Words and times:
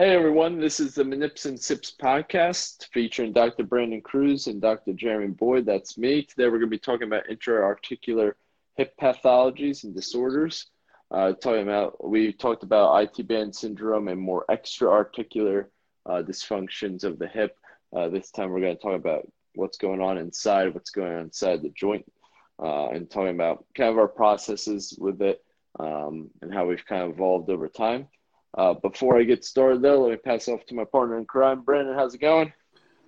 Hey 0.00 0.14
everyone, 0.14 0.58
this 0.58 0.80
is 0.80 0.94
the 0.94 1.02
Manips 1.02 1.44
and 1.44 1.60
Sips 1.60 1.92
podcast 2.00 2.86
featuring 2.90 3.34
Dr. 3.34 3.64
Brandon 3.64 4.00
Cruz 4.00 4.46
and 4.46 4.58
Dr. 4.58 4.94
Jeremy 4.94 5.26
Boyd. 5.26 5.66
That's 5.66 5.98
me. 5.98 6.22
Today 6.22 6.44
we're 6.44 6.52
going 6.52 6.62
to 6.62 6.66
be 6.68 6.78
talking 6.78 7.06
about 7.06 7.28
intra-articular 7.28 8.34
hip 8.78 8.94
pathologies 8.98 9.84
and 9.84 9.94
disorders. 9.94 10.68
Uh, 11.10 11.34
talking 11.34 11.64
about 11.64 12.02
we 12.02 12.32
talked 12.32 12.62
about 12.62 12.96
IT 12.96 13.28
band 13.28 13.54
syndrome 13.54 14.08
and 14.08 14.18
more 14.18 14.46
extra-articular 14.48 15.68
uh, 16.06 16.22
dysfunctions 16.22 17.04
of 17.04 17.18
the 17.18 17.28
hip. 17.28 17.58
Uh, 17.94 18.08
this 18.08 18.30
time 18.30 18.48
we're 18.48 18.60
going 18.62 18.74
to 18.74 18.82
talk 18.82 18.96
about 18.96 19.30
what's 19.54 19.76
going 19.76 20.00
on 20.00 20.16
inside, 20.16 20.72
what's 20.72 20.88
going 20.88 21.12
on 21.12 21.24
inside 21.24 21.60
the 21.60 21.74
joint, 21.76 22.10
uh, 22.58 22.88
and 22.88 23.10
talking 23.10 23.34
about 23.34 23.66
kind 23.76 23.90
of 23.90 23.98
our 23.98 24.08
processes 24.08 24.96
with 24.98 25.20
it 25.20 25.44
um, 25.78 26.30
and 26.40 26.54
how 26.54 26.64
we've 26.64 26.86
kind 26.86 27.02
of 27.02 27.10
evolved 27.10 27.50
over 27.50 27.68
time. 27.68 28.08
Uh, 28.56 28.74
before 28.74 29.18
I 29.18 29.22
get 29.22 29.44
started, 29.44 29.82
though, 29.82 30.02
let 30.02 30.10
me 30.10 30.16
pass 30.16 30.48
off 30.48 30.66
to 30.66 30.74
my 30.74 30.84
partner 30.84 31.18
in 31.18 31.24
crime, 31.24 31.62
Brandon. 31.62 31.94
How's 31.94 32.14
it 32.14 32.20
going? 32.20 32.52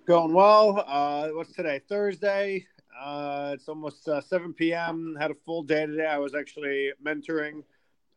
Going 0.07 0.33
well. 0.33 0.85
Uh, 0.87 1.29
what's 1.29 1.53
today? 1.53 1.81
Thursday. 1.89 2.67
Uh, 3.01 3.51
it's 3.55 3.69
almost 3.69 4.07
uh, 4.09 4.21
7 4.21 4.53
p.m. 4.53 5.17
Had 5.19 5.33
a 5.33 5.35
full 5.35 5.63
day 5.65 5.87
today. 5.87 6.07
I 6.07 6.19
was 6.19 6.35
actually 6.35 6.93
mentoring 7.05 7.65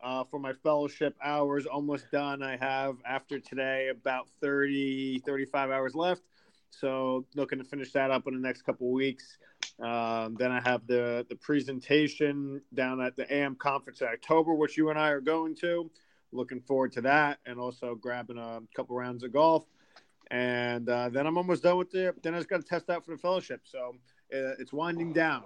uh, 0.03 0.23
for 0.25 0.39
my 0.39 0.53
fellowship 0.53 1.15
hours. 1.23 1.65
Almost 1.65 2.11
done. 2.11 2.43
I 2.43 2.57
have, 2.57 2.97
after 3.07 3.39
today, 3.39 3.89
about 3.89 4.27
30, 4.41 5.19
35 5.19 5.71
hours 5.71 5.95
left. 5.95 6.21
So 6.69 7.25
looking 7.35 7.57
to 7.57 7.63
finish 7.63 7.91
that 7.93 8.11
up 8.11 8.27
in 8.27 8.35
the 8.35 8.39
next 8.39 8.63
couple 8.63 8.91
weeks. 8.91 9.37
Um, 9.79 10.35
then 10.37 10.51
I 10.51 10.61
have 10.61 10.85
the 10.87 11.25
the 11.29 11.35
presentation 11.35 12.61
down 12.73 13.01
at 13.01 13.15
the 13.15 13.31
AM 13.33 13.55
conference 13.55 14.01
in 14.01 14.07
October, 14.07 14.53
which 14.53 14.77
you 14.77 14.89
and 14.89 14.99
I 14.99 15.09
are 15.09 15.21
going 15.21 15.55
to 15.57 15.89
looking 16.35 16.61
forward 16.61 16.91
to 16.93 17.01
that, 17.01 17.39
and 17.45 17.59
also 17.59 17.95
grabbing 17.95 18.37
a 18.37 18.61
couple 18.75 18.95
rounds 18.95 19.23
of 19.23 19.31
golf. 19.31 19.65
And 20.31 20.89
uh, 20.89 21.09
then 21.09 21.27
I'm 21.27 21.37
almost 21.37 21.63
done 21.63 21.77
with 21.77 21.93
it. 21.93 22.21
Then 22.23 22.33
I 22.33 22.37
just 22.37 22.49
got 22.49 22.61
to 22.61 22.67
test 22.67 22.89
out 22.89 23.05
for 23.05 23.11
the 23.11 23.17
fellowship. 23.17 23.61
So 23.63 23.95
uh, 24.33 24.57
it's 24.59 24.73
winding 24.73 25.13
down. 25.13 25.43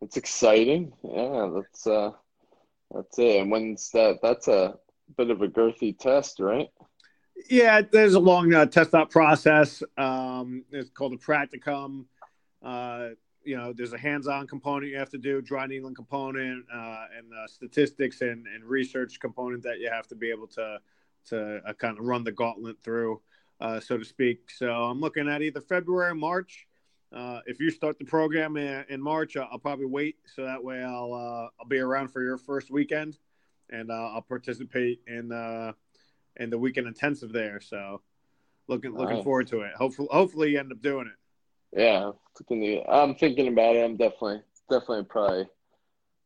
It's 0.00 0.16
exciting. 0.16 0.92
Yeah, 1.02 1.50
that's 1.54 1.86
uh, 1.86 2.12
that's 2.94 3.18
it. 3.18 3.40
And 3.40 3.50
when's 3.50 3.90
that? 3.90 4.20
That's 4.22 4.48
a 4.48 4.78
bit 5.16 5.30
of 5.30 5.42
a 5.42 5.48
girthy 5.48 5.98
test, 5.98 6.40
right? 6.40 6.68
Yeah, 7.48 7.82
there's 7.82 8.14
a 8.14 8.20
long 8.20 8.52
uh, 8.54 8.66
test 8.66 8.94
out 8.94 9.10
process. 9.10 9.82
Um, 9.96 10.64
it's 10.70 10.90
called 10.90 11.14
a 11.14 11.16
practicum. 11.16 12.04
Uh, 12.62 13.10
you 13.44 13.56
know, 13.56 13.72
there's 13.72 13.92
a 13.92 13.98
hands-on 13.98 14.46
component 14.46 14.92
you 14.92 14.98
have 14.98 15.10
to 15.10 15.18
do, 15.18 15.40
dry 15.40 15.66
needling 15.66 15.94
component, 15.94 16.64
uh, 16.72 17.04
and 17.16 17.26
statistics 17.48 18.20
and, 18.20 18.46
and 18.46 18.64
research 18.64 19.18
component 19.20 19.62
that 19.62 19.80
you 19.80 19.90
have 19.90 20.06
to 20.08 20.14
be 20.14 20.30
able 20.30 20.46
to 20.48 20.78
to 21.26 21.60
uh, 21.66 21.72
kind 21.74 21.98
of 21.98 22.04
run 22.04 22.24
the 22.24 22.32
gauntlet 22.32 22.82
through, 22.82 23.20
uh, 23.60 23.78
so 23.78 23.98
to 23.98 24.04
speak. 24.04 24.50
So 24.50 24.70
I'm 24.70 25.00
looking 25.00 25.28
at 25.28 25.42
either 25.42 25.60
February 25.60 26.12
or 26.12 26.14
March. 26.14 26.66
Uh, 27.12 27.40
if 27.46 27.60
you 27.60 27.70
start 27.70 27.98
the 27.98 28.04
program 28.04 28.56
in, 28.56 28.84
in 28.88 29.02
March, 29.02 29.36
I'll, 29.36 29.48
I'll, 29.52 29.58
probably 29.58 29.86
wait 29.86 30.16
so 30.26 30.44
that 30.44 30.62
way 30.62 30.82
I'll 30.82 31.12
uh, 31.12 31.48
I'll 31.60 31.68
be 31.68 31.78
around 31.78 32.08
for 32.08 32.22
your 32.22 32.38
first 32.38 32.70
weekend, 32.70 33.18
and 33.68 33.92
I'll 33.92 34.22
participate 34.22 35.00
in 35.06 35.32
in 36.36 36.50
the 36.50 36.58
weekend 36.58 36.86
intensive 36.86 37.32
there. 37.32 37.60
So 37.60 38.00
looking 38.68 38.94
looking 38.94 39.22
forward 39.22 39.48
to 39.48 39.62
it. 39.62 39.72
Hopefully, 39.74 40.08
hopefully 40.10 40.50
you 40.52 40.60
end 40.60 40.72
up 40.72 40.80
doing 40.80 41.06
it. 41.06 41.19
Yeah, 41.72 42.10
I'm 42.88 43.14
thinking 43.14 43.48
about 43.48 43.76
it. 43.76 43.84
I'm 43.84 43.96
definitely, 43.96 44.42
definitely 44.68 45.04
probably. 45.04 45.48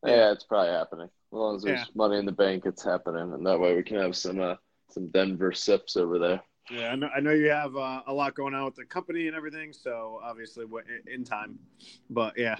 Yeah, 0.06 0.32
it's 0.32 0.44
probably 0.44 0.72
happening. 0.72 1.06
As 1.06 1.32
long 1.32 1.56
as 1.56 1.62
there's 1.62 1.80
yeah. 1.80 1.84
money 1.94 2.18
in 2.18 2.26
the 2.26 2.32
bank, 2.32 2.64
it's 2.66 2.84
happening, 2.84 3.32
and 3.32 3.46
that 3.46 3.58
way 3.58 3.74
we 3.74 3.82
can 3.82 3.96
have 3.96 4.16
some 4.16 4.40
uh, 4.40 4.56
some 4.90 5.08
Denver 5.08 5.52
sips 5.52 5.96
over 5.96 6.18
there. 6.18 6.42
Yeah, 6.70 6.92
I 6.92 6.96
know. 6.96 7.08
I 7.14 7.20
know 7.20 7.32
you 7.32 7.50
have 7.50 7.76
uh, 7.76 8.02
a 8.06 8.12
lot 8.12 8.34
going 8.34 8.54
on 8.54 8.64
with 8.64 8.74
the 8.74 8.84
company 8.84 9.26
and 9.28 9.36
everything, 9.36 9.72
so 9.72 10.20
obviously 10.22 10.66
in 11.12 11.24
time. 11.24 11.58
But 12.10 12.38
yeah. 12.38 12.56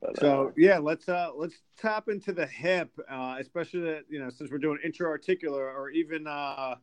But, 0.00 0.18
so 0.18 0.48
uh, 0.48 0.50
yeah, 0.56 0.78
let's 0.78 1.08
uh 1.08 1.30
let's 1.34 1.56
tap 1.76 2.08
into 2.08 2.32
the 2.32 2.46
hip, 2.46 2.90
uh, 3.10 3.36
especially 3.38 3.80
that 3.82 4.04
you 4.08 4.18
know 4.20 4.30
since 4.30 4.50
we're 4.50 4.58
doing 4.58 4.78
intra-articular 4.84 5.70
or 5.70 5.90
even 5.90 6.26
uh 6.26 6.76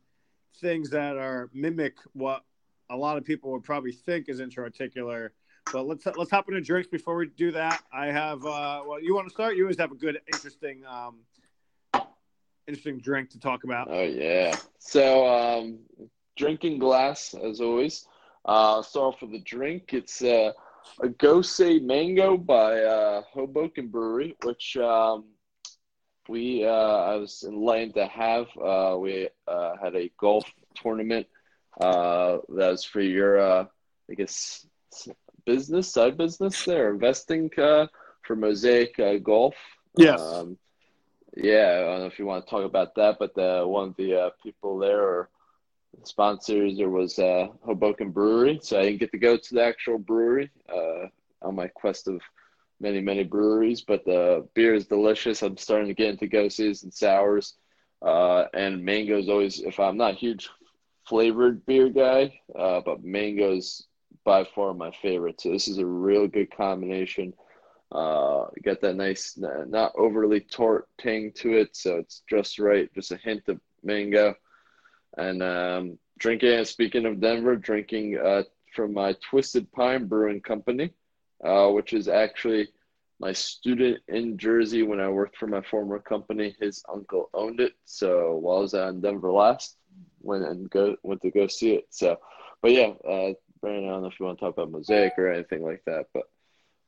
things 0.60 0.90
that 0.90 1.16
are 1.16 1.50
mimic 1.52 1.96
what 2.12 2.44
a 2.90 2.96
lot 2.96 3.16
of 3.16 3.24
people 3.24 3.52
would 3.52 3.64
probably 3.64 3.92
think 3.92 4.28
is 4.28 4.40
intra-articular. 4.40 5.32
But 5.72 5.86
let's 5.86 6.06
let's 6.16 6.30
hop 6.30 6.48
into 6.48 6.60
drinks 6.62 6.88
before 6.88 7.16
we 7.16 7.26
do 7.26 7.52
that. 7.52 7.82
I 7.92 8.06
have 8.06 8.44
uh, 8.44 8.82
well, 8.86 9.02
you 9.02 9.14
want 9.14 9.28
to 9.28 9.32
start? 9.32 9.56
You 9.56 9.64
always 9.64 9.78
have 9.78 9.92
a 9.92 9.96
good, 9.96 10.18
interesting, 10.32 10.82
um, 10.86 11.18
interesting 12.66 12.98
drink 13.00 13.30
to 13.30 13.38
talk 13.38 13.64
about. 13.64 13.88
Oh 13.90 14.02
yeah. 14.02 14.56
So 14.78 15.26
um, 15.26 15.80
drinking 16.36 16.78
glass 16.78 17.34
as 17.34 17.60
always. 17.60 18.06
Uh, 18.46 18.80
start 18.80 19.14
off 19.14 19.20
with 19.20 19.32
the 19.32 19.40
drink. 19.40 19.92
It's 19.92 20.22
uh, 20.22 20.52
a 21.02 21.08
Gose 21.08 21.82
Mango 21.82 22.38
by 22.38 22.80
uh, 22.80 23.22
Hoboken 23.30 23.88
Brewery, 23.88 24.36
which 24.42 24.76
um, 24.78 25.24
we 26.28 26.64
uh, 26.64 26.70
I 26.70 27.16
was 27.16 27.44
enlightened 27.46 27.94
to 27.94 28.06
have. 28.06 28.46
Uh, 28.56 28.96
we 28.98 29.28
uh, 29.46 29.72
had 29.82 29.94
a 29.96 30.10
golf 30.18 30.50
tournament 30.74 31.26
uh, 31.80 32.38
that 32.48 32.70
was 32.70 32.84
for 32.84 33.00
your, 33.00 33.38
uh, 33.38 33.66
I 34.10 34.14
guess, 34.14 34.66
business, 35.44 35.92
side 35.92 36.16
business 36.16 36.64
there, 36.64 36.90
investing 36.90 37.50
uh, 37.58 37.86
for 38.22 38.36
Mosaic 38.36 38.98
uh, 38.98 39.16
Golf. 39.18 39.54
Yes. 39.96 40.20
Um, 40.20 40.58
yeah, 41.36 41.82
I 41.82 41.90
don't 41.90 42.00
know 42.00 42.06
if 42.06 42.18
you 42.18 42.26
want 42.26 42.44
to 42.44 42.50
talk 42.50 42.64
about 42.64 42.94
that, 42.96 43.18
but 43.18 43.34
the, 43.34 43.64
one 43.66 43.88
of 43.88 43.96
the 43.96 44.14
uh, 44.14 44.30
people 44.42 44.78
there 44.78 45.02
or 45.02 45.28
sponsors 46.04 46.76
there 46.76 46.90
was 46.90 47.18
uh, 47.18 47.48
Hoboken 47.64 48.10
Brewery, 48.10 48.60
so 48.62 48.78
I 48.78 48.84
didn't 48.84 49.00
get 49.00 49.12
to 49.12 49.18
go 49.18 49.36
to 49.36 49.54
the 49.54 49.62
actual 49.62 49.98
brewery 49.98 50.50
uh, 50.68 51.06
on 51.42 51.54
my 51.54 51.68
quest 51.68 52.08
of 52.08 52.20
many 52.80 53.00
many 53.00 53.24
breweries. 53.24 53.80
But 53.82 54.04
the 54.04 54.46
beer 54.54 54.74
is 54.74 54.86
delicious. 54.86 55.42
I'm 55.42 55.56
starting 55.56 55.88
to 55.88 55.94
get 55.94 56.10
into 56.10 56.26
goses 56.26 56.82
and 56.82 56.92
sours, 56.92 57.54
uh, 58.02 58.44
and 58.54 58.84
mango 58.84 59.18
is 59.18 59.28
always. 59.28 59.60
If 59.60 59.80
I'm 59.80 59.96
not 59.96 60.14
huge 60.14 60.48
flavored 61.08 61.64
beer 61.66 61.88
guy, 61.88 62.40
uh, 62.58 62.80
but 62.84 63.02
mango's 63.02 63.86
by 64.24 64.44
far 64.44 64.74
my 64.74 64.90
favorite. 65.02 65.40
So 65.40 65.50
this 65.50 65.68
is 65.68 65.78
a 65.78 65.86
real 65.86 66.28
good 66.28 66.54
combination. 66.54 67.32
Uh, 67.90 68.46
got 68.62 68.82
that 68.82 68.96
nice, 68.96 69.38
not 69.38 69.92
overly 69.96 70.40
tart 70.40 70.88
tang 70.98 71.32
to 71.36 71.54
it, 71.54 71.74
so 71.74 71.96
it's 71.96 72.22
just 72.28 72.58
right. 72.58 72.92
Just 72.94 73.12
a 73.12 73.16
hint 73.16 73.48
of 73.48 73.58
mango, 73.82 74.34
and 75.16 75.42
um, 75.42 75.98
drinking. 76.18 76.62
Speaking 76.66 77.06
of 77.06 77.20
Denver, 77.20 77.56
drinking 77.56 78.18
uh, 78.18 78.42
from 78.74 78.92
my 78.92 79.16
Twisted 79.30 79.72
Pine 79.72 80.06
Brewing 80.06 80.42
Company, 80.42 80.90
uh, 81.42 81.68
which 81.70 81.94
is 81.94 82.08
actually 82.08 82.68
my 83.18 83.32
student 83.32 84.00
in 84.08 84.36
Jersey 84.36 84.82
when 84.82 85.00
I 85.00 85.08
worked 85.08 85.38
for 85.38 85.46
my 85.46 85.62
former 85.62 85.98
company. 85.98 86.54
His 86.60 86.84
uncle 86.92 87.30
owned 87.32 87.60
it, 87.60 87.72
so 87.86 88.36
while 88.36 88.58
I 88.58 88.60
was 88.60 88.74
out 88.74 88.90
in 88.90 89.00
Denver 89.00 89.32
last, 89.32 89.77
went 90.20 90.44
and 90.44 90.68
go 90.70 90.96
went 91.02 91.22
to 91.22 91.30
go 91.30 91.46
see 91.46 91.74
it. 91.74 91.86
So, 91.90 92.16
but 92.62 92.72
yeah, 92.72 92.92
uh, 93.08 93.32
Brandon, 93.60 93.88
I 93.88 93.92
don't 93.92 94.02
know 94.02 94.08
if 94.08 94.20
you 94.20 94.26
want 94.26 94.38
to 94.38 94.44
talk 94.44 94.54
about 94.54 94.70
Mosaic 94.70 95.14
or 95.18 95.32
anything 95.32 95.64
like 95.64 95.82
that, 95.86 96.06
but 96.14 96.24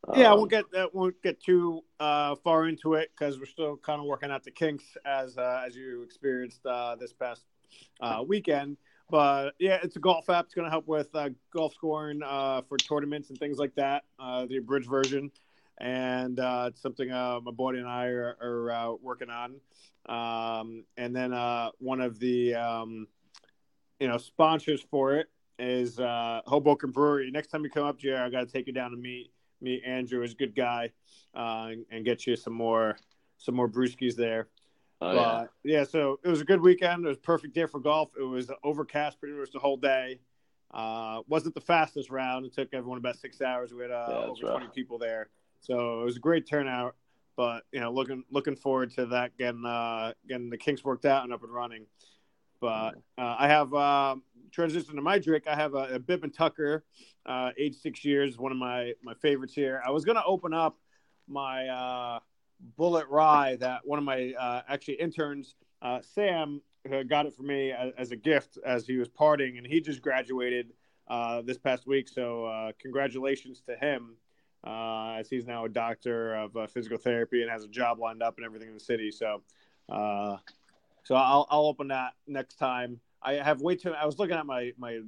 um, 0.09 0.21
yeah, 0.21 0.33
we'll 0.33 0.47
get 0.47 0.71
that. 0.73 0.95
Won't 0.95 1.21
get 1.23 1.43
too 1.43 1.83
uh, 1.99 2.35
far 2.37 2.67
into 2.67 2.95
it 2.95 3.11
because 3.17 3.39
we're 3.39 3.47
still 3.47 3.77
kind 3.77 4.01
of 4.01 4.07
working 4.07 4.31
out 4.31 4.45
the 4.45 4.51
kinks 4.51 4.85
as 5.05 5.37
uh, 5.37 5.63
as 5.67 5.77
you 5.77 6.03
experienced 6.03 6.65
uh, 6.65 6.97
this 6.97 7.13
past 7.13 7.45
uh, 8.01 8.23
weekend. 8.27 8.79
But 9.11 9.53
yeah, 9.59 9.79
it's 9.83 9.97
a 9.97 10.01
golf 10.01 10.31
app. 10.31 10.47
It's 10.47 10.55
going 10.55 10.67
to 10.67 10.71
help 10.71 10.87
with 10.87 11.15
uh, 11.15 11.31
golf 11.53 11.75
scoring 11.75 12.21
uh, 12.25 12.63
for 12.63 12.79
tournaments 12.79 13.29
and 13.31 13.39
things 13.39 13.59
like 13.59 13.75
that. 13.75 14.05
the 14.19 14.57
abridged 14.59 14.89
version, 14.89 15.31
and 15.79 16.39
it's 16.39 16.81
something 16.81 17.11
my 17.11 17.41
buddy 17.41 17.79
and 17.79 17.89
I 17.89 18.07
are, 18.07 18.37
are 18.41 18.95
working 18.97 19.29
on. 19.29 19.61
Um, 20.07 20.85
and 20.97 21.15
then 21.15 21.33
one 21.79 22.01
of 22.01 22.19
the 22.19 22.55
um, 22.55 23.07
you 24.01 24.09
know, 24.09 24.17
sponsors 24.17 24.81
for 24.81 25.15
it 25.15 25.29
is 25.59 26.01
uh, 26.01 26.41
Hoboken 26.47 26.91
Brewery. 26.91 27.31
Next 27.31 27.49
time 27.49 27.63
you 27.63 27.71
come 27.71 27.85
up, 27.85 27.99
Jerry, 27.99 28.19
I 28.19 28.31
got 28.31 28.41
to 28.41 28.47
take 28.47 28.67
you 28.67 28.73
down 28.73 28.91
to 28.91 28.97
meet 28.97 29.31
meet 29.61 29.83
Andrew. 29.85 30.23
He's 30.23 30.33
a 30.33 30.37
good 30.37 30.57
guy, 30.57 30.91
uh, 31.37 31.69
and, 31.71 31.85
and, 31.91 32.03
get 32.03 32.27
you 32.27 32.35
some 32.35 32.55
more 32.55 32.97
some 33.37 33.55
more 33.55 33.69
brewskis 33.69 34.17
there. 34.17 34.49
Oh, 35.03 35.15
but, 35.15 35.51
yeah. 35.65 35.79
yeah, 35.79 35.85
so 35.85 36.19
it 36.25 36.29
was 36.29 36.41
a 36.41 36.45
good 36.45 36.63
weekend. 36.63 37.05
It 37.05 37.09
was 37.09 37.19
a 37.19 37.21
perfect 37.21 37.55
day 37.55 37.67
for 37.67 37.79
golf. 37.79 38.11
It 38.19 38.25
was 38.25 38.51
overcast 38.65 39.21
pretty 39.21 39.35
much 39.35 39.51
the 39.53 39.59
whole 39.59 39.77
day. 39.77 40.21
Uh, 40.73 41.21
wasn't 41.29 41.55
the 41.55 41.61
fastest 41.61 42.11
round. 42.11 42.47
It 42.47 42.55
took 42.55 42.73
everyone 42.73 42.99
about 42.99 43.17
six 43.17 43.43
hours. 43.43 43.75
We 43.75 43.83
had 43.83 43.91
uh, 43.91 44.07
yeah, 44.09 44.17
over 44.17 44.41
twenty 44.41 44.69
people 44.75 44.99
there, 44.99 45.29
so 45.61 46.01
it 46.01 46.05
was 46.05 46.17
a 46.17 46.21
great 46.21 46.47
turnout. 46.47 46.97
But 47.37 47.65
you 47.71 47.81
know, 47.81 47.93
looking 47.93 48.25
looking 48.31 48.57
forward 48.57 48.93
to 48.95 49.07
that 49.07 49.37
getting 49.37 49.67
uh, 49.67 50.15
getting 50.27 50.49
the 50.49 50.59
kinks 50.59 50.85
worked 50.85 51.05
out 51.05 51.25
and 51.25 51.35
up 51.35 51.43
and 51.43 51.53
running. 51.53 51.87
But 52.61 52.97
uh, 53.19 53.37
I 53.39 53.49
have 53.49 53.73
uh, 53.73 54.17
transitioned 54.51 54.95
to 54.95 55.03
my 55.03 55.19
drink. 55.19 55.45
I 55.47 55.57
have 55.57 55.75
a, 55.75 55.95
a 55.95 55.99
Bib 55.99 56.25
and 56.25 56.35
Tucker, 56.35 56.85
uh, 57.27 57.51
age 57.59 57.77
six 57.77 58.05
years, 58.05 58.39
one 58.39 58.53
of 58.53 58.59
my 58.59 58.93
my 59.03 59.15
favorites 59.15 59.55
here. 59.55 59.83
I 59.87 59.91
was 59.91 60.05
gonna 60.05 60.23
open 60.27 60.53
up 60.53 60.77
my 61.27 61.69
uh, 61.69 62.19
Bulleit 62.79 63.09
Rye 63.09 63.57
that 63.61 63.87
one 63.87 63.99
of 63.99 64.05
my 64.05 64.33
uh, 64.39 64.63
actually 64.69 64.95
interns, 64.95 65.55
uh, 65.83 66.01
Sam, 66.03 66.61
uh, 66.91 67.03
got 67.03 67.27
it 67.27 67.35
for 67.35 67.43
me 67.43 67.73
as, 67.73 67.93
as, 67.97 68.11
a 68.11 68.17
gift 68.17 68.59
as 68.65 68.87
he 68.87 68.97
was 68.97 69.09
parting, 69.09 69.59
and 69.59 69.67
he 69.67 69.81
just 69.81 70.03
graduated 70.03 70.73
uh, 71.09 71.43
this 71.43 71.59
past 71.59 71.87
week. 71.87 72.09
So 72.09 72.45
uh, 72.45 72.73
congratulations 72.79 73.63
to 73.69 73.77
him, 73.77 74.17
uh, 74.67 75.17
as 75.19 75.29
he's 75.29 75.47
now 75.47 75.65
a 75.65 75.69
doctor 75.69 76.35
of 76.35 76.57
uh, 76.57 76.67
physical 76.67 76.99
therapy 76.99 77.43
and 77.43 77.51
has 77.51 77.65
a 77.65 77.69
job 77.69 77.99
lined 77.99 78.23
up 78.23 78.37
and 78.37 78.45
everything 78.45 78.69
in 78.69 78.75
the 78.75 78.81
city. 78.81 79.11
So, 79.11 79.43
uh, 79.89 80.37
so 81.11 81.17
I'll 81.17 81.45
I'll 81.51 81.67
open 81.67 81.89
that 81.89 82.13
next 82.29 82.55
time. 82.55 83.01
I 83.21 83.33
have 83.33 83.61
way 83.61 83.75
too. 83.75 83.93
I 83.93 84.07
was 84.07 84.21
looking 84.21 84.37
at 84.37 84.47
my 84.47 84.73
my 84.79 85.01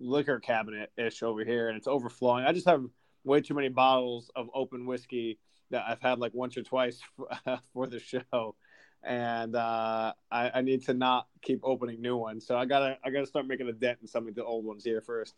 liquor 0.00 0.40
cabinet 0.40 0.90
ish 0.98 1.22
over 1.22 1.44
here, 1.44 1.68
and 1.68 1.78
it's 1.78 1.86
overflowing. 1.86 2.44
I 2.44 2.52
just 2.52 2.66
have 2.66 2.84
way 3.22 3.40
too 3.40 3.54
many 3.54 3.68
bottles 3.68 4.32
of 4.34 4.50
open 4.52 4.86
whiskey 4.86 5.38
that 5.70 5.84
I've 5.86 6.00
had 6.00 6.18
like 6.18 6.34
once 6.34 6.56
or 6.56 6.64
twice 6.64 7.00
for, 7.16 7.28
for 7.72 7.86
the 7.86 8.00
show, 8.00 8.56
and 9.04 9.54
uh, 9.54 10.12
I, 10.28 10.50
I, 10.54 10.60
need 10.62 10.84
to 10.86 10.94
not 10.94 11.28
keep 11.40 11.60
opening 11.62 12.02
new 12.02 12.16
ones. 12.16 12.44
So 12.44 12.58
I 12.58 12.64
gotta 12.64 12.98
I 13.04 13.10
gotta 13.10 13.26
start 13.26 13.46
making 13.46 13.68
a 13.68 13.72
dent 13.72 13.98
in 14.02 14.08
some 14.08 14.26
of 14.26 14.34
the 14.34 14.44
old 14.44 14.64
ones 14.64 14.82
here 14.82 15.00
first. 15.00 15.36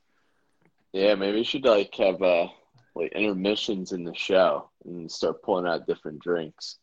Yeah, 0.95 1.15
maybe 1.15 1.37
you 1.37 1.45
should 1.45 1.67
like 1.67 1.95
have 1.97 2.23
uh 2.23 2.47
like 2.95 3.13
intermissions 3.13 3.93
in 3.93 4.05
the 4.05 4.15
show 4.15 4.71
and 4.87 5.13
start 5.13 5.43
pulling 5.43 5.67
out 5.67 5.87
different 5.87 6.21
drinks. 6.21 6.79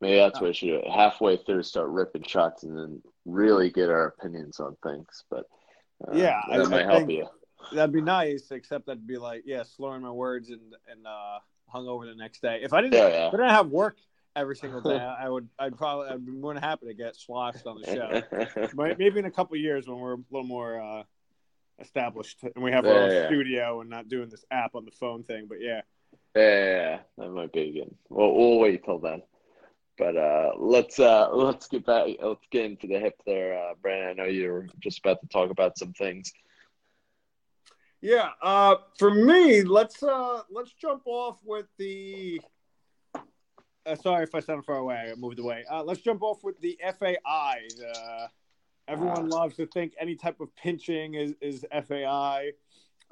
Maybe 0.00 0.16
that's 0.16 0.40
what 0.40 0.48
we 0.48 0.54
should 0.54 0.66
do. 0.66 0.82
Halfway 0.92 1.36
through, 1.36 1.62
start 1.62 1.88
ripping 1.88 2.24
shots 2.24 2.64
and 2.64 2.76
then 2.76 3.02
really 3.24 3.70
get 3.70 3.88
our 3.88 4.06
opinions 4.06 4.60
on 4.60 4.76
things. 4.82 5.24
But 5.30 5.44
uh, 6.06 6.14
yeah, 6.14 6.40
that 6.50 6.60
I, 6.60 6.68
might 6.68 6.86
I 6.86 6.92
help 6.98 7.10
you. 7.10 7.26
That'd 7.72 7.92
be 7.92 8.02
nice, 8.02 8.50
except 8.50 8.86
that'd 8.86 9.06
be 9.06 9.16
like, 9.16 9.44
yeah, 9.46 9.62
slurring 9.62 10.02
my 10.02 10.10
words 10.10 10.50
and 10.50 10.60
and 10.88 11.06
uh, 11.06 11.38
hungover 11.72 12.06
the 12.06 12.16
next 12.16 12.42
day. 12.42 12.60
If 12.62 12.72
I 12.72 12.82
didn't, 12.82 12.94
yeah, 12.94 13.08
yeah. 13.08 13.28
if 13.28 13.34
I 13.34 13.36
didn't 13.38 13.50
have 13.50 13.68
work 13.68 13.96
every 14.36 14.56
single 14.56 14.80
day, 14.80 14.96
I 15.18 15.28
would, 15.28 15.48
I'd 15.58 15.76
probably, 15.76 16.08
I'd 16.08 16.24
be 16.24 16.32
more 16.32 16.54
than 16.54 16.62
happy 16.62 16.86
to 16.86 16.94
get 16.94 17.16
sloshed 17.16 17.66
on 17.66 17.80
the 17.80 17.86
show. 17.86 18.68
but 18.74 18.98
maybe 18.98 19.18
in 19.18 19.24
a 19.24 19.30
couple 19.30 19.56
years 19.56 19.88
when 19.88 19.98
we're 19.98 20.14
a 20.14 20.24
little 20.30 20.46
more 20.46 20.80
uh, 20.80 21.02
established 21.80 22.42
and 22.42 22.62
we 22.62 22.72
have 22.72 22.84
our 22.86 23.08
yeah, 23.08 23.26
studio 23.26 23.80
and 23.80 23.90
not 23.90 24.08
doing 24.08 24.28
this 24.28 24.44
app 24.50 24.74
on 24.74 24.84
the 24.84 24.90
phone 24.90 25.22
thing. 25.22 25.46
But 25.48 25.58
yeah, 25.60 25.82
yeah, 26.34 26.98
that 27.18 27.30
might 27.30 27.52
be 27.52 27.72
good. 27.72 27.94
Well, 28.08 28.34
we'll 28.34 28.58
wait 28.58 28.84
till 28.84 28.98
then. 28.98 29.22
But 29.96 30.16
uh, 30.16 30.52
let's 30.58 30.98
uh, 30.98 31.30
let's 31.32 31.68
get 31.68 31.86
back. 31.86 32.08
Let's 32.20 32.46
get 32.50 32.64
into 32.64 32.88
the 32.88 32.98
hip 32.98 33.14
there, 33.26 33.56
uh, 33.56 33.74
Brandon. 33.80 34.08
I 34.08 34.12
know 34.14 34.28
you 34.28 34.50
were 34.50 34.66
just 34.80 34.98
about 34.98 35.20
to 35.20 35.28
talk 35.28 35.50
about 35.50 35.78
some 35.78 35.92
things. 35.92 36.32
Yeah, 38.00 38.30
uh, 38.42 38.76
for 38.98 39.10
me, 39.10 39.62
let's 39.62 40.02
uh, 40.02 40.42
let's 40.50 40.72
jump 40.72 41.02
off 41.06 41.38
with 41.44 41.66
the. 41.78 42.40
Uh, 43.86 43.94
sorry 43.94 44.24
if 44.24 44.34
I 44.34 44.40
sound 44.40 44.64
far 44.64 44.76
away. 44.76 45.10
I 45.10 45.14
moved 45.14 45.38
away. 45.38 45.64
Uh, 45.70 45.82
let's 45.84 46.00
jump 46.00 46.22
off 46.22 46.42
with 46.42 46.60
the 46.60 46.78
FAI. 46.98 47.16
Uh, 47.26 48.26
everyone 48.88 49.32
uh. 49.32 49.36
loves 49.36 49.56
to 49.56 49.66
think 49.66 49.94
any 49.98 50.16
type 50.16 50.40
of 50.40 50.54
pinching 50.56 51.14
is 51.14 51.34
is 51.40 51.64
FAI, 51.70 52.50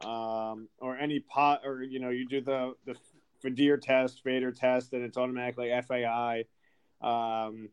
um, 0.04 0.68
or 0.78 0.98
any 0.98 1.20
pot, 1.20 1.62
or 1.64 1.82
you 1.82 2.00
know, 2.00 2.10
you 2.10 2.26
do 2.28 2.40
the 2.40 2.74
the 2.84 2.96
Fadir 3.42 3.80
test, 3.80 4.22
Fader 4.22 4.52
test, 4.52 4.92
and 4.92 5.04
it's 5.04 5.16
automatically 5.16 5.72
FAI. 5.88 6.44
Um, 7.02 7.68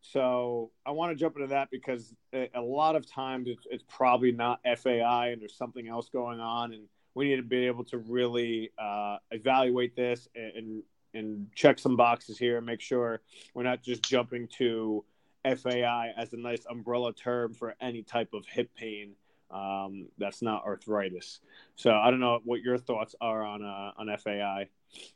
so 0.00 0.70
I 0.84 0.90
want 0.90 1.12
to 1.12 1.16
jump 1.16 1.36
into 1.36 1.48
that 1.48 1.70
because 1.70 2.14
a 2.32 2.60
lot 2.60 2.94
of 2.94 3.10
times 3.10 3.48
it's, 3.48 3.66
it's, 3.70 3.84
probably 3.88 4.32
not 4.32 4.60
FAI 4.62 5.28
and 5.28 5.40
there's 5.40 5.56
something 5.56 5.88
else 5.88 6.08
going 6.10 6.40
on, 6.40 6.72
and 6.72 6.84
we 7.14 7.28
need 7.28 7.36
to 7.36 7.42
be 7.42 7.66
able 7.66 7.84
to 7.84 7.98
really 7.98 8.70
uh, 8.78 9.16
evaluate 9.30 9.96
this 9.96 10.28
and 10.34 10.82
and 11.14 11.46
check 11.54 11.78
some 11.78 11.96
boxes 11.96 12.36
here 12.36 12.56
and 12.56 12.66
make 12.66 12.80
sure 12.80 13.20
we're 13.54 13.62
not 13.62 13.82
just 13.82 14.02
jumping 14.02 14.48
to 14.48 15.04
FAI 15.44 16.12
as 16.16 16.32
a 16.32 16.36
nice 16.36 16.66
umbrella 16.68 17.12
term 17.12 17.54
for 17.54 17.74
any 17.80 18.02
type 18.02 18.30
of 18.34 18.44
hip 18.46 18.70
pain 18.74 19.14
um, 19.50 20.08
that's 20.18 20.42
not 20.42 20.64
arthritis. 20.64 21.40
So 21.76 21.92
I 21.92 22.10
don't 22.10 22.20
know 22.20 22.40
what 22.44 22.62
your 22.62 22.78
thoughts 22.78 23.14
are 23.20 23.44
on 23.44 23.64
uh, 23.64 23.92
on 23.96 24.16
FAI. 24.18 24.68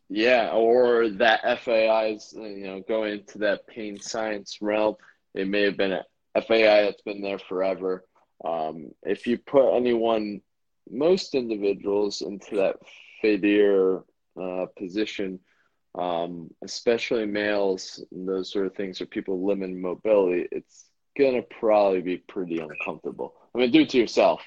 Yeah, 0.09 0.51
or 0.53 1.09
that 1.11 1.61
FAI 1.61 2.15
is 2.17 2.33
you 2.37 2.67
know 2.67 2.83
going 2.89 3.21
into 3.21 3.39
that 3.39 3.67
pain 3.67 4.01
science 4.01 4.59
realm. 4.61 4.97
It 5.35 5.49
may 5.49 5.63
have 5.63 5.77
been 5.77 5.93
a 5.93 6.05
FAI 6.41 6.83
that's 6.83 7.03
been 7.03 7.23
there 7.23 7.39
forever. 7.39 8.05
Um, 8.45 8.93
if 9.03 9.27
you 9.27 9.39
put 9.39 9.77
anyone, 9.77 10.41
most 10.91 11.35
individuals 11.35 12.23
into 12.23 12.57
that 12.57 12.77
Fadir 13.23 14.05
uh, 14.41 14.67
position, 14.77 15.41
um, 15.97 16.51
especially 16.63 17.27
males 17.27 18.03
those 18.13 18.53
sort 18.53 18.67
of 18.67 18.75
things, 18.75 19.01
or 19.01 19.07
people 19.07 19.45
limiting 19.45 19.81
mobility, 19.81 20.47
it's 20.53 20.85
gonna 21.19 21.43
probably 21.43 22.01
be 22.01 22.19
pretty 22.19 22.59
uncomfortable. 22.59 23.35
I 23.58 23.62
mean, 23.62 23.72
do 23.72 23.81
it 23.81 23.90
to 23.90 23.99
yourself. 23.99 24.40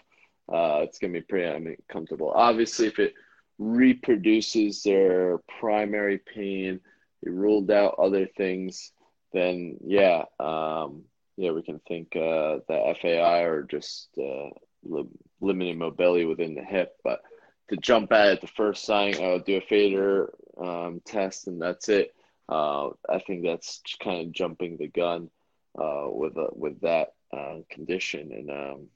Uh, 0.52 0.80
it's 0.84 1.00
gonna 1.00 1.14
be 1.14 1.22
pretty 1.22 1.46
uncomfortable. 1.46 2.32
Obviously, 2.34 2.88
if 2.88 2.98
it 2.98 3.14
reproduces 3.58 4.84
their 4.84 5.40
primary 5.60 6.18
pain, 6.18 6.80
they 7.22 7.30
ruled 7.30 7.70
out 7.72 7.96
other 8.00 8.26
things, 8.26 8.92
then 9.34 9.78
yeah, 9.86 10.24
um, 10.40 11.04
yeah, 11.38 11.52
we 11.52 11.62
can 11.62 11.80
think 11.88 12.16
uh, 12.16 12.60
the 12.68 12.96
FAI 13.02 13.42
or 13.42 13.64
just 13.64 14.10
uh, 14.18 14.50
li- 14.84 15.10
limited 15.42 15.78
mobility 15.78 16.26
within 16.26 16.56
the 16.56 16.64
hip. 16.64 16.96
But 17.04 17.22
to 17.70 17.78
jump 17.78 18.12
at 18.14 18.28
it 18.28 18.42
the 18.42 18.48
first 18.48 18.86
sign, 18.86 19.16
uh, 19.16 19.40
do 19.46 19.58
a 19.58 19.62
fader 19.62 20.34
um, 20.58 21.02
test, 21.06 21.48
and 21.48 21.62
that's 21.62 21.90
it. 21.90 22.14
Uh, 22.50 22.90
I 23.10 23.20
think 23.20 23.44
that's 23.44 23.82
kind 24.02 24.28
of 24.28 24.34
jumping 24.34 24.78
the 24.78 24.88
gun 24.88 25.30
uh, 25.78 26.08
with 26.08 26.38
uh, 26.38 26.48
with 26.52 26.82
that 26.82 27.14
uh, 27.32 27.60
condition. 27.70 28.32
And 28.32 28.50
um, 28.50 28.88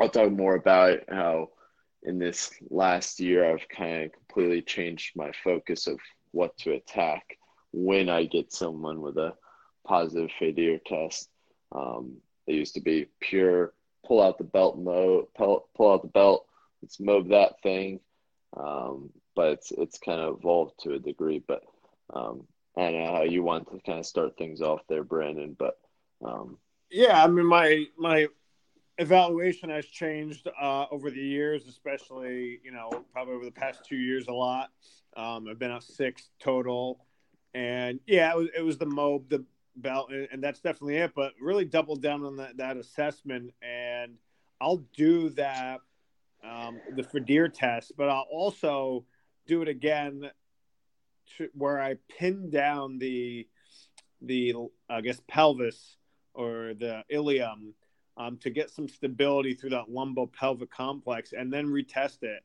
I'll 0.00 0.08
talk 0.08 0.30
more 0.30 0.54
about 0.54 1.00
how 1.08 1.50
in 2.02 2.18
this 2.18 2.52
last 2.70 3.20
year 3.20 3.50
I've 3.50 3.68
kind 3.68 4.04
of 4.04 4.12
completely 4.12 4.62
changed 4.62 5.16
my 5.16 5.32
focus 5.42 5.86
of 5.86 5.98
what 6.32 6.56
to 6.58 6.72
attack 6.72 7.38
when 7.72 8.08
I 8.08 8.24
get 8.24 8.52
someone 8.52 9.00
with 9.00 9.16
a 9.16 9.34
positive 9.86 10.30
failure 10.38 10.78
test. 10.84 11.28
Um, 11.72 12.18
it 12.46 12.54
used 12.54 12.74
to 12.74 12.80
be 12.80 13.08
pure 13.20 13.72
pull 14.06 14.22
out 14.22 14.38
the 14.38 14.44
belt 14.44 14.78
mode, 14.78 15.26
pull, 15.36 15.68
pull 15.76 15.92
out 15.92 16.02
the 16.02 16.08
belt, 16.08 16.46
let's 16.82 17.00
move 17.00 17.28
that 17.28 17.60
thing. 17.62 18.00
Um, 18.56 19.10
but 19.34 19.52
it's 19.52 19.70
it's 19.72 19.98
kind 19.98 20.20
of 20.20 20.38
evolved 20.38 20.74
to 20.82 20.94
a 20.94 20.98
degree. 20.98 21.42
But 21.46 21.62
um, 22.14 22.46
I 22.76 22.82
don't 22.90 23.04
know 23.04 23.12
how 23.12 23.22
you 23.22 23.42
want 23.42 23.70
to 23.70 23.80
kind 23.84 23.98
of 23.98 24.06
start 24.06 24.36
things 24.38 24.62
off 24.62 24.80
there, 24.88 25.04
Brandon. 25.04 25.54
But 25.58 25.76
um, 26.24 26.56
yeah, 26.90 27.22
I 27.22 27.26
mean 27.26 27.46
my 27.46 27.84
my 27.98 28.28
evaluation 28.98 29.70
has 29.70 29.86
changed 29.86 30.48
uh, 30.60 30.86
over 30.90 31.10
the 31.10 31.20
years, 31.20 31.66
especially 31.66 32.60
you 32.64 32.72
know 32.72 32.90
probably 33.12 33.34
over 33.34 33.44
the 33.44 33.50
past 33.50 33.84
two 33.84 33.96
years 33.96 34.28
a 34.28 34.32
lot. 34.32 34.70
Um, 35.16 35.46
I've 35.48 35.58
been 35.58 35.70
at 35.70 35.82
six 35.82 36.30
total, 36.38 37.04
and 37.54 38.00
yeah, 38.06 38.32
it 38.32 38.36
was 38.36 38.48
it 38.56 38.62
was 38.62 38.78
the 38.78 38.86
mob, 38.86 39.28
the 39.28 39.44
belt, 39.76 40.10
and, 40.10 40.42
that's 40.42 40.60
definitely 40.60 40.96
it. 40.96 41.12
But 41.14 41.32
really 41.40 41.64
double 41.64 41.96
down 41.96 42.24
on 42.24 42.36
that 42.36 42.56
that 42.56 42.76
assessment, 42.76 43.52
and 43.62 44.14
I'll 44.60 44.84
do 44.96 45.30
that 45.30 45.80
um, 46.44 46.80
the 46.94 47.02
Fadir 47.02 47.52
test, 47.52 47.92
but 47.96 48.08
I'll 48.08 48.28
also 48.30 49.04
do 49.46 49.62
it 49.62 49.68
again 49.68 50.30
to, 51.36 51.48
where 51.54 51.80
I 51.80 51.96
pin 52.18 52.50
down 52.50 52.98
the 52.98 53.46
the 54.22 54.54
I 54.88 55.00
guess 55.02 55.20
pelvis 55.28 55.96
or 56.34 56.74
the 56.78 57.04
ilium 57.08 57.74
um, 58.16 58.36
to 58.38 58.50
get 58.50 58.70
some 58.70 58.88
stability 58.88 59.54
through 59.54 59.70
that 59.70 59.86
lumbopelvic 59.90 60.70
complex 60.70 61.32
and 61.32 61.52
then 61.52 61.66
retest 61.66 62.22
it. 62.22 62.42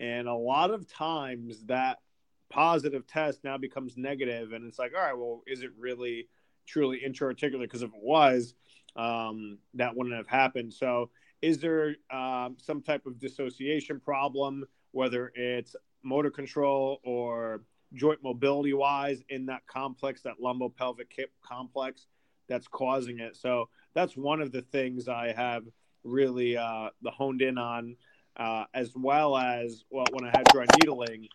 And 0.00 0.28
a 0.28 0.34
lot 0.34 0.70
of 0.70 0.86
times 0.86 1.64
that 1.66 1.98
positive 2.50 3.06
test 3.06 3.44
now 3.44 3.56
becomes 3.56 3.96
negative, 3.96 4.52
and 4.52 4.66
it's 4.66 4.78
like, 4.78 4.92
all 4.96 5.02
right, 5.02 5.16
well, 5.16 5.42
is 5.46 5.62
it 5.62 5.70
really 5.78 6.28
truly 6.66 6.98
intra-articular? 7.04 7.64
Because 7.64 7.82
if 7.82 7.90
it 7.90 8.02
was, 8.02 8.54
um, 8.96 9.58
that 9.74 9.96
wouldn't 9.96 10.14
have 10.14 10.28
happened. 10.28 10.72
So, 10.72 11.10
is 11.42 11.58
there 11.58 11.96
um, 12.10 12.56
some 12.58 12.80
type 12.80 13.06
of 13.06 13.18
dissociation 13.18 14.00
problem, 14.00 14.64
whether 14.92 15.30
it's 15.34 15.76
motor 16.02 16.30
control 16.30 17.00
or 17.04 17.62
joint 17.92 18.22
mobility 18.22 18.72
wise 18.72 19.22
in 19.28 19.46
that 19.46 19.66
complex, 19.66 20.22
that 20.22 20.34
lumbopelvic 20.42 21.12
hip 21.14 21.30
complex? 21.42 22.06
that's 22.48 22.68
causing 22.68 23.20
it. 23.20 23.36
So 23.36 23.68
that's 23.94 24.16
one 24.16 24.40
of 24.40 24.52
the 24.52 24.62
things 24.62 25.08
I 25.08 25.32
have 25.32 25.64
really 26.02 26.56
uh, 26.56 26.90
honed 27.06 27.42
in 27.42 27.58
on, 27.58 27.96
uh, 28.36 28.64
as 28.74 28.94
well 28.94 29.36
as 29.36 29.84
well 29.90 30.12
when 30.12 30.24
I 30.24 30.30
had 30.30 30.48
dry 30.48 30.66
needling, 30.66 31.28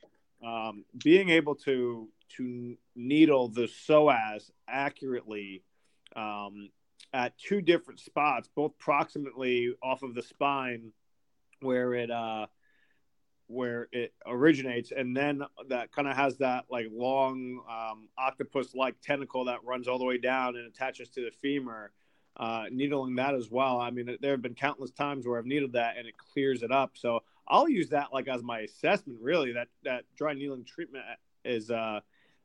um, 0.44 0.86
being 1.02 1.30
able 1.30 1.56
to 1.56 2.10
to 2.38 2.78
needle 2.96 3.48
the 3.48 3.64
psoas 3.68 4.52
accurately 4.68 5.64
um, 6.16 6.70
at 7.12 7.38
two 7.38 7.62
different 7.62 8.00
spots, 8.00 8.48
both 8.54 8.78
proximately 8.78 9.74
off 9.82 10.04
of 10.04 10.14
the 10.14 10.22
spine, 10.22 10.94
where 11.62 11.94
it 11.94 12.12
uh, 12.12 12.48
where 13.48 13.88
it 13.92 14.14
originates, 14.28 14.92
and 14.92 15.18
then 15.18 15.42
that 15.70 15.92
kind 15.92 16.08
of 16.08 16.16
has 16.16 16.38
that 16.38 16.66
like 16.70 16.88
long 16.92 17.64
um, 17.68 18.10
octopus-like 18.18 19.02
tentacle 19.02 19.46
that 19.46 19.64
runs 19.64 19.88
all 19.88 19.98
the 19.98 20.06
way 20.06 20.20
down 20.20 20.56
and 20.56 20.68
attaches 20.68 21.10
to 21.10 21.26
the 21.26 21.32
femur. 21.32 21.92
Uh, 22.40 22.66
needling 22.72 23.16
that 23.16 23.36
as 23.36 23.52
well. 23.52 23.82
I 23.82 23.92
mean, 23.92 24.18
there 24.22 24.32
have 24.32 24.42
been 24.42 24.56
countless 24.56 24.92
times 24.92 25.28
where 25.28 25.38
I've 25.38 25.46
needled 25.46 25.74
that 25.74 25.98
and 25.98 26.08
it 26.08 26.16
clears 26.18 26.64
it 26.64 26.72
up. 26.72 26.92
So 26.94 27.20
I'll 27.48 27.68
use 27.68 27.90
that 27.90 28.14
like 28.14 28.30
as 28.30 28.42
my 28.42 28.60
assessment. 28.62 29.20
Really, 29.22 29.52
that 29.54 29.68
that 29.84 30.06
dry 30.16 30.34
needling 30.34 30.64
treatment 30.64 31.04
is 31.44 31.70
uh, 31.70 32.00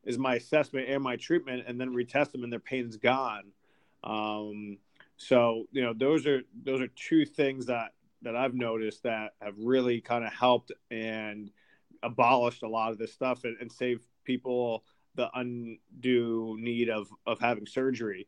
is 0.05 0.19
my 0.19 0.35
assessment 0.35 0.89
and 0.89 1.03
my 1.03 1.15
treatment, 1.17 1.65
and 1.69 1.81
then 1.81 1.95
retest 1.95 2.33
them 2.33 2.43
and 2.43 2.53
their 2.53 2.61
pain's 2.61 2.97
gone. 2.97 3.53
Um, 4.03 4.79
so 5.17 5.67
you 5.71 5.83
know, 5.83 5.93
those 5.93 6.27
are 6.27 6.43
those 6.65 6.81
are 6.81 6.89
two 6.89 7.25
things 7.25 7.67
that 7.67 7.93
that 8.23 8.35
I've 8.35 8.55
noticed 8.55 9.05
that 9.05 9.35
have 9.41 9.55
really 9.59 10.01
kind 10.01 10.25
of 10.25 10.33
helped 10.33 10.73
and 10.91 11.51
abolished 12.03 12.65
a 12.65 12.69
lot 12.69 12.91
of 12.91 12.99
this 12.99 13.13
stuff 13.13 13.45
and, 13.45 13.57
and 13.61 13.71
saved 13.71 14.05
people 14.25 14.83
the 15.15 15.31
undue 15.35 16.57
need 16.59 16.91
of 16.91 17.09
of 17.27 17.39
having 17.39 17.67
surgery. 17.67 18.27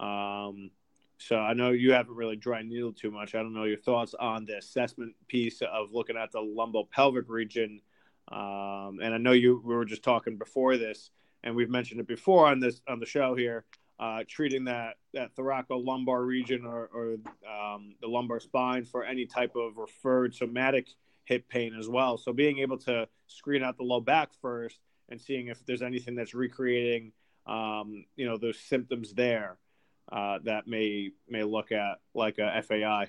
Um, 0.00 0.70
so 1.18 1.36
I 1.36 1.54
know 1.54 1.70
you 1.70 1.92
haven't 1.92 2.14
really 2.14 2.36
dry 2.36 2.62
needled 2.62 2.96
too 2.96 3.10
much. 3.10 3.34
I 3.34 3.38
don't 3.38 3.54
know 3.54 3.64
your 3.64 3.78
thoughts 3.78 4.14
on 4.18 4.44
the 4.44 4.58
assessment 4.58 5.14
piece 5.28 5.62
of 5.62 5.92
looking 5.92 6.16
at 6.16 6.32
the 6.32 6.40
lumbopelvic 6.40 7.28
region. 7.28 7.80
Um, 8.30 8.98
and 9.02 9.14
I 9.14 9.18
know 9.18 9.32
you 9.32 9.60
we 9.64 9.74
were 9.74 9.84
just 9.84 10.02
talking 10.02 10.38
before 10.38 10.76
this, 10.76 11.10
and 11.42 11.54
we've 11.54 11.70
mentioned 11.70 12.00
it 12.00 12.06
before 12.06 12.48
on 12.48 12.60
this 12.60 12.80
on 12.88 13.00
the 13.00 13.06
show 13.06 13.34
here. 13.34 13.64
Uh, 14.00 14.24
treating 14.26 14.64
that 14.64 14.96
that 15.12 15.34
thoracolumbar 15.36 16.26
region 16.26 16.66
or, 16.66 16.90
or 16.92 17.12
um, 17.48 17.94
the 18.00 18.08
lumbar 18.08 18.40
spine 18.40 18.84
for 18.84 19.04
any 19.04 19.24
type 19.24 19.54
of 19.54 19.76
referred 19.76 20.34
somatic 20.34 20.88
hip 21.24 21.48
pain 21.48 21.74
as 21.78 21.88
well. 21.88 22.18
So 22.18 22.32
being 22.32 22.58
able 22.58 22.78
to 22.78 23.06
screen 23.28 23.62
out 23.62 23.76
the 23.76 23.84
low 23.84 24.00
back 24.00 24.30
first 24.42 24.80
and 25.08 25.20
seeing 25.20 25.46
if 25.46 25.64
there's 25.64 25.80
anything 25.80 26.16
that's 26.16 26.34
recreating, 26.34 27.12
um, 27.46 28.04
you 28.16 28.26
know, 28.26 28.36
those 28.36 28.58
symptoms 28.58 29.12
there 29.14 29.58
uh, 30.10 30.38
that 30.44 30.66
may 30.66 31.10
may 31.28 31.44
look 31.44 31.72
at 31.72 31.98
like 32.14 32.38
a 32.38 32.62
FAI. 32.62 33.08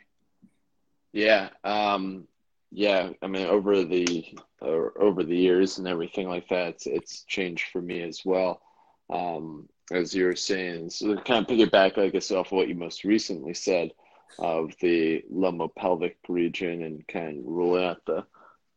Yeah, 1.14 1.50
um, 1.64 2.28
yeah. 2.72 3.12
I 3.22 3.28
mean, 3.28 3.48
over 3.48 3.84
the 3.84 4.38
uh, 4.62 4.90
over 5.00 5.24
the 5.24 5.38
years 5.38 5.78
and 5.78 5.88
everything 5.88 6.28
like 6.28 6.50
that, 6.50 6.70
it's, 6.70 6.88
it's 6.88 7.24
changed 7.24 7.70
for 7.72 7.82
me 7.82 8.02
as 8.02 8.22
well. 8.25 8.62
Um, 9.10 9.70
as 9.92 10.14
you 10.14 10.25
were 10.25 10.36
saying, 10.36 10.90
so 10.90 11.16
kind 11.18 11.46
of 11.46 11.48
piggyback, 11.48 11.98
I 11.98 12.10
guess, 12.10 12.32
off 12.32 12.52
what 12.52 12.68
you 12.68 12.75
most 12.75 13.04
recently 13.04 13.54
said 13.54 13.92
of 14.40 14.74
the 14.82 15.24
lumbo-pelvic 15.30 16.18
region 16.28 16.84
and 16.84 17.08
kind 17.08 17.40
of 17.40 17.46
ruling 17.46 17.86
out 17.86 18.02
the, 18.06 18.25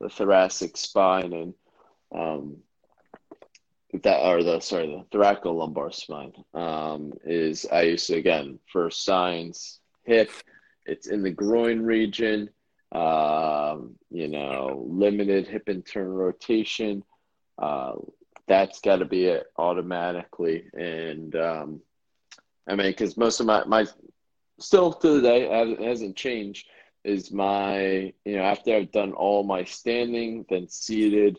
the 0.00 0.08
thoracic 0.08 0.76
spine 0.76 1.32
and 1.32 1.54
um, 2.14 2.56
that 3.94 4.20
or 4.20 4.42
the 4.42 4.60
sorry 4.60 4.86
the 5.10 5.16
thoracolumbar 5.16 5.94
spine 5.94 6.32
um, 6.54 7.12
is 7.24 7.66
I 7.70 7.82
used 7.82 8.06
to 8.08 8.16
again 8.16 8.58
for 8.70 8.90
signs 8.90 9.80
hip 10.04 10.30
it's 10.84 11.06
in 11.06 11.22
the 11.22 11.30
groin 11.30 11.80
region 11.82 12.50
um, 12.92 13.96
you 14.10 14.28
know 14.28 14.84
limited 14.86 15.46
hip 15.48 15.68
internal 15.68 16.12
rotation 16.12 17.02
uh, 17.58 17.94
that's 18.46 18.80
got 18.80 18.96
to 18.96 19.04
be 19.04 19.24
it 19.24 19.46
automatically 19.56 20.64
and 20.74 21.34
um, 21.36 21.80
I 22.68 22.76
mean 22.76 22.90
because 22.90 23.16
most 23.16 23.40
of 23.40 23.46
my 23.46 23.64
my 23.64 23.86
still 24.60 24.92
to 24.92 25.20
the 25.20 25.22
day 25.22 25.76
hasn't 25.82 26.16
changed 26.16 26.68
is 27.04 27.32
my 27.32 28.12
you 28.24 28.36
know 28.36 28.42
after 28.42 28.76
I've 28.76 28.92
done 28.92 29.12
all 29.12 29.44
my 29.44 29.64
standing 29.64 30.44
then 30.50 30.68
seated 30.68 31.38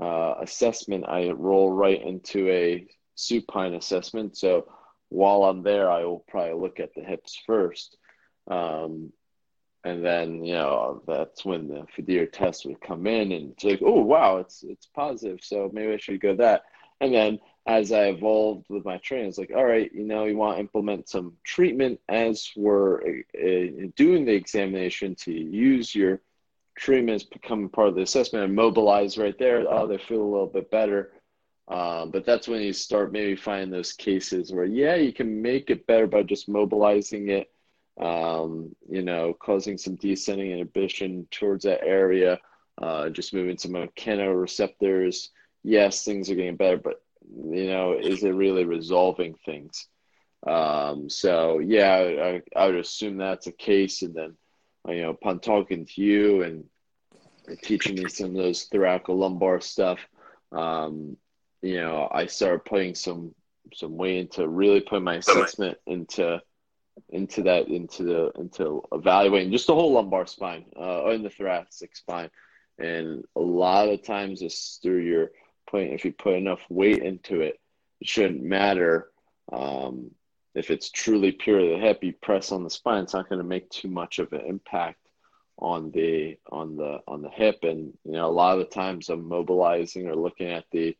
uh, 0.00 0.34
assessment, 0.40 1.04
I 1.06 1.30
roll 1.30 1.70
right 1.70 2.00
into 2.00 2.48
a 2.48 2.86
supine 3.14 3.74
assessment. 3.74 4.36
So 4.36 4.66
while 5.10 5.44
I'm 5.44 5.62
there, 5.62 5.90
I 5.90 6.04
will 6.04 6.24
probably 6.28 6.54
look 6.54 6.80
at 6.80 6.94
the 6.94 7.02
hips 7.02 7.38
first. 7.46 7.96
Um, 8.50 9.12
and 9.84 10.04
then, 10.04 10.44
you 10.44 10.54
know, 10.54 11.02
that's 11.06 11.44
when 11.44 11.68
the 11.68 11.86
Fadir 11.96 12.30
test 12.30 12.66
would 12.66 12.80
come 12.80 13.06
in 13.06 13.32
and 13.32 13.52
it's 13.52 13.64
like, 13.64 13.80
oh, 13.82 14.00
wow, 14.00 14.38
it's, 14.38 14.62
it's 14.62 14.86
positive. 14.86 15.40
So 15.42 15.70
maybe 15.72 15.92
I 15.92 15.96
should 15.96 16.20
go 16.20 16.34
that. 16.36 16.64
And 17.00 17.14
then 17.14 17.38
as 17.66 17.92
I 17.92 18.06
evolved 18.06 18.66
with 18.68 18.84
my 18.84 18.98
training, 18.98 19.28
it's 19.28 19.38
like, 19.38 19.52
all 19.54 19.64
right, 19.64 19.90
you 19.92 20.04
know, 20.04 20.24
you 20.26 20.36
want 20.36 20.56
to 20.56 20.60
implement 20.60 21.08
some 21.08 21.34
treatment 21.44 21.98
as 22.08 22.50
we're 22.56 23.00
uh, 23.00 23.88
doing 23.96 24.24
the 24.24 24.34
examination 24.34 25.14
to 25.16 25.32
use 25.32 25.94
your 25.94 26.20
treatments 26.76 27.24
become 27.24 27.68
part 27.68 27.88
of 27.88 27.94
the 27.94 28.02
assessment 28.02 28.44
and 28.44 28.54
mobilize 28.54 29.18
right 29.18 29.38
there. 29.38 29.64
Oh, 29.68 29.86
they 29.86 29.98
feel 29.98 30.22
a 30.22 30.32
little 30.32 30.46
bit 30.46 30.70
better. 30.70 31.12
Um, 31.68 32.10
but 32.10 32.26
that's 32.26 32.48
when 32.48 32.62
you 32.62 32.72
start 32.72 33.12
maybe 33.12 33.36
finding 33.36 33.70
those 33.70 33.92
cases 33.92 34.52
where, 34.52 34.64
yeah, 34.64 34.96
you 34.96 35.12
can 35.12 35.40
make 35.40 35.70
it 35.70 35.86
better 35.86 36.08
by 36.08 36.24
just 36.24 36.48
mobilizing 36.48 37.28
it, 37.28 37.50
um, 38.00 38.74
you 38.88 39.02
know, 39.02 39.34
causing 39.34 39.78
some 39.78 39.94
descending 39.96 40.50
inhibition 40.50 41.28
towards 41.30 41.64
that 41.64 41.84
area, 41.84 42.40
uh, 42.82 43.08
just 43.10 43.34
moving 43.34 43.56
some 43.56 43.72
mechanoreceptors. 43.72 45.28
Yes, 45.62 46.02
things 46.02 46.28
are 46.28 46.34
getting 46.34 46.56
better, 46.56 46.78
but, 46.78 47.02
you 47.22 47.68
know, 47.68 47.92
is 47.92 48.24
it 48.24 48.30
really 48.30 48.64
resolving 48.64 49.34
things? 49.44 49.86
Um, 50.46 51.08
so, 51.08 51.58
yeah, 51.58 51.94
I, 51.94 52.42
I 52.56 52.66
would 52.66 52.76
assume 52.76 53.16
that's 53.16 53.46
a 53.46 53.52
case. 53.52 54.02
And 54.02 54.14
then, 54.14 54.36
you 54.88 55.02
know, 55.02 55.10
upon 55.10 55.40
talking 55.40 55.86
to 55.86 56.02
you 56.02 56.42
and 56.42 56.64
teaching 57.62 57.96
me 57.96 58.08
some 58.08 58.30
of 58.30 58.34
those 58.34 58.68
thoracolumbar 58.68 59.62
stuff, 59.62 59.98
um, 60.52 61.16
you 61.62 61.76
know, 61.76 62.08
I 62.10 62.26
started 62.26 62.64
putting 62.64 62.94
some 62.94 63.34
some 63.74 63.96
weight 63.96 64.18
into 64.18 64.48
really 64.48 64.80
putting 64.80 65.04
my 65.04 65.16
assessment 65.16 65.78
into 65.86 66.40
into 67.10 67.42
that 67.42 67.68
into 67.68 68.02
the 68.02 68.32
into 68.38 68.82
evaluating 68.92 69.52
just 69.52 69.66
the 69.66 69.74
whole 69.74 69.92
lumbar 69.92 70.26
spine 70.26 70.64
uh, 70.76 71.02
or 71.02 71.18
the 71.18 71.30
thoracic 71.30 71.96
spine, 71.96 72.30
and 72.78 73.24
a 73.36 73.40
lot 73.40 73.88
of 73.88 74.02
times 74.02 74.42
it's 74.42 74.78
through 74.82 75.00
your 75.00 75.30
putting 75.70 75.92
if 75.92 76.04
you 76.04 76.12
put 76.12 76.34
enough 76.34 76.60
weight 76.68 77.02
into 77.02 77.40
it, 77.40 77.60
it 78.00 78.08
shouldn't 78.08 78.42
matter. 78.42 79.10
Um, 79.52 80.12
if 80.54 80.70
it's 80.70 80.90
truly 80.90 81.32
pure 81.32 81.60
the 81.68 81.78
hip, 81.78 82.02
you 82.02 82.12
press 82.12 82.52
on 82.52 82.64
the 82.64 82.70
spine, 82.70 83.04
it's 83.04 83.14
not 83.14 83.28
going 83.28 83.40
to 83.40 83.46
make 83.46 83.68
too 83.70 83.88
much 83.88 84.18
of 84.18 84.32
an 84.32 84.40
impact 84.40 84.98
on 85.58 85.90
the 85.92 86.36
on 86.50 86.76
the 86.76 87.00
on 87.06 87.22
the 87.22 87.28
hip. 87.28 87.58
And 87.62 87.92
you 88.04 88.12
know, 88.12 88.28
a 88.28 88.32
lot 88.32 88.58
of 88.58 88.60
the 88.60 88.74
times 88.74 89.08
I'm 89.08 89.28
mobilizing 89.28 90.08
or 90.08 90.16
looking 90.16 90.48
at 90.48 90.64
the 90.72 90.96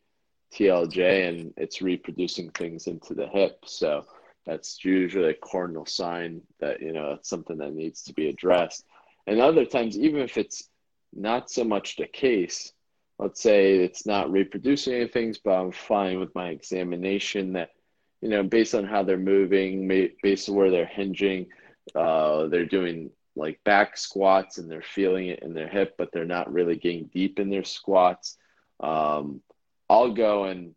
TLJ, 0.53 1.29
and 1.29 1.53
it's 1.57 1.81
reproducing 1.81 2.49
things 2.51 2.87
into 2.87 3.13
the 3.13 3.27
hip. 3.27 3.59
So 3.65 4.05
that's 4.45 4.83
usually 4.83 5.29
a 5.29 5.33
cardinal 5.33 5.85
sign 5.85 6.41
that 6.59 6.81
you 6.81 6.93
know 6.93 7.13
it's 7.13 7.29
something 7.29 7.57
that 7.57 7.73
needs 7.73 8.03
to 8.03 8.13
be 8.13 8.29
addressed. 8.29 8.85
And 9.27 9.39
other 9.39 9.65
times, 9.65 9.97
even 9.97 10.21
if 10.21 10.37
it's 10.37 10.69
not 11.13 11.51
so 11.51 11.63
much 11.63 11.97
the 11.97 12.07
case, 12.07 12.71
let's 13.19 13.41
say 13.41 13.75
it's 13.75 14.05
not 14.05 14.31
reproducing 14.31 14.93
any 14.93 15.07
things, 15.07 15.37
but 15.37 15.51
I'm 15.51 15.71
fine 15.71 16.19
with 16.19 16.33
my 16.33 16.49
examination 16.49 17.53
that 17.53 17.71
you 18.21 18.29
know, 18.29 18.43
based 18.43 18.75
on 18.75 18.85
how 18.85 19.03
they're 19.03 19.17
moving, 19.17 19.87
based 20.21 20.47
on 20.49 20.55
where 20.55 20.71
they're 20.71 20.85
hinging, 20.85 21.47
uh, 21.95 22.47
they're 22.47 22.65
doing 22.65 23.09
like 23.35 23.63
back 23.63 23.97
squats 23.97 24.57
and 24.57 24.69
they're 24.69 24.81
feeling 24.81 25.27
it 25.27 25.39
in 25.39 25.53
their 25.53 25.67
hip, 25.67 25.95
but 25.97 26.11
they're 26.11 26.25
not 26.25 26.51
really 26.51 26.75
getting 26.75 27.09
deep 27.13 27.39
in 27.39 27.49
their 27.49 27.63
squats. 27.63 28.37
Um, 28.79 29.41
I'll 29.89 30.13
go 30.13 30.45
and 30.45 30.75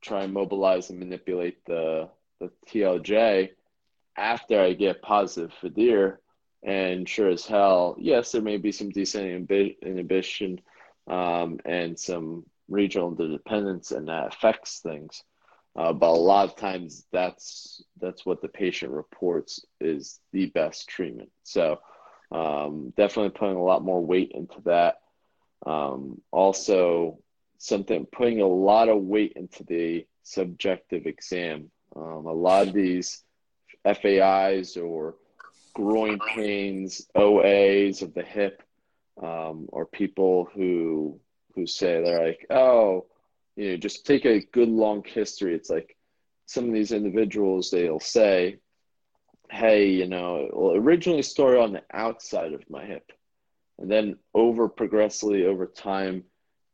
try 0.00 0.22
and 0.24 0.32
mobilize 0.32 0.90
and 0.90 0.98
manipulate 0.98 1.64
the 1.66 2.08
the 2.40 2.50
TLJ 2.68 3.50
after 4.16 4.60
I 4.60 4.72
get 4.72 5.02
positive 5.02 5.52
Fadir. 5.62 6.18
And 6.62 7.08
sure 7.08 7.28
as 7.28 7.46
hell, 7.46 7.96
yes, 7.98 8.32
there 8.32 8.42
may 8.42 8.56
be 8.56 8.72
some 8.72 8.90
decent 8.90 9.50
inhibition 9.82 10.60
um, 11.06 11.60
and 11.64 11.98
some 11.98 12.44
regional 12.68 13.10
interdependence, 13.10 13.92
and 13.92 14.08
that 14.08 14.28
affects 14.28 14.80
things. 14.80 15.22
Uh, 15.76 15.92
but 15.92 16.08
a 16.08 16.10
lot 16.10 16.48
of 16.48 16.56
times 16.56 17.04
that's 17.12 17.82
that's 18.00 18.24
what 18.24 18.40
the 18.40 18.48
patient 18.48 18.90
reports 18.92 19.64
is 19.80 20.20
the 20.32 20.46
best 20.46 20.88
treatment. 20.88 21.30
So 21.42 21.80
um, 22.32 22.94
definitely 22.96 23.38
putting 23.38 23.56
a 23.56 23.62
lot 23.62 23.84
more 23.84 24.04
weight 24.04 24.32
into 24.34 24.60
that. 24.64 25.00
Um, 25.66 26.22
also, 26.32 27.18
something 27.58 28.06
putting 28.06 28.40
a 28.40 28.46
lot 28.46 28.88
of 28.88 29.02
weight 29.02 29.34
into 29.36 29.64
the 29.64 30.06
subjective 30.22 31.06
exam. 31.06 31.70
Um, 31.94 32.26
a 32.26 32.32
lot 32.32 32.66
of 32.66 32.72
these 32.72 33.22
FAIs 33.84 34.76
or 34.76 35.16
groin 35.74 36.18
pains, 36.18 37.06
OAs 37.14 38.00
of 38.00 38.14
the 38.14 38.22
hip, 38.22 38.62
um, 39.22 39.66
or 39.68 39.84
people 39.84 40.48
who 40.54 41.20
who 41.54 41.66
say 41.66 42.02
they're 42.02 42.26
like, 42.26 42.46
oh 42.48 43.06
you 43.56 43.70
know, 43.70 43.76
just 43.76 44.06
take 44.06 44.24
a 44.24 44.44
good 44.52 44.68
long 44.68 45.02
history. 45.04 45.54
It's 45.54 45.70
like 45.70 45.96
some 46.44 46.68
of 46.68 46.74
these 46.74 46.92
individuals, 46.92 47.70
they'll 47.70 48.00
say, 48.00 48.58
hey, 49.50 49.88
you 49.90 50.06
know, 50.06 50.48
well, 50.52 50.76
originally 50.76 51.22
started 51.22 51.60
on 51.60 51.72
the 51.72 51.82
outside 51.92 52.52
of 52.52 52.68
my 52.70 52.84
hip. 52.84 53.10
And 53.78 53.90
then 53.90 54.16
over 54.34 54.68
progressively 54.68 55.46
over 55.46 55.66
time, 55.66 56.24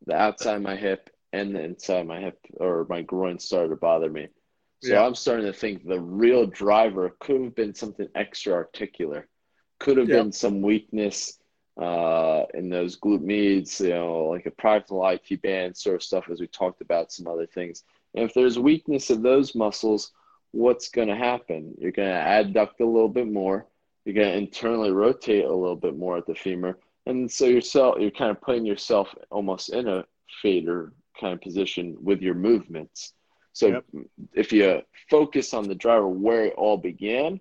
the 0.07 0.15
outside 0.15 0.57
of 0.57 0.63
my 0.63 0.77
hip 0.77 1.11
and 1.33 1.55
the 1.55 1.63
inside 1.63 2.01
of 2.01 2.07
my 2.07 2.21
hip 2.21 2.39
or 2.59 2.87
my 2.89 3.03
groin 3.03 3.39
started 3.39 3.71
to 3.71 3.77
bother 3.77 4.11
me. 4.11 4.29
So 4.83 4.95
yeah. 4.95 5.05
I'm 5.05 5.15
starting 5.15 5.47
to 5.47 5.53
think 5.53 5.87
the 5.87 6.01
real 6.01 6.47
driver 6.47 7.15
could 7.21 7.41
have 7.41 7.55
been 7.55 7.75
something 7.75 8.09
extra 8.15 8.53
articular, 8.53 9.29
could 9.79 9.97
have 9.97 10.09
yeah. 10.09 10.17
been 10.17 10.33
some 10.33 10.61
weakness 10.61 11.39
uh, 11.81 12.45
in 12.55 12.69
those 12.69 12.99
glute 12.99 13.23
medius, 13.23 13.81
you 13.81 13.91
know, 13.91 14.25
like 14.25 14.47
a 14.47 14.51
proximal 14.51 15.15
IT 15.15 15.43
band 15.43 15.77
sort 15.77 15.97
of 15.97 16.03
stuff, 16.03 16.29
as 16.31 16.41
we 16.41 16.47
talked 16.47 16.81
about 16.81 17.13
some 17.13 17.27
other 17.27 17.47
things. 17.47 17.85
And 18.15 18.25
if 18.25 18.35
there's 18.35 18.59
weakness 18.59 19.11
of 19.11 19.23
those 19.23 19.55
muscles, 19.55 20.13
what's 20.51 20.91
going 20.91 21.09
to 21.09 21.17
happen? 21.17 21.75
You're 21.79 21.93
going 21.93 22.11
to 22.11 22.15
adduct 22.15 22.81
a 22.81 22.85
little 22.85 23.09
bit 23.09 23.31
more. 23.31 23.67
You're 24.05 24.15
going 24.15 24.29
to 24.29 24.39
internally 24.39 24.91
rotate 24.91 25.45
a 25.45 25.55
little 25.55 25.77
bit 25.77 25.97
more 25.97 26.19
at 26.19 26.27
the 26.27 26.35
femur, 26.35 26.79
and 27.07 27.31
so 27.31 27.47
yourself, 27.47 27.97
you're 27.99 28.11
kind 28.11 28.31
of 28.31 28.41
putting 28.41 28.65
yourself 28.67 29.09
almost 29.31 29.71
in 29.71 29.89
a 29.89 30.05
fader 30.41 30.93
kind 31.21 31.33
of 31.33 31.41
position 31.41 31.97
with 32.01 32.21
your 32.21 32.35
movements. 32.35 33.13
So 33.53 33.69
yep. 33.69 33.85
if 34.33 34.53
you 34.53 34.83
focus 35.11 35.53
on 35.53 35.69
the 35.69 35.75
driver 35.75 36.09
where 36.09 36.47
it 36.47 36.55
all 36.57 36.77
began, 36.77 37.41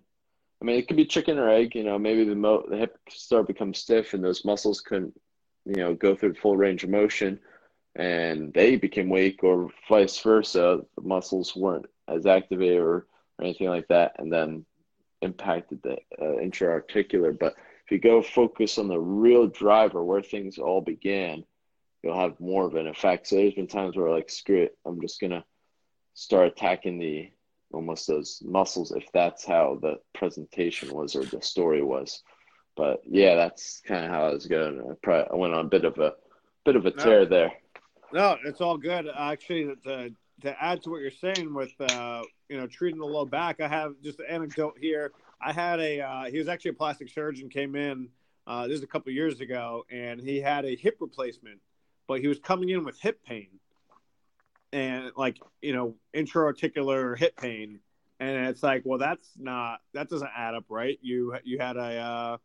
I 0.61 0.65
mean, 0.65 0.77
it 0.77 0.87
could 0.87 0.97
be 0.97 1.05
chicken 1.05 1.39
or 1.39 1.49
egg. 1.49 1.75
You 1.75 1.83
know, 1.83 1.97
maybe 1.97 2.23
the 2.23 2.35
mo- 2.35 2.65
the 2.69 2.77
hip 2.77 2.97
start 3.09 3.47
becomes 3.47 3.79
stiff 3.79 4.13
and 4.13 4.23
those 4.23 4.45
muscles 4.45 4.81
couldn't, 4.81 5.19
you 5.65 5.75
know, 5.75 5.95
go 5.95 6.15
through 6.15 6.35
full 6.35 6.55
range 6.55 6.83
of 6.83 6.89
motion, 6.91 7.39
and 7.95 8.53
they 8.53 8.75
became 8.75 9.09
weak, 9.09 9.43
or 9.43 9.69
vice 9.89 10.19
versa. 10.19 10.81
The 10.95 11.01
muscles 11.01 11.55
weren't 11.55 11.87
as 12.07 12.25
activated 12.25 12.79
or, 12.79 12.95
or 12.95 13.07
anything 13.41 13.69
like 13.69 13.87
that, 13.87 14.15
and 14.19 14.31
then 14.31 14.65
impacted 15.21 15.81
the 15.83 15.97
uh, 16.21 16.39
intra-articular. 16.39 17.31
But 17.31 17.55
if 17.85 17.91
you 17.91 17.99
go 17.99 18.21
focus 18.21 18.77
on 18.77 18.87
the 18.87 18.99
real 18.99 19.47
driver, 19.47 20.03
where 20.03 20.21
things 20.21 20.57
all 20.57 20.81
began, 20.81 21.43
you'll 22.03 22.19
have 22.19 22.39
more 22.39 22.65
of 22.65 22.75
an 22.75 22.87
effect. 22.87 23.27
So 23.27 23.35
there's 23.35 23.53
been 23.53 23.67
times 23.67 23.95
where 23.95 24.09
like, 24.09 24.29
screw 24.29 24.63
it, 24.63 24.77
I'm 24.85 25.01
just 25.01 25.19
gonna 25.19 25.43
start 26.13 26.47
attacking 26.47 26.99
the 26.99 27.31
almost 27.73 28.07
those 28.07 28.41
muscles 28.45 28.91
if 28.91 29.05
that's 29.13 29.45
how 29.45 29.79
the 29.81 29.99
presentation 30.13 30.93
was 30.93 31.15
or 31.15 31.23
the 31.23 31.41
story 31.41 31.81
was. 31.81 32.23
But 32.75 33.01
yeah, 33.05 33.35
that's 33.35 33.81
kind 33.85 34.05
of 34.05 34.11
how 34.11 34.27
I 34.27 34.33
was 34.33 34.45
going. 34.45 34.79
I, 34.79 34.93
probably, 35.03 35.31
I 35.31 35.35
went 35.35 35.53
on 35.53 35.65
a 35.65 35.69
bit 35.69 35.85
of 35.85 35.97
a 35.99 36.13
bit 36.65 36.75
of 36.75 36.85
a 36.85 36.91
tear 36.91 37.19
no, 37.19 37.25
there. 37.25 37.53
No, 38.13 38.37
it's 38.45 38.61
all 38.61 38.77
good. 38.77 39.07
Actually, 39.15 39.75
to 39.83 40.11
to 40.41 40.63
add 40.63 40.81
to 40.83 40.89
what 40.89 41.01
you're 41.01 41.11
saying 41.11 41.53
with 41.53 41.73
uh, 41.79 42.23
you 42.49 42.57
know 42.57 42.67
treating 42.67 42.99
the 42.99 43.05
low 43.05 43.25
back, 43.25 43.59
I 43.59 43.67
have 43.67 43.95
just 44.01 44.19
an 44.19 44.25
anecdote 44.29 44.77
here. 44.79 45.11
I 45.41 45.51
had 45.51 45.79
a 45.79 46.01
uh, 46.01 46.23
he 46.25 46.37
was 46.37 46.47
actually 46.47 46.71
a 46.71 46.75
plastic 46.75 47.09
surgeon 47.09 47.49
came 47.49 47.75
in 47.75 48.09
uh, 48.47 48.67
this 48.67 48.77
is 48.77 48.83
a 48.83 48.87
couple 48.87 49.11
years 49.11 49.39
ago, 49.39 49.85
and 49.91 50.19
he 50.19 50.39
had 50.39 50.65
a 50.65 50.75
hip 50.75 50.97
replacement, 50.99 51.59
but 52.07 52.19
he 52.19 52.27
was 52.27 52.39
coming 52.39 52.69
in 52.69 52.83
with 52.83 52.99
hip 52.99 53.23
pain 53.25 53.47
and 54.73 55.11
like 55.15 55.37
you 55.61 55.73
know 55.73 55.95
intra-articular 56.13 57.15
hip 57.15 57.35
pain. 57.37 57.79
And 58.19 58.47
it's 58.47 58.61
like 58.61 58.83
well 58.85 58.99
that's 58.99 59.27
not 59.37 59.79
that 59.93 60.09
doesn't 60.09 60.29
add 60.35 60.53
up 60.53 60.65
right? 60.69 60.97
You 61.01 61.35
you 61.43 61.59
had 61.59 61.77
a 61.77 61.97
uh, 61.97 62.37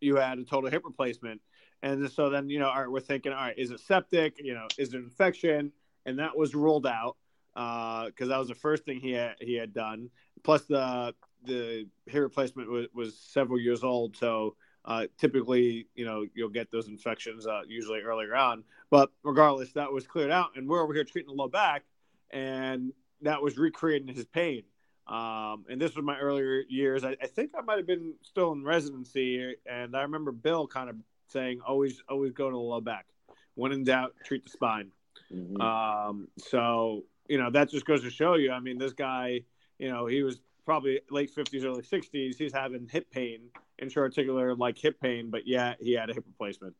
you 0.00 0.16
had 0.16 0.38
a 0.38 0.44
total 0.44 0.70
hip 0.70 0.82
replacement. 0.84 1.40
And 1.82 2.08
so 2.10 2.30
then 2.30 2.48
you 2.48 2.58
know 2.58 2.68
all 2.68 2.80
right 2.80 2.90
we're 2.90 3.00
thinking 3.00 3.32
all 3.32 3.38
right 3.38 3.58
is 3.58 3.70
it 3.70 3.80
septic? 3.80 4.36
You 4.38 4.54
know 4.54 4.68
is 4.78 4.94
it 4.94 4.98
infection? 4.98 5.72
And 6.06 6.18
that 6.18 6.36
was 6.36 6.54
ruled 6.54 6.86
out 6.86 7.16
because 7.54 8.12
uh, 8.22 8.26
that 8.26 8.38
was 8.38 8.48
the 8.48 8.54
first 8.54 8.84
thing 8.84 9.00
he 9.00 9.12
had 9.12 9.34
he 9.40 9.54
had 9.54 9.72
done. 9.72 10.10
Plus 10.42 10.64
the 10.64 11.14
the 11.44 11.86
hip 12.06 12.22
replacement 12.22 12.70
was, 12.70 12.86
was 12.94 13.18
several 13.18 13.58
years 13.58 13.82
old. 13.82 14.16
So 14.16 14.56
uh, 14.84 15.06
typically, 15.18 15.86
you 15.94 16.04
know, 16.04 16.26
you'll 16.34 16.48
get 16.48 16.70
those 16.70 16.88
infections 16.88 17.46
uh, 17.46 17.62
usually 17.66 18.00
earlier 18.00 18.34
on. 18.34 18.64
But 18.90 19.10
regardless, 19.22 19.72
that 19.72 19.92
was 19.92 20.06
cleared 20.06 20.30
out, 20.30 20.50
and 20.56 20.68
we're 20.68 20.82
over 20.82 20.92
here 20.92 21.04
treating 21.04 21.34
the 21.34 21.40
low 21.40 21.48
back, 21.48 21.84
and 22.30 22.92
that 23.22 23.40
was 23.40 23.56
recreating 23.56 24.14
his 24.14 24.26
pain. 24.26 24.64
Um, 25.06 25.64
and 25.68 25.80
this 25.80 25.94
was 25.94 26.04
my 26.04 26.18
earlier 26.18 26.62
years. 26.68 27.04
I, 27.04 27.16
I, 27.22 27.26
think 27.26 27.52
I 27.56 27.60
might 27.62 27.76
have 27.76 27.86
been 27.86 28.14
still 28.22 28.52
in 28.52 28.64
residency, 28.64 29.56
and 29.66 29.96
I 29.96 30.02
remember 30.02 30.30
Bill 30.32 30.66
kind 30.66 30.90
of 30.90 30.96
saying, 31.28 31.60
"Always, 31.66 32.02
always 32.08 32.32
go 32.32 32.48
to 32.48 32.54
the 32.54 32.60
low 32.60 32.80
back. 32.80 33.06
When 33.54 33.72
in 33.72 33.84
doubt, 33.84 34.14
treat 34.24 34.44
the 34.44 34.50
spine." 34.50 34.90
Mm-hmm. 35.32 35.60
Um, 35.60 36.28
so 36.38 37.04
you 37.28 37.38
know 37.38 37.50
that 37.50 37.70
just 37.70 37.86
goes 37.86 38.02
to 38.02 38.10
show 38.10 38.34
you. 38.34 38.52
I 38.52 38.60
mean, 38.60 38.78
this 38.78 38.92
guy, 38.92 39.40
you 39.78 39.90
know, 39.90 40.06
he 40.06 40.22
was 40.22 40.40
probably 40.64 41.00
late 41.10 41.30
fifties, 41.30 41.64
early 41.64 41.82
sixties. 41.82 42.38
He's 42.38 42.52
having 42.52 42.88
hip 42.88 43.10
pain 43.10 43.50
intra-articular 43.78 44.54
like 44.54 44.78
hip 44.78 45.00
pain, 45.00 45.30
but 45.30 45.46
yeah, 45.46 45.74
he 45.80 45.92
had 45.92 46.10
a 46.10 46.14
hip 46.14 46.24
replacement. 46.26 46.74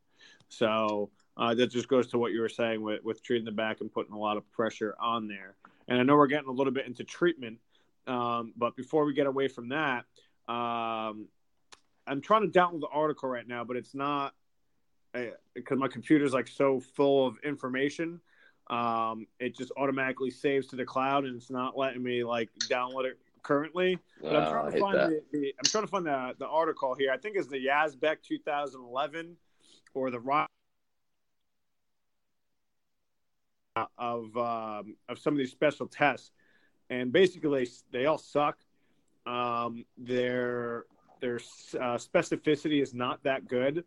So 0.49 1.09
uh, 1.37 1.53
that 1.55 1.67
just 1.67 1.87
goes 1.87 2.07
to 2.07 2.17
what 2.17 2.31
you 2.31 2.41
were 2.41 2.49
saying 2.49 2.81
with, 2.81 3.03
with 3.03 3.23
treating 3.23 3.45
the 3.45 3.51
back 3.51 3.81
and 3.81 3.91
putting 3.91 4.13
a 4.13 4.19
lot 4.19 4.37
of 4.37 4.49
pressure 4.51 4.95
on 4.99 5.27
there. 5.27 5.55
And 5.87 5.99
I 5.99 6.03
know 6.03 6.15
we're 6.15 6.27
getting 6.27 6.49
a 6.49 6.53
little 6.53 6.73
bit 6.73 6.85
into 6.85 7.03
treatment, 7.03 7.59
um, 8.07 8.53
but 8.55 8.75
before 8.75 9.05
we 9.05 9.13
get 9.13 9.27
away 9.27 9.47
from 9.47 9.69
that, 9.69 10.05
um, 10.47 11.27
I'm 12.05 12.21
trying 12.21 12.49
to 12.49 12.59
download 12.59 12.81
the 12.81 12.87
article 12.87 13.29
right 13.29 13.47
now, 13.47 13.63
but 13.63 13.77
it's 13.77 13.95
not 13.95 14.33
because 15.13 15.75
uh, 15.75 15.79
my 15.79 15.87
computer's 15.87 16.33
like 16.33 16.47
so 16.47 16.79
full 16.79 17.27
of 17.27 17.37
information. 17.43 18.19
Um, 18.69 19.27
it 19.39 19.55
just 19.55 19.71
automatically 19.77 20.31
saves 20.31 20.67
to 20.67 20.75
the 20.75 20.85
cloud, 20.85 21.25
and 21.25 21.35
it's 21.35 21.51
not 21.51 21.77
letting 21.77 22.01
me 22.03 22.23
like 22.23 22.49
download 22.69 23.05
it 23.05 23.19
currently. 23.43 23.99
But 24.21 24.35
I'm 24.35 24.51
trying 24.51 24.71
to 24.71 24.79
find 24.79 24.97
the, 24.97 25.23
the, 25.31 25.53
I'm 25.59 25.65
trying 25.65 25.83
to 25.83 25.89
find 25.89 26.05
the, 26.05 26.33
the 26.39 26.47
article 26.47 26.95
here. 26.95 27.11
I 27.11 27.17
think 27.17 27.35
it's 27.37 27.47
the 27.47 27.65
Yazbek 27.65 28.17
2011 28.23 29.37
or 29.93 30.09
the 30.09 30.19
Rock 30.19 30.49
of 33.97 34.35
um, 34.37 34.95
of 35.09 35.19
some 35.19 35.33
of 35.33 35.37
these 35.37 35.51
special 35.51 35.87
tests, 35.87 36.31
and 36.89 37.11
basically 37.11 37.65
they, 37.91 37.99
they 37.99 38.05
all 38.05 38.17
suck. 38.17 38.57
Um, 39.25 39.85
their 39.97 40.85
their 41.21 41.35
uh, 41.35 41.97
specificity 41.97 42.81
is 42.81 42.93
not 42.93 43.23
that 43.23 43.47
good, 43.47 43.85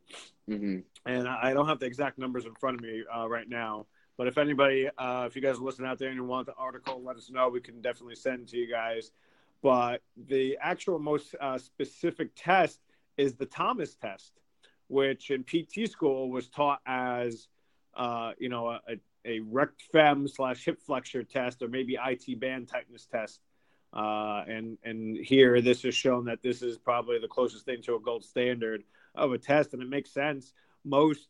mm-hmm. 0.48 0.78
and 1.04 1.28
I 1.28 1.52
don't 1.52 1.68
have 1.68 1.78
the 1.78 1.86
exact 1.86 2.18
numbers 2.18 2.46
in 2.46 2.54
front 2.54 2.76
of 2.76 2.82
me 2.82 3.04
uh, 3.14 3.28
right 3.28 3.48
now. 3.48 3.86
But 4.16 4.28
if 4.28 4.38
anybody, 4.38 4.88
uh, 4.96 5.24
if 5.26 5.36
you 5.36 5.42
guys 5.42 5.58
are 5.58 5.62
listening 5.62 5.88
out 5.88 5.98
there 5.98 6.08
and 6.08 6.16
you 6.16 6.24
want 6.24 6.46
the 6.46 6.54
article, 6.54 7.02
let 7.04 7.16
us 7.16 7.30
know. 7.30 7.50
We 7.50 7.60
can 7.60 7.82
definitely 7.82 8.14
send 8.14 8.48
to 8.48 8.56
you 8.56 8.68
guys 8.68 9.10
but 9.66 10.00
the 10.28 10.56
actual 10.60 11.00
most 11.00 11.34
uh, 11.40 11.58
specific 11.58 12.30
test 12.36 12.78
is 13.16 13.34
the 13.34 13.46
Thomas 13.46 13.96
test, 13.96 14.30
which 14.86 15.32
in 15.32 15.42
PT 15.42 15.90
school 15.90 16.30
was 16.30 16.46
taught 16.46 16.78
as, 16.86 17.48
uh, 17.96 18.30
you 18.38 18.48
know, 18.48 18.68
a, 18.68 18.80
a 19.24 19.40
rect 19.40 19.82
fem 19.90 20.28
slash 20.28 20.64
hip 20.64 20.80
flexor 20.80 21.24
test 21.24 21.62
or 21.62 21.68
maybe 21.68 21.98
IT 22.00 22.38
band 22.38 22.68
tightness 22.68 23.06
test. 23.06 23.40
Uh, 23.92 24.44
and 24.46 24.78
and 24.84 25.16
here 25.16 25.60
this 25.60 25.84
is 25.84 25.96
shown 25.96 26.26
that 26.26 26.44
this 26.44 26.62
is 26.62 26.78
probably 26.78 27.18
the 27.18 27.26
closest 27.26 27.64
thing 27.64 27.82
to 27.82 27.96
a 27.96 28.00
gold 28.00 28.24
standard 28.24 28.84
of 29.16 29.32
a 29.32 29.38
test, 29.38 29.72
and 29.72 29.82
it 29.82 29.88
makes 29.88 30.12
sense. 30.12 30.52
Most 30.84 31.26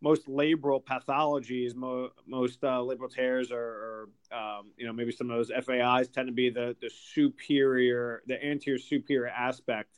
most 0.00 0.26
labral 0.26 0.82
pathologies, 0.82 1.74
mo- 1.74 2.10
most 2.26 2.62
uh, 2.62 2.78
labral 2.78 3.10
tears, 3.10 3.50
or, 3.50 3.58
or 3.58 4.08
um, 4.32 4.70
you 4.76 4.86
know 4.86 4.92
maybe 4.92 5.12
some 5.12 5.30
of 5.30 5.36
those 5.36 5.50
FAIs 5.64 6.08
tend 6.08 6.28
to 6.28 6.32
be 6.32 6.50
the 6.50 6.76
the 6.80 6.90
superior, 6.90 8.22
the 8.26 8.42
anterior 8.44 8.78
superior 8.78 9.28
aspect 9.28 9.90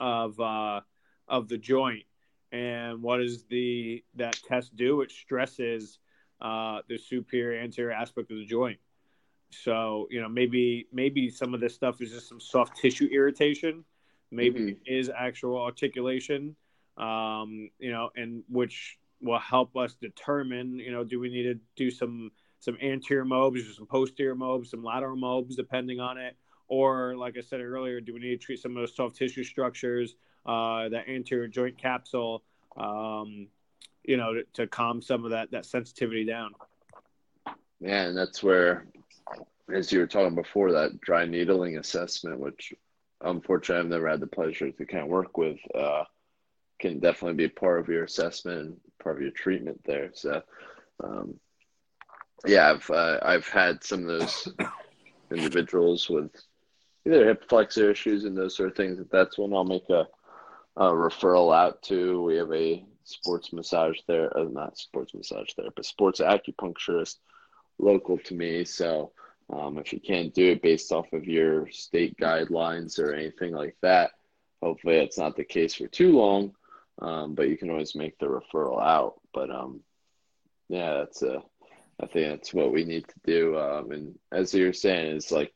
of 0.00 0.38
uh, 0.40 0.80
of 1.28 1.48
the 1.48 1.58
joint. 1.58 2.04
And 2.52 3.02
what 3.02 3.18
does 3.18 3.44
the 3.44 4.04
that 4.16 4.40
test 4.46 4.76
do? 4.76 5.00
It 5.00 5.10
stresses 5.10 5.98
uh, 6.40 6.80
the 6.88 6.98
superior 6.98 7.60
anterior 7.60 7.92
aspect 7.92 8.30
of 8.30 8.36
the 8.36 8.44
joint. 8.44 8.78
So 9.50 10.06
you 10.10 10.20
know 10.20 10.28
maybe 10.28 10.86
maybe 10.92 11.30
some 11.30 11.54
of 11.54 11.60
this 11.60 11.74
stuff 11.74 12.00
is 12.00 12.10
just 12.10 12.28
some 12.28 12.40
soft 12.40 12.76
tissue 12.76 13.08
irritation. 13.10 13.84
Maybe 14.30 14.60
mm-hmm. 14.60 14.68
it 14.68 14.78
is 14.86 15.10
actual 15.16 15.60
articulation. 15.60 16.56
Um, 16.96 17.70
you 17.80 17.90
know, 17.90 18.10
and 18.14 18.44
which 18.48 18.98
will 19.24 19.38
help 19.38 19.76
us 19.76 19.94
determine, 19.94 20.78
you 20.78 20.92
know, 20.92 21.04
do 21.04 21.18
we 21.18 21.30
need 21.30 21.44
to 21.44 21.58
do 21.76 21.90
some 21.90 22.30
some 22.60 22.78
anterior 22.82 23.24
mobs 23.24 23.60
or 23.68 23.72
some 23.72 23.86
posterior 23.86 24.34
mobs, 24.34 24.70
some 24.70 24.82
lateral 24.82 25.16
mobs, 25.16 25.54
depending 25.54 26.00
on 26.00 26.16
it, 26.16 26.34
or 26.66 27.14
like 27.14 27.36
I 27.36 27.42
said 27.42 27.60
earlier, 27.60 28.00
do 28.00 28.14
we 28.14 28.20
need 28.20 28.40
to 28.40 28.46
treat 28.46 28.60
some 28.60 28.72
of 28.72 28.82
those 28.82 28.96
soft 28.96 29.16
tissue 29.16 29.44
structures, 29.44 30.16
uh, 30.46 30.88
anterior 31.06 31.46
joint 31.46 31.76
capsule, 31.76 32.42
um, 32.76 33.48
you 34.02 34.16
know, 34.16 34.34
to, 34.34 34.44
to 34.54 34.66
calm 34.66 35.02
some 35.02 35.24
of 35.24 35.32
that 35.32 35.50
that 35.50 35.66
sensitivity 35.66 36.24
down. 36.24 36.54
Yeah, 37.80 38.04
and 38.04 38.16
that's 38.16 38.42
where, 38.42 38.86
as 39.72 39.92
you 39.92 40.00
were 40.00 40.06
talking 40.06 40.34
before, 40.34 40.72
that 40.72 41.00
dry 41.00 41.26
needling 41.26 41.76
assessment, 41.76 42.40
which 42.40 42.72
unfortunately 43.20 43.84
I've 43.84 43.90
never 43.90 44.08
had 44.08 44.20
the 44.20 44.26
pleasure 44.26 44.70
to 44.70 44.86
kind 44.86 45.02
of 45.02 45.08
work 45.08 45.36
with, 45.36 45.58
uh, 45.74 46.04
can 46.78 46.98
definitely 47.00 47.36
be 47.46 47.48
part 47.48 47.80
of 47.80 47.88
your 47.88 48.04
assessment 48.04 48.60
and 48.60 48.76
part 49.02 49.16
of 49.16 49.22
your 49.22 49.30
treatment 49.30 49.80
there. 49.84 50.10
So, 50.14 50.42
um, 51.02 51.38
yeah, 52.46 52.70
I've 52.72 52.90
uh, 52.90 53.18
I've 53.22 53.48
had 53.48 53.84
some 53.84 54.02
of 54.08 54.20
those 54.20 54.48
individuals 55.30 56.08
with 56.10 56.30
either 57.06 57.26
hip 57.26 57.48
flexor 57.48 57.90
issues 57.90 58.24
and 58.24 58.36
those 58.36 58.56
sort 58.56 58.70
of 58.70 58.76
things. 58.76 58.98
That's 59.10 59.38
when 59.38 59.52
I'll 59.54 59.64
make 59.64 59.88
a, 59.90 60.06
a 60.76 60.86
referral 60.90 61.54
out 61.54 61.82
to. 61.84 62.22
We 62.22 62.36
have 62.36 62.52
a 62.52 62.84
sports 63.04 63.52
massage 63.52 63.98
there, 64.06 64.36
uh, 64.36 64.44
not 64.44 64.78
sports 64.78 65.14
massage 65.14 65.52
therapist, 65.54 65.76
but 65.76 65.84
sports 65.86 66.20
acupuncturist 66.20 67.16
local 67.78 68.18
to 68.18 68.34
me. 68.34 68.64
So 68.64 69.12
Um, 69.52 69.76
if 69.78 69.92
you 69.92 70.00
can't 70.00 70.32
do 70.34 70.52
it 70.52 70.62
based 70.62 70.90
off 70.90 71.12
of 71.12 71.26
your 71.26 71.70
state 71.70 72.16
guidelines 72.16 72.98
or 72.98 73.12
anything 73.12 73.52
like 73.52 73.76
that, 73.82 74.12
hopefully 74.62 74.96
it's 74.96 75.18
not 75.18 75.36
the 75.36 75.44
case 75.44 75.74
for 75.74 75.86
too 75.86 76.12
long. 76.16 76.54
Um, 77.00 77.34
but 77.34 77.48
you 77.48 77.56
can 77.56 77.70
always 77.70 77.94
make 77.94 78.18
the 78.18 78.26
referral 78.26 78.80
out. 78.80 79.14
But 79.32 79.50
um, 79.50 79.80
yeah, 80.68 80.94
that's 80.94 81.22
a. 81.22 81.42
I 82.02 82.06
think 82.06 82.28
that's 82.28 82.52
what 82.52 82.72
we 82.72 82.84
need 82.84 83.06
to 83.06 83.14
do. 83.24 83.58
Um, 83.58 83.92
and 83.92 84.18
as 84.32 84.52
you're 84.52 84.72
saying, 84.72 85.16
it's 85.16 85.30
like 85.30 85.54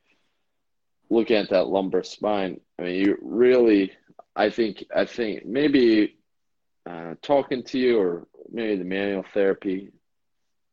looking 1.10 1.36
at 1.36 1.50
that 1.50 1.66
lumbar 1.66 2.04
spine. 2.04 2.60
I 2.78 2.82
mean, 2.82 2.94
you 2.94 3.18
really. 3.22 3.92
I 4.36 4.50
think. 4.50 4.84
I 4.94 5.04
think 5.04 5.44
maybe 5.46 6.18
uh, 6.88 7.14
talking 7.22 7.62
to 7.64 7.78
you 7.78 8.00
or 8.00 8.26
maybe 8.50 8.76
the 8.76 8.84
manual 8.84 9.24
therapy 9.34 9.90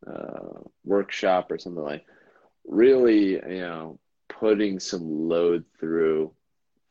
uh, 0.08 0.60
workshop 0.84 1.51
or 1.51 1.58
something 1.58 1.84
like 1.84 2.06
really 2.67 3.32
you 3.32 3.62
know 3.62 3.99
putting 4.30 4.80
some 4.80 5.28
load 5.28 5.63
through 5.80 6.32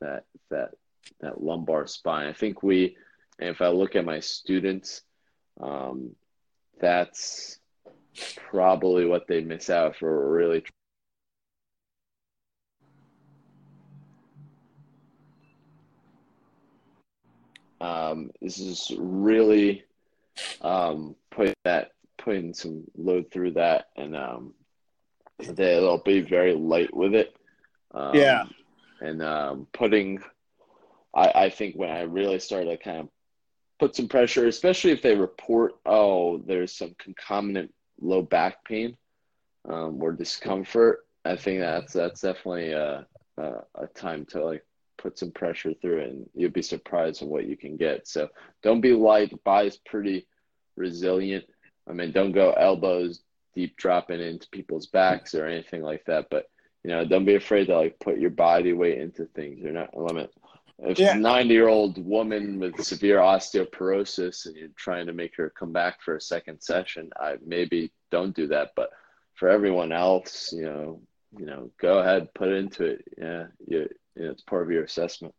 that 0.01 0.25
that 0.51 0.71
that 1.21 1.43
lumbar 1.43 1.87
spine 1.87 2.27
i 2.27 2.33
think 2.33 2.63
we 2.63 2.97
if 3.39 3.61
i 3.61 3.69
look 3.69 3.97
at 3.97 4.05
my 4.05 4.21
students 4.21 5.03
um, 5.61 6.15
that's 6.81 7.59
probably 8.51 9.07
what 9.07 9.27
they 9.27 9.41
miss 9.41 9.71
out 9.71 9.97
for 9.97 10.33
really 10.33 10.65
um, 17.81 18.31
this 18.41 18.59
is 18.59 18.93
really 18.99 19.85
um, 20.61 21.15
putting 21.31 21.55
that 21.65 21.91
putting 22.19 22.55
some 22.55 22.85
load 22.97 23.31
through 23.31 23.53
that 23.53 23.87
and 23.97 24.17
um, 24.17 24.55
they'll 25.39 25.99
be 25.99 26.21
very 26.21 26.55
light 26.55 26.95
with 26.95 27.15
it. 27.15 27.37
Um, 27.93 28.15
yeah. 28.15 28.45
And 29.01 29.23
um, 29.23 29.67
putting, 29.73 30.23
I, 31.15 31.33
I 31.35 31.51
think 31.51 31.77
when 31.77 31.91
I 31.91 32.03
really 32.03 32.39
started 32.39 32.71
to 32.71 32.77
kind 32.77 33.01
of 33.01 33.09
put 33.79 33.97
some 33.97 34.09
pressure, 34.09 34.47
especially 34.47 34.93
if 34.93 35.03
they 35.03 35.15
report, 35.17 35.75
oh, 35.87 36.39
there's 36.39 36.73
some 36.73 36.95
concomitant 36.99 37.73
low 38.01 38.23
back 38.23 38.65
pain 38.65 38.97
um, 39.69 40.03
or 40.03 40.13
discomfort. 40.13 41.01
I 41.25 41.37
think 41.37 41.61
that's 41.61 41.93
that's 41.93 42.21
definitely 42.21 42.73
a, 42.73 43.07
a, 43.39 43.53
a 43.77 43.87
time 43.95 44.27
to 44.27 44.45
like 44.45 44.65
put 44.99 45.19
some 45.19 45.31
pressure 45.31 45.73
through 45.75 45.99
it, 45.99 46.11
and 46.11 46.31
you'll 46.35 46.51
be 46.51 46.63
surprised 46.63 47.23
at 47.23 47.29
what 47.29 47.47
you 47.47 47.57
can 47.57 47.77
get. 47.77 48.07
So 48.07 48.29
don't 48.63 48.81
be 48.81 48.93
light. 48.93 49.33
Body's 49.45 49.79
pretty 49.79 50.27
resilient. 50.77 51.45
I 51.89 51.93
mean, 51.93 52.13
don't 52.13 52.33
go 52.33 52.53
elbows 52.53 53.21
deep 53.55 53.77
dropping 53.77 54.21
into 54.21 54.49
people's 54.51 54.87
backs 54.87 55.35
or 55.35 55.47
anything 55.47 55.83
like 55.83 56.05
that. 56.07 56.27
But 56.31 56.47
you 56.83 56.91
know, 56.91 57.05
don't 57.05 57.25
be 57.25 57.37
afraid 57.37 57.67
to 57.67 57.77
like 57.77 57.99
put 57.99 58.19
your 58.19 58.31
body 58.31 58.73
weight 58.73 58.99
into 58.99 59.27
things. 59.27 59.59
You're 59.61 59.73
not 59.73 59.97
limit. 59.97 60.31
If 60.79 60.99
yeah. 60.99 61.15
a 61.15 61.19
90 61.19 61.55
year 61.55 61.69
old 61.69 62.05
woman 62.05 62.59
with 62.59 62.83
severe 62.83 63.19
osteoporosis 63.19 64.47
and 64.47 64.57
you're 64.57 64.69
trying 64.77 65.07
to 65.07 65.13
make 65.13 65.37
her 65.37 65.51
come 65.51 65.73
back 65.73 66.03
for 66.03 66.17
a 66.17 66.21
second 66.21 66.61
session, 66.61 67.11
I 67.19 67.37
maybe 67.45 67.93
don't 68.11 68.35
do 68.35 68.49
that. 68.49 68.73
But 68.75 68.91
for 69.35 69.49
everyone 69.49 69.93
else, 69.93 70.53
you 70.53 70.65
know, 70.65 71.01
you 71.37 71.47
know, 71.47 71.71
go 71.81 71.99
ahead, 71.99 72.35
put 72.35 72.49
it 72.49 72.57
into 72.57 72.85
it. 72.85 73.05
Yeah, 73.17 73.47
you, 73.67 73.89
you 74.17 74.25
know, 74.25 74.31
it's 74.31 74.43
part 74.43 74.63
of 74.63 74.71
your 74.71 74.85
assessment. 74.85 75.35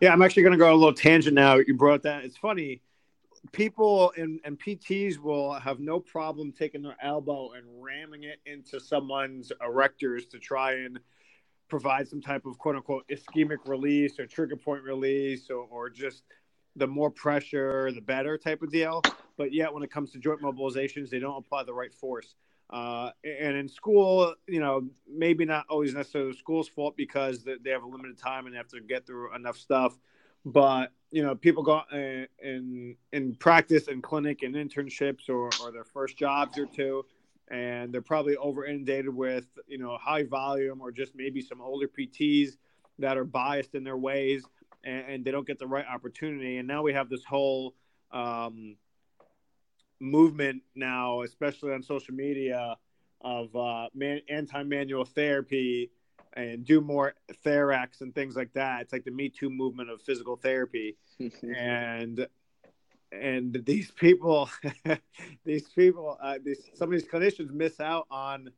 Yeah, 0.00 0.12
I'm 0.12 0.20
actually 0.20 0.42
going 0.42 0.52
to 0.52 0.58
go 0.58 0.72
a 0.72 0.74
little 0.74 0.92
tangent 0.92 1.34
now. 1.34 1.56
You 1.56 1.74
brought 1.74 2.02
that. 2.02 2.24
It's 2.24 2.36
funny 2.36 2.82
people 3.52 4.12
and, 4.16 4.40
and 4.44 4.58
PTs 4.58 5.18
will 5.18 5.52
have 5.54 5.80
no 5.80 6.00
problem 6.00 6.52
taking 6.52 6.82
their 6.82 6.96
elbow 7.02 7.52
and 7.52 7.64
ramming 7.80 8.24
it 8.24 8.40
into 8.46 8.80
someone's 8.80 9.52
erectors 9.62 10.28
to 10.30 10.38
try 10.38 10.72
and 10.72 10.98
provide 11.68 12.08
some 12.08 12.20
type 12.20 12.46
of 12.46 12.58
quote 12.58 12.76
unquote 12.76 13.04
ischemic 13.08 13.58
release 13.66 14.18
or 14.18 14.26
trigger 14.26 14.56
point 14.56 14.82
release 14.82 15.50
or, 15.50 15.66
or 15.70 15.90
just 15.90 16.22
the 16.76 16.86
more 16.86 17.10
pressure, 17.10 17.90
the 17.92 18.00
better 18.00 18.36
type 18.36 18.62
of 18.62 18.70
deal. 18.70 19.02
But 19.36 19.52
yet, 19.52 19.72
when 19.72 19.82
it 19.82 19.90
comes 19.90 20.12
to 20.12 20.18
joint 20.18 20.40
mobilizations, 20.40 21.10
they 21.10 21.18
don't 21.18 21.36
apply 21.36 21.64
the 21.64 21.74
right 21.74 21.92
force. 21.92 22.34
Uh, 22.68 23.10
and 23.24 23.56
in 23.56 23.68
school, 23.68 24.34
you 24.48 24.60
know, 24.60 24.88
maybe 25.08 25.44
not 25.44 25.66
always 25.68 25.94
necessarily 25.94 26.32
the 26.32 26.38
school's 26.38 26.68
fault 26.68 26.96
because 26.96 27.44
they 27.44 27.70
have 27.70 27.82
a 27.82 27.86
limited 27.86 28.18
time 28.18 28.46
and 28.46 28.54
they 28.54 28.58
have 28.58 28.68
to 28.68 28.80
get 28.80 29.06
through 29.06 29.34
enough 29.34 29.56
stuff 29.56 29.96
but 30.46 30.92
you 31.10 31.22
know 31.22 31.34
people 31.34 31.62
go 31.62 31.82
in 31.92 32.26
in, 32.42 32.96
in 33.12 33.34
practice 33.34 33.88
and 33.88 34.02
clinic 34.02 34.42
and 34.42 34.54
internships 34.54 35.28
or, 35.28 35.50
or 35.62 35.72
their 35.72 35.84
first 35.84 36.16
jobs 36.16 36.56
or 36.56 36.66
two 36.66 37.04
and 37.50 37.92
they're 37.92 38.02
probably 38.02 38.36
over 38.36 38.64
inundated 38.64 39.14
with 39.14 39.46
you 39.66 39.78
know 39.78 39.96
high 40.00 40.24
volume 40.24 40.80
or 40.80 40.90
just 40.90 41.14
maybe 41.14 41.40
some 41.40 41.60
older 41.60 41.88
pts 41.88 42.56
that 42.98 43.16
are 43.16 43.24
biased 43.24 43.74
in 43.74 43.84
their 43.84 43.96
ways 43.96 44.44
and, 44.84 45.04
and 45.08 45.24
they 45.24 45.30
don't 45.30 45.46
get 45.46 45.58
the 45.58 45.66
right 45.66 45.86
opportunity 45.92 46.58
and 46.58 46.66
now 46.66 46.82
we 46.82 46.92
have 46.92 47.08
this 47.08 47.24
whole 47.24 47.74
um, 48.12 48.76
movement 50.00 50.62
now 50.74 51.22
especially 51.22 51.72
on 51.72 51.82
social 51.82 52.14
media 52.14 52.76
of 53.20 53.54
uh, 53.56 53.88
man, 53.94 54.20
anti-manual 54.28 55.04
therapy 55.04 55.90
and 56.34 56.64
do 56.64 56.80
more 56.80 57.14
TherEx 57.44 58.02
and 58.02 58.14
things 58.14 58.36
like 58.36 58.52
that. 58.52 58.82
It's 58.82 58.92
like 58.92 59.04
the 59.04 59.10
Me 59.10 59.28
Too 59.28 59.50
movement 59.50 59.90
of 59.90 60.02
physical 60.02 60.36
therapy, 60.36 60.96
and 61.56 62.26
and 63.20 63.62
these 63.66 63.90
people, 63.90 64.50
these 65.44 65.68
people, 65.68 66.18
uh, 66.20 66.38
these 66.44 66.62
some 66.74 66.92
of 66.92 66.98
these 66.98 67.08
clinicians 67.08 67.50
miss 67.50 67.80
out 67.80 68.06
on 68.10 68.50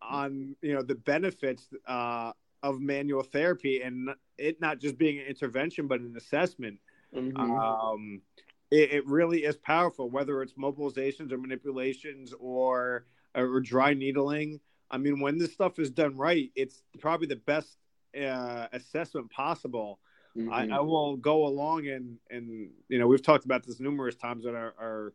on 0.00 0.56
you 0.62 0.74
know 0.74 0.82
the 0.82 0.94
benefits 0.94 1.68
uh, 1.86 2.32
of 2.62 2.80
manual 2.80 3.22
therapy 3.22 3.82
and 3.82 4.10
it 4.38 4.60
not 4.60 4.80
just 4.80 4.98
being 4.98 5.18
an 5.18 5.26
intervention 5.26 5.86
but 5.86 6.00
an 6.00 6.14
assessment. 6.16 6.78
Mm-hmm. 7.14 7.36
Um, 7.36 8.22
it, 8.70 8.90
it, 8.90 9.06
really 9.06 9.44
is 9.44 9.58
powerful, 9.58 10.08
whether 10.08 10.40
it's 10.40 10.54
mobilizations 10.54 11.30
or 11.30 11.36
manipulations 11.36 12.32
or 12.40 13.04
or 13.34 13.60
dry 13.60 13.92
needling 13.92 14.60
I 14.92 14.98
mean, 14.98 15.20
when 15.20 15.38
this 15.38 15.52
stuff 15.52 15.78
is 15.78 15.90
done 15.90 16.16
right, 16.16 16.52
it's 16.54 16.82
probably 17.00 17.26
the 17.26 17.36
best 17.36 17.78
uh, 18.14 18.66
assessment 18.72 19.30
possible. 19.30 19.98
Mm-hmm. 20.36 20.52
I, 20.52 20.76
I, 20.76 20.80
will 20.80 21.16
go 21.16 21.46
along 21.46 21.88
and 21.88 22.16
and 22.30 22.70
you 22.88 22.98
know 22.98 23.06
we've 23.06 23.22
talked 23.22 23.44
about 23.44 23.66
this 23.66 23.80
numerous 23.80 24.14
times 24.14 24.46
on 24.46 24.54
our, 24.54 24.74
our 24.80 25.12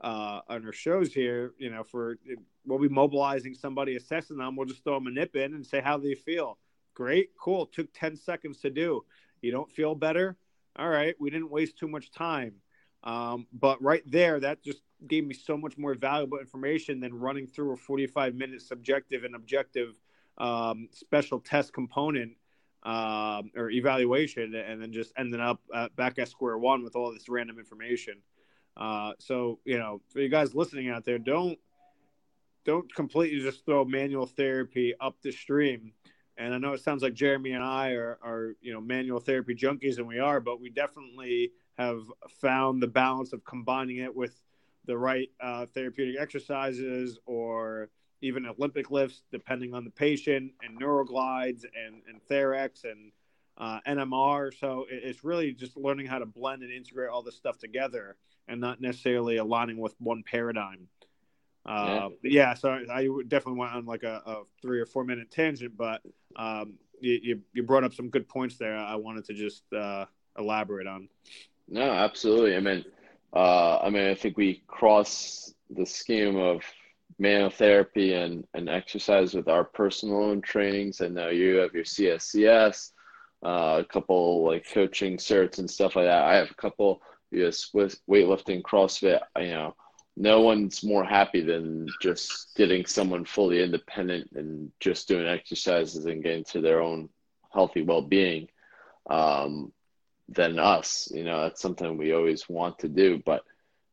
uh, 0.00 0.40
on 0.48 0.66
our 0.66 0.72
shows 0.72 1.12
here. 1.12 1.52
You 1.58 1.70
know, 1.70 1.84
for 1.84 2.18
we'll 2.66 2.80
be 2.80 2.88
mobilizing 2.88 3.54
somebody, 3.54 3.94
assessing 3.94 4.38
them. 4.38 4.56
We'll 4.56 4.66
just 4.66 4.82
throw 4.82 4.94
them 4.94 5.06
a 5.06 5.10
nip 5.10 5.36
in 5.36 5.54
and 5.54 5.64
say 5.64 5.80
how 5.80 5.96
they 5.98 6.14
feel. 6.14 6.58
Great, 6.94 7.30
cool. 7.38 7.66
Took 7.66 7.92
ten 7.92 8.16
seconds 8.16 8.58
to 8.62 8.70
do. 8.70 9.04
You 9.42 9.52
don't 9.52 9.70
feel 9.70 9.94
better? 9.94 10.36
All 10.76 10.88
right, 10.88 11.14
we 11.20 11.30
didn't 11.30 11.50
waste 11.50 11.78
too 11.78 11.88
much 11.88 12.10
time. 12.10 12.54
Um, 13.04 13.46
but 13.52 13.80
right 13.80 14.02
there, 14.06 14.40
that 14.40 14.62
just 14.62 14.82
gave 15.06 15.24
me 15.24 15.34
so 15.34 15.56
much 15.56 15.78
more 15.78 15.94
valuable 15.94 16.38
information 16.38 16.98
than 16.98 17.14
running 17.14 17.46
through 17.46 17.72
a 17.72 17.76
45 17.76 18.34
minute 18.34 18.60
subjective 18.60 19.22
and 19.22 19.36
objective 19.36 19.94
um, 20.38 20.88
special 20.92 21.40
test 21.40 21.72
component 21.72 22.32
um, 22.88 23.50
or 23.54 23.70
evaluation 23.70 24.54
and 24.54 24.80
then 24.80 24.92
just 24.92 25.12
ending 25.18 25.40
up 25.40 25.60
uh, 25.74 25.88
back 25.94 26.18
at 26.18 26.26
square 26.26 26.56
one 26.56 26.82
with 26.82 26.96
all 26.96 27.12
this 27.12 27.28
random 27.28 27.58
information. 27.58 28.14
Uh, 28.78 29.12
so, 29.18 29.58
you 29.66 29.78
know, 29.78 30.00
for 30.08 30.20
you 30.20 30.30
guys 30.30 30.54
listening 30.54 30.88
out 30.88 31.04
there, 31.04 31.18
don't 31.18 31.58
don't 32.64 32.92
completely 32.94 33.40
just 33.40 33.66
throw 33.66 33.84
manual 33.84 34.24
therapy 34.24 34.94
up 35.02 35.16
the 35.22 35.30
stream. 35.30 35.92
And 36.38 36.54
I 36.54 36.58
know 36.58 36.72
it 36.72 36.80
sounds 36.80 37.02
like 37.02 37.12
Jeremy 37.12 37.52
and 37.52 37.62
I 37.62 37.90
are, 37.90 38.18
are 38.22 38.54
you 38.62 38.72
know 38.72 38.80
manual 38.80 39.20
therapy 39.20 39.54
junkies, 39.54 39.98
and 39.98 40.06
we 40.06 40.18
are, 40.18 40.40
but 40.40 40.58
we 40.58 40.70
definitely 40.70 41.50
have 41.76 42.00
found 42.40 42.82
the 42.82 42.86
balance 42.86 43.34
of 43.34 43.44
combining 43.44 43.98
it 43.98 44.14
with 44.14 44.40
the 44.86 44.96
right 44.96 45.28
uh, 45.42 45.66
therapeutic 45.66 46.18
exercises 46.18 47.18
or 47.26 47.90
even 48.20 48.46
Olympic 48.46 48.90
lifts, 48.90 49.22
depending 49.30 49.74
on 49.74 49.84
the 49.84 49.90
patient, 49.90 50.52
and 50.62 50.80
neuroglides 50.80 51.64
and, 51.64 52.02
and 52.08 52.20
TherEx 52.30 52.84
and 52.84 53.12
uh, 53.58 53.80
NMR. 53.86 54.52
So 54.58 54.86
it's 54.88 55.24
really 55.24 55.52
just 55.52 55.76
learning 55.76 56.06
how 56.06 56.18
to 56.18 56.26
blend 56.26 56.62
and 56.62 56.72
integrate 56.72 57.10
all 57.10 57.22
this 57.22 57.36
stuff 57.36 57.58
together 57.58 58.16
and 58.48 58.60
not 58.60 58.80
necessarily 58.80 59.36
aligning 59.36 59.78
with 59.78 59.94
one 59.98 60.22
paradigm. 60.22 60.88
Uh, 61.66 62.08
yeah. 62.22 62.30
yeah. 62.30 62.54
so 62.54 62.70
I 62.70 63.08
definitely 63.26 63.58
went 63.58 63.72
on 63.72 63.84
like 63.84 64.02
a, 64.02 64.22
a, 64.24 64.42
three 64.62 64.80
or 64.80 64.86
four 64.86 65.04
minute 65.04 65.30
tangent, 65.30 65.76
but 65.76 66.00
um, 66.36 66.74
you, 67.00 67.42
you, 67.52 67.62
brought 67.62 67.84
up 67.84 67.92
some 67.92 68.08
good 68.08 68.28
points 68.28 68.56
there. 68.56 68.76
I 68.76 68.94
wanted 68.94 69.26
to 69.26 69.34
just 69.34 69.64
uh, 69.72 70.06
elaborate 70.38 70.86
on. 70.86 71.08
No, 71.68 71.82
absolutely. 71.82 72.56
I 72.56 72.60
mean, 72.60 72.84
uh, 73.34 73.78
I 73.78 73.90
mean, 73.90 74.08
I 74.08 74.14
think 74.14 74.38
we 74.38 74.62
cross 74.66 75.52
the 75.68 75.84
scheme 75.84 76.36
of 76.36 76.62
manual 77.18 77.50
therapy 77.50 78.14
and, 78.14 78.46
and 78.54 78.68
exercise 78.68 79.34
with 79.34 79.48
our 79.48 79.64
personal 79.64 80.22
own 80.22 80.40
trainings. 80.40 81.00
I 81.00 81.08
know 81.08 81.28
you 81.28 81.56
have 81.56 81.74
your 81.74 81.84
CSCS, 81.84 82.92
uh, 83.44 83.78
a 83.80 83.84
couple 83.84 84.44
like 84.44 84.70
coaching 84.72 85.16
certs 85.16 85.58
and 85.58 85.70
stuff 85.70 85.96
like 85.96 86.06
that. 86.06 86.24
I 86.24 86.36
have 86.36 86.50
a 86.50 86.54
couple 86.54 87.02
US 87.32 87.70
with 87.72 88.00
weightlifting, 88.08 88.62
CrossFit, 88.62 89.20
you 89.38 89.50
know, 89.50 89.74
no 90.18 90.40
one's 90.40 90.82
more 90.82 91.04
happy 91.04 91.40
than 91.40 91.86
just 92.02 92.54
getting 92.56 92.84
someone 92.84 93.24
fully 93.24 93.62
independent 93.62 94.28
and 94.34 94.72
just 94.80 95.06
doing 95.06 95.28
exercises 95.28 96.06
and 96.06 96.24
getting 96.24 96.42
to 96.44 96.60
their 96.60 96.82
own 96.82 97.08
healthy 97.52 97.82
well-being 97.82 98.48
um, 99.08 99.72
than 100.28 100.58
us. 100.58 101.08
You 101.14 101.22
know, 101.22 101.42
that's 101.42 101.62
something 101.62 101.96
we 101.96 102.12
always 102.12 102.48
want 102.48 102.80
to 102.80 102.88
do, 102.88 103.22
but 103.24 103.44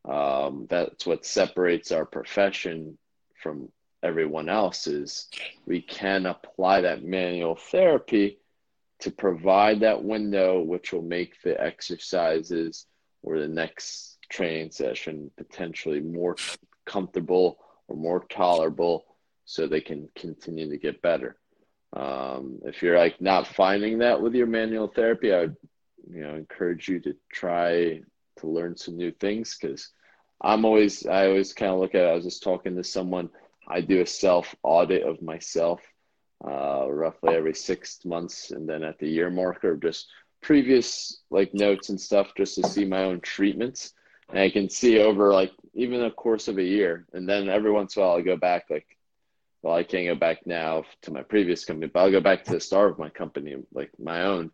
um, 0.04 0.66
that's 0.68 1.06
what 1.06 1.24
separates 1.24 1.92
our 1.92 2.04
profession 2.04 2.98
from 3.42 3.68
everyone 4.02 4.48
else 4.48 4.86
is 4.86 5.28
we 5.66 5.80
can 5.80 6.26
apply 6.26 6.80
that 6.80 7.04
manual 7.04 7.56
therapy 7.56 8.38
to 9.00 9.10
provide 9.10 9.80
that 9.80 10.02
window 10.02 10.60
which 10.60 10.92
will 10.92 11.02
make 11.02 11.42
the 11.42 11.60
exercises 11.60 12.86
or 13.22 13.38
the 13.38 13.48
next 13.48 14.18
training 14.30 14.70
session 14.70 15.30
potentially 15.36 16.00
more 16.00 16.36
comfortable 16.84 17.58
or 17.88 17.96
more 17.96 18.24
tolerable 18.30 19.04
so 19.44 19.66
they 19.66 19.80
can 19.80 20.08
continue 20.16 20.68
to 20.68 20.76
get 20.76 21.02
better. 21.02 21.36
Um, 21.92 22.58
if 22.64 22.82
you're 22.82 22.98
like 22.98 23.20
not 23.20 23.46
finding 23.46 23.98
that 23.98 24.20
with 24.20 24.34
your 24.34 24.46
manual 24.46 24.88
therapy, 24.88 25.32
I 25.32 25.40
would 25.40 25.56
you 26.10 26.22
know 26.22 26.34
encourage 26.34 26.88
you 26.88 27.00
to 27.00 27.14
try 27.32 28.00
to 28.38 28.46
learn 28.46 28.76
some 28.76 28.96
new 28.96 29.12
things 29.12 29.56
because 29.60 29.90
I'm 30.40 30.64
always 30.64 31.06
I 31.06 31.26
always 31.26 31.52
kind 31.52 31.72
of 31.72 31.80
look 31.80 31.94
at 31.94 32.04
it, 32.04 32.08
I 32.08 32.14
was 32.14 32.24
just 32.24 32.42
talking 32.42 32.76
to 32.76 32.84
someone 32.84 33.30
I 33.68 33.80
do 33.80 34.00
a 34.00 34.06
self 34.06 34.54
audit 34.62 35.02
of 35.02 35.22
myself 35.22 35.80
uh, 36.46 36.86
roughly 36.90 37.34
every 37.34 37.54
six 37.54 38.04
months 38.04 38.50
and 38.50 38.68
then 38.68 38.84
at 38.84 38.98
the 38.98 39.08
year 39.08 39.30
marker 39.30 39.76
just 39.76 40.06
previous 40.42 41.22
like 41.30 41.52
notes 41.54 41.88
and 41.88 42.00
stuff 42.00 42.32
just 42.36 42.54
to 42.54 42.68
see 42.68 42.84
my 42.84 43.02
own 43.02 43.20
treatments. 43.20 43.92
And 44.28 44.38
I 44.38 44.50
can 44.50 44.68
see 44.68 45.00
over 45.00 45.32
like 45.32 45.52
even 45.74 46.00
the 46.00 46.10
course 46.10 46.48
of 46.48 46.58
a 46.58 46.62
year, 46.62 47.06
and 47.12 47.28
then 47.28 47.48
every 47.48 47.70
once 47.70 47.96
in 47.96 48.02
a 48.02 48.06
while 48.06 48.16
I 48.16 48.22
go 48.22 48.36
back 48.36 48.64
like, 48.70 48.86
well, 49.62 49.74
I 49.74 49.82
can't 49.82 50.06
go 50.06 50.14
back 50.14 50.46
now 50.46 50.84
to 51.02 51.12
my 51.12 51.22
previous 51.22 51.64
company, 51.64 51.90
but 51.92 52.00
I'll 52.00 52.10
go 52.10 52.20
back 52.20 52.44
to 52.44 52.52
the 52.52 52.60
start 52.60 52.92
of 52.92 52.98
my 52.98 53.08
company, 53.08 53.56
like 53.72 53.90
my 53.98 54.22
own, 54.22 54.50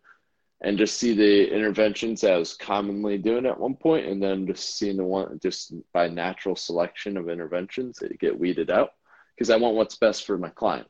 and 0.61 0.77
just 0.77 0.97
see 0.97 1.13
the 1.13 1.53
interventions 1.53 2.23
I 2.23 2.37
was 2.37 2.55
commonly 2.55 3.17
doing 3.17 3.45
at 3.45 3.59
one 3.59 3.75
point, 3.75 4.07
and 4.07 4.21
then 4.21 4.47
just 4.47 4.77
seeing 4.77 4.97
the 4.97 5.03
one 5.03 5.39
just 5.41 5.73
by 5.93 6.07
natural 6.07 6.55
selection 6.55 7.17
of 7.17 7.29
interventions 7.29 7.97
that 7.99 8.19
get 8.19 8.39
weeded 8.39 8.71
out 8.71 8.91
because 9.35 9.49
I 9.49 9.57
want 9.57 9.75
what's 9.75 9.97
best 9.97 10.25
for 10.25 10.37
my 10.37 10.49
client. 10.49 10.87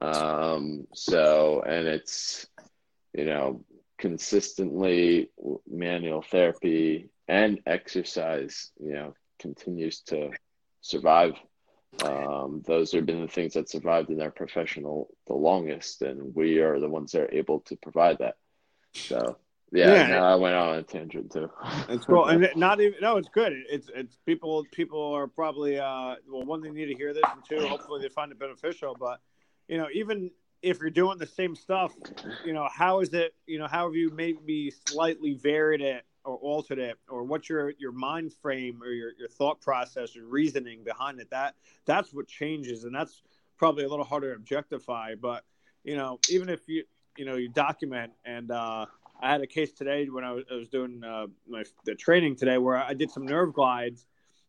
Um, 0.00 0.86
so, 0.94 1.62
and 1.66 1.86
it's 1.86 2.46
you 3.14 3.24
know 3.26 3.64
consistently 3.98 5.30
manual 5.70 6.22
therapy 6.22 7.10
and 7.28 7.60
exercise, 7.66 8.72
you 8.80 8.92
know, 8.92 9.14
continues 9.38 10.00
to 10.00 10.30
survive. 10.80 11.34
Um, 12.02 12.62
those 12.66 12.90
have 12.92 13.06
been 13.06 13.20
the 13.20 13.28
things 13.28 13.54
that 13.54 13.68
survived 13.68 14.10
in 14.10 14.16
their 14.16 14.30
professional 14.30 15.08
the 15.26 15.34
longest, 15.34 16.02
and 16.02 16.34
we 16.34 16.58
are 16.58 16.80
the 16.80 16.88
ones 16.88 17.12
that 17.12 17.22
are 17.22 17.34
able 17.34 17.60
to 17.60 17.76
provide 17.76 18.18
that. 18.18 18.36
So, 18.94 19.36
yeah, 19.72 19.94
yeah. 19.94 20.06
No, 20.08 20.24
I 20.24 20.34
went 20.34 20.54
on 20.54 20.78
a 20.78 20.82
tangent 20.82 21.32
too. 21.32 21.50
It's 21.88 22.04
cool, 22.04 22.26
and 22.26 22.48
not 22.56 22.80
even 22.80 22.98
no, 23.00 23.16
it's 23.16 23.28
good. 23.28 23.52
It's 23.70 23.88
it's 23.94 24.18
people 24.26 24.64
people 24.72 25.14
are 25.14 25.26
probably 25.26 25.78
uh 25.78 26.16
well, 26.28 26.44
one 26.44 26.60
they 26.60 26.70
need 26.70 26.86
to 26.86 26.94
hear 26.94 27.14
this, 27.14 27.24
and 27.32 27.42
two, 27.48 27.66
hopefully 27.66 28.02
they 28.02 28.08
find 28.08 28.30
it 28.32 28.38
beneficial. 28.38 28.96
But 28.98 29.20
you 29.68 29.78
know, 29.78 29.88
even 29.94 30.30
if 30.60 30.78
you're 30.80 30.90
doing 30.90 31.18
the 31.18 31.26
same 31.26 31.56
stuff, 31.56 31.94
you 32.44 32.52
know, 32.52 32.68
how 32.72 33.00
is 33.00 33.14
it? 33.14 33.34
You 33.46 33.58
know, 33.58 33.66
how 33.66 33.86
have 33.86 33.94
you 33.94 34.10
maybe 34.10 34.70
slightly 34.70 35.34
varied 35.34 35.80
it 35.80 36.04
or 36.24 36.36
altered 36.36 36.78
it 36.78 36.98
or 37.08 37.24
what's 37.24 37.48
your 37.48 37.70
your 37.78 37.92
mind 37.92 38.32
frame 38.32 38.82
or 38.82 38.88
your, 38.90 39.12
your 39.18 39.28
thought 39.28 39.60
process 39.60 40.16
or 40.16 40.24
reasoning 40.24 40.84
behind 40.84 41.20
it 41.20 41.30
that 41.30 41.54
that's 41.84 42.12
what 42.12 42.26
changes 42.28 42.84
and 42.84 42.94
that's 42.94 43.22
probably 43.56 43.84
a 43.84 43.88
little 43.88 44.04
harder 44.04 44.30
to 44.30 44.36
objectify 44.36 45.14
but 45.20 45.44
you 45.84 45.96
know 45.96 46.20
even 46.28 46.48
if 46.48 46.68
you 46.68 46.84
you 47.16 47.24
know 47.24 47.36
you 47.36 47.48
document. 47.48 48.12
And 48.24 48.50
uh, 48.50 48.86
i 49.20 49.30
had 49.30 49.40
a 49.40 49.46
case 49.46 49.72
today 49.72 50.08
when 50.08 50.24
i 50.24 50.32
was, 50.32 50.44
I 50.50 50.54
was 50.54 50.68
doing 50.68 51.02
uh, 51.04 51.26
my 51.48 51.64
the 51.84 51.94
training 51.94 52.36
today 52.36 52.58
where 52.58 52.76
i 52.76 52.94
did 52.94 53.10
some 53.10 53.26
nerve 53.26 53.52
glides. 53.52 54.06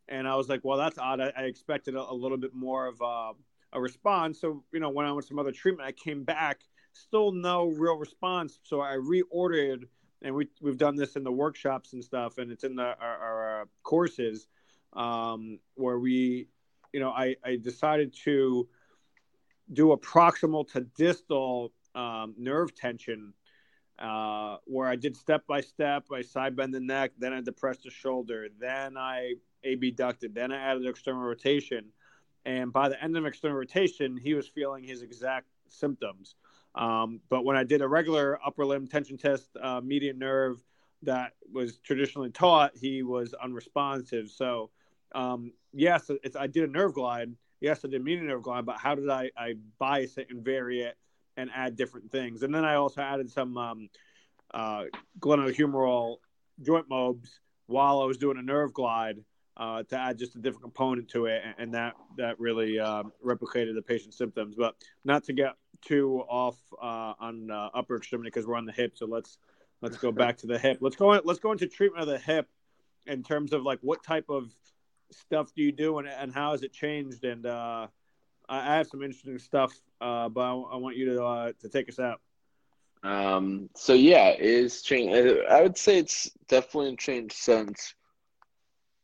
And 0.09 0.27
i 0.27 0.35
was 0.35 0.49
like 0.49 0.61
well 0.63 0.77
that's 0.77 0.97
odd. 0.97 1.21
I, 1.21 1.31
I 1.37 1.41
expected 1.43 1.95
a, 1.95 2.01
a, 2.01 2.13
little 2.13 2.37
bit 2.37 2.53
more 2.53 2.87
of 2.87 3.01
uh, 3.01 3.33
a 3.73 3.81
response. 3.81 4.41
So 4.41 4.63
you 4.71 4.79
know 4.79 4.89
when 4.89 5.05
i 5.05 5.11
went 5.11 5.27
some 5.27 5.39
other 5.39 5.51
treatment. 5.51 5.87
I 5.87 5.91
came 5.91 6.23
back 6.23 6.61
still 6.93 7.31
no 7.31 7.67
real 7.67 7.97
response. 7.97 8.59
So 8.63 8.81
i 8.81 8.95
reordered 8.95 9.85
and 10.23 10.33
we 10.33 10.47
we've 10.61 10.77
done 10.77 10.95
this 10.95 11.15
in 11.15 11.23
the 11.23 11.31
workshops 11.31 11.93
and 11.93 12.03
stuff, 12.03 12.37
and 12.37 12.51
it's 12.51 12.63
in 12.63 12.75
the 12.75 12.95
our, 12.99 13.17
our 13.17 13.61
uh, 13.61 13.65
courses 13.83 14.47
um, 14.93 15.59
where 15.75 15.99
we, 15.99 16.47
you 16.93 16.99
know, 16.99 17.11
I 17.11 17.35
I 17.43 17.57
decided 17.57 18.15
to 18.23 18.67
do 19.71 19.91
a 19.91 19.97
proximal 19.97 20.69
to 20.71 20.81
distal 20.97 21.71
um, 21.95 22.33
nerve 22.37 22.73
tension, 22.75 23.33
uh, 23.99 24.57
where 24.65 24.87
I 24.87 24.95
did 24.95 25.15
step 25.15 25.45
by 25.47 25.61
step. 25.61 26.05
I 26.11 26.21
side 26.21 26.55
bend 26.55 26.73
the 26.73 26.79
neck, 26.79 27.11
then 27.17 27.33
I 27.33 27.41
depressed 27.41 27.83
the 27.83 27.91
shoulder, 27.91 28.47
then 28.59 28.97
I 28.97 29.35
abducted, 29.65 30.35
then 30.35 30.51
I 30.51 30.59
added 30.59 30.85
external 30.85 31.21
rotation, 31.21 31.85
and 32.45 32.73
by 32.73 32.89
the 32.89 33.01
end 33.01 33.15
of 33.15 33.25
external 33.25 33.57
rotation, 33.57 34.17
he 34.17 34.33
was 34.33 34.47
feeling 34.47 34.83
his 34.83 35.01
exact 35.01 35.47
symptoms. 35.69 36.35
Um, 36.75 37.21
but 37.29 37.45
when 37.45 37.55
I 37.55 37.63
did 37.63 37.81
a 37.81 37.87
regular 37.87 38.39
upper 38.45 38.65
limb 38.65 38.87
tension 38.87 39.17
test, 39.17 39.49
uh, 39.61 39.79
median 39.81 40.19
nerve 40.19 40.63
that 41.03 41.33
was 41.51 41.77
traditionally 41.79 42.31
taught, 42.31 42.71
he 42.75 43.03
was 43.03 43.33
unresponsive. 43.35 44.29
So, 44.29 44.71
um, 45.13 45.53
yes, 45.71 46.09
I 46.37 46.47
did 46.47 46.63
a 46.63 46.71
nerve 46.71 46.93
glide. 46.93 47.33
Yes, 47.61 47.85
I 47.85 47.89
did 47.89 48.03
median 48.03 48.27
nerve 48.27 48.41
glide, 48.41 48.65
but 48.65 48.77
how 48.77 48.95
did 48.95 49.09
I, 49.09 49.29
I 49.37 49.55
bias 49.77 50.17
it 50.17 50.27
and 50.29 50.43
vary 50.43 50.81
it 50.81 50.97
and 51.37 51.49
add 51.53 51.75
different 51.75 52.11
things? 52.11 52.43
And 52.43 52.53
then 52.53 52.65
I 52.65 52.75
also 52.75 53.01
added 53.01 53.29
some 53.29 53.57
um, 53.57 53.89
uh, 54.53 54.85
glenohumeral 55.19 56.17
joint 56.61 56.89
mobs 56.89 57.39
while 57.67 58.01
I 58.01 58.05
was 58.05 58.17
doing 58.17 58.37
a 58.37 58.41
nerve 58.41 58.73
glide 58.73 59.17
uh, 59.57 59.83
to 59.83 59.97
add 59.97 60.17
just 60.17 60.35
a 60.35 60.39
different 60.39 60.63
component 60.63 61.09
to 61.09 61.25
it, 61.25 61.43
and, 61.57 61.73
that 61.73 61.93
that 62.17 62.39
really 62.39 62.79
uh, 62.79 63.03
replicated 63.23 63.75
the 63.75 63.81
patient's 63.81 64.17
symptoms. 64.17 64.55
But 64.57 64.75
not 65.05 65.23
to 65.25 65.33
get 65.33 65.53
too 65.81 66.23
off 66.27 66.57
uh, 66.81 67.13
on 67.19 67.51
uh, 67.51 67.69
upper 67.73 67.97
extremity 67.97 68.29
because 68.29 68.47
we're 68.47 68.55
on 68.55 68.65
the 68.65 68.71
hip. 68.71 68.93
So 68.95 69.05
let's 69.05 69.37
let's 69.81 69.97
go 69.97 70.11
back 70.11 70.37
to 70.37 70.47
the 70.47 70.57
hip. 70.57 70.79
Let's 70.81 70.95
go. 70.95 71.09
Let's 71.23 71.39
go 71.39 71.51
into 71.51 71.67
treatment 71.67 72.01
of 72.01 72.07
the 72.07 72.19
hip 72.19 72.47
in 73.05 73.21
terms 73.21 73.53
of 73.53 73.63
like 73.63 73.79
what 73.81 74.03
type 74.03 74.25
of 74.29 74.51
stuff 75.11 75.53
do 75.55 75.61
you 75.61 75.71
do 75.71 75.99
and, 75.99 76.07
and 76.07 76.33
how 76.33 76.51
has 76.51 76.63
it 76.63 76.73
changed? 76.73 77.23
And 77.23 77.45
uh, 77.45 77.87
I 78.59 78.77
have 78.77 78.87
some 78.87 79.01
interesting 79.01 79.39
stuff, 79.39 79.73
uh, 80.01 80.29
but 80.29 80.41
I, 80.41 80.51
I, 80.53 80.75
want 80.77 80.95
you 80.95 81.05
to 81.15 81.55
to 81.61 81.69
take 81.69 81.89
us 81.89 81.99
out. 81.99 82.21
Um, 83.03 83.69
so 83.75 83.93
yeah, 83.93 84.29
it 84.29 84.41
is 84.41 84.81
changed. 84.81 85.39
I 85.49 85.61
would 85.61 85.77
say 85.77 85.97
it's 85.97 86.29
definitely 86.47 86.95
changed 86.95 87.35
since 87.35 87.95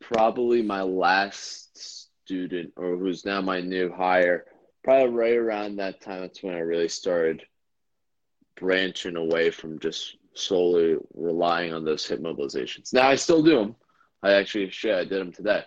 probably 0.01 0.61
my 0.61 0.81
last 0.81 1.77
student, 2.25 2.73
or 2.77 2.95
who's 2.95 3.25
now 3.25 3.41
my 3.41 3.59
new 3.59 3.91
hire, 3.91 4.45
probably 4.83 5.13
right 5.13 5.35
around 5.35 5.77
that 5.77 6.01
time. 6.01 6.21
That's 6.21 6.43
when 6.43 6.55
I 6.55 6.59
really 6.59 6.89
started 6.89 7.43
branching 8.55 9.15
away 9.15 9.49
from 9.51 9.79
just 9.79 10.15
solely 10.33 10.97
relying 11.13 11.73
on 11.73 11.83
those 11.83 12.05
hip 12.05 12.19
mobilizations. 12.19 12.93
Now 12.93 13.09
I 13.09 13.15
still 13.15 13.43
do 13.43 13.55
them. 13.55 13.75
I 14.21 14.33
actually, 14.33 14.69
shit, 14.69 14.95
I 14.95 15.05
did 15.05 15.19
them 15.19 15.31
today 15.31 15.63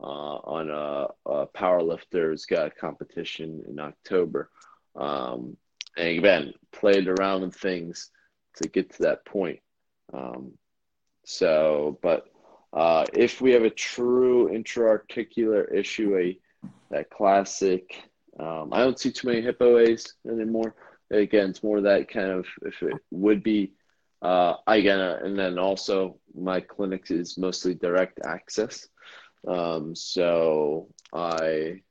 uh, 0.00 0.04
on 0.04 0.70
a, 0.70 1.30
a 1.30 1.46
powerlifters 1.46 2.46
got 2.48 2.76
competition 2.76 3.62
in 3.68 3.78
October. 3.78 4.50
Um, 4.96 5.56
and 5.96 6.18
again, 6.18 6.54
played 6.72 7.08
around 7.08 7.42
with 7.42 7.54
things 7.54 8.10
to 8.56 8.68
get 8.68 8.92
to 8.94 9.02
that 9.02 9.24
point. 9.24 9.60
Um, 10.12 10.52
so, 11.24 11.98
but 12.02 12.26
uh, 12.72 13.04
if 13.12 13.40
we 13.40 13.52
have 13.52 13.62
a 13.62 13.70
true 13.70 14.52
intra-articular 14.52 15.64
issue, 15.64 16.16
a 16.18 16.38
that 16.90 17.10
classic, 17.10 18.02
um, 18.38 18.70
I 18.72 18.78
don't 18.80 18.98
see 18.98 19.12
too 19.12 19.28
many 19.28 19.42
hip 19.42 19.60
OAs 19.60 20.12
anymore. 20.28 20.74
Again, 21.10 21.50
it's 21.50 21.62
more 21.62 21.80
that 21.82 22.08
kind 22.08 22.30
of 22.30 22.46
if 22.62 22.82
it 22.82 22.94
would 23.10 23.42
be, 23.42 23.72
uh, 24.22 24.54
again, 24.66 25.00
and 25.00 25.38
then 25.38 25.58
also 25.58 26.18
my 26.34 26.60
clinic 26.60 27.10
is 27.10 27.38
mostly 27.38 27.74
direct 27.74 28.20
access, 28.24 28.88
um, 29.46 29.94
so 29.94 30.88
I 31.12 31.82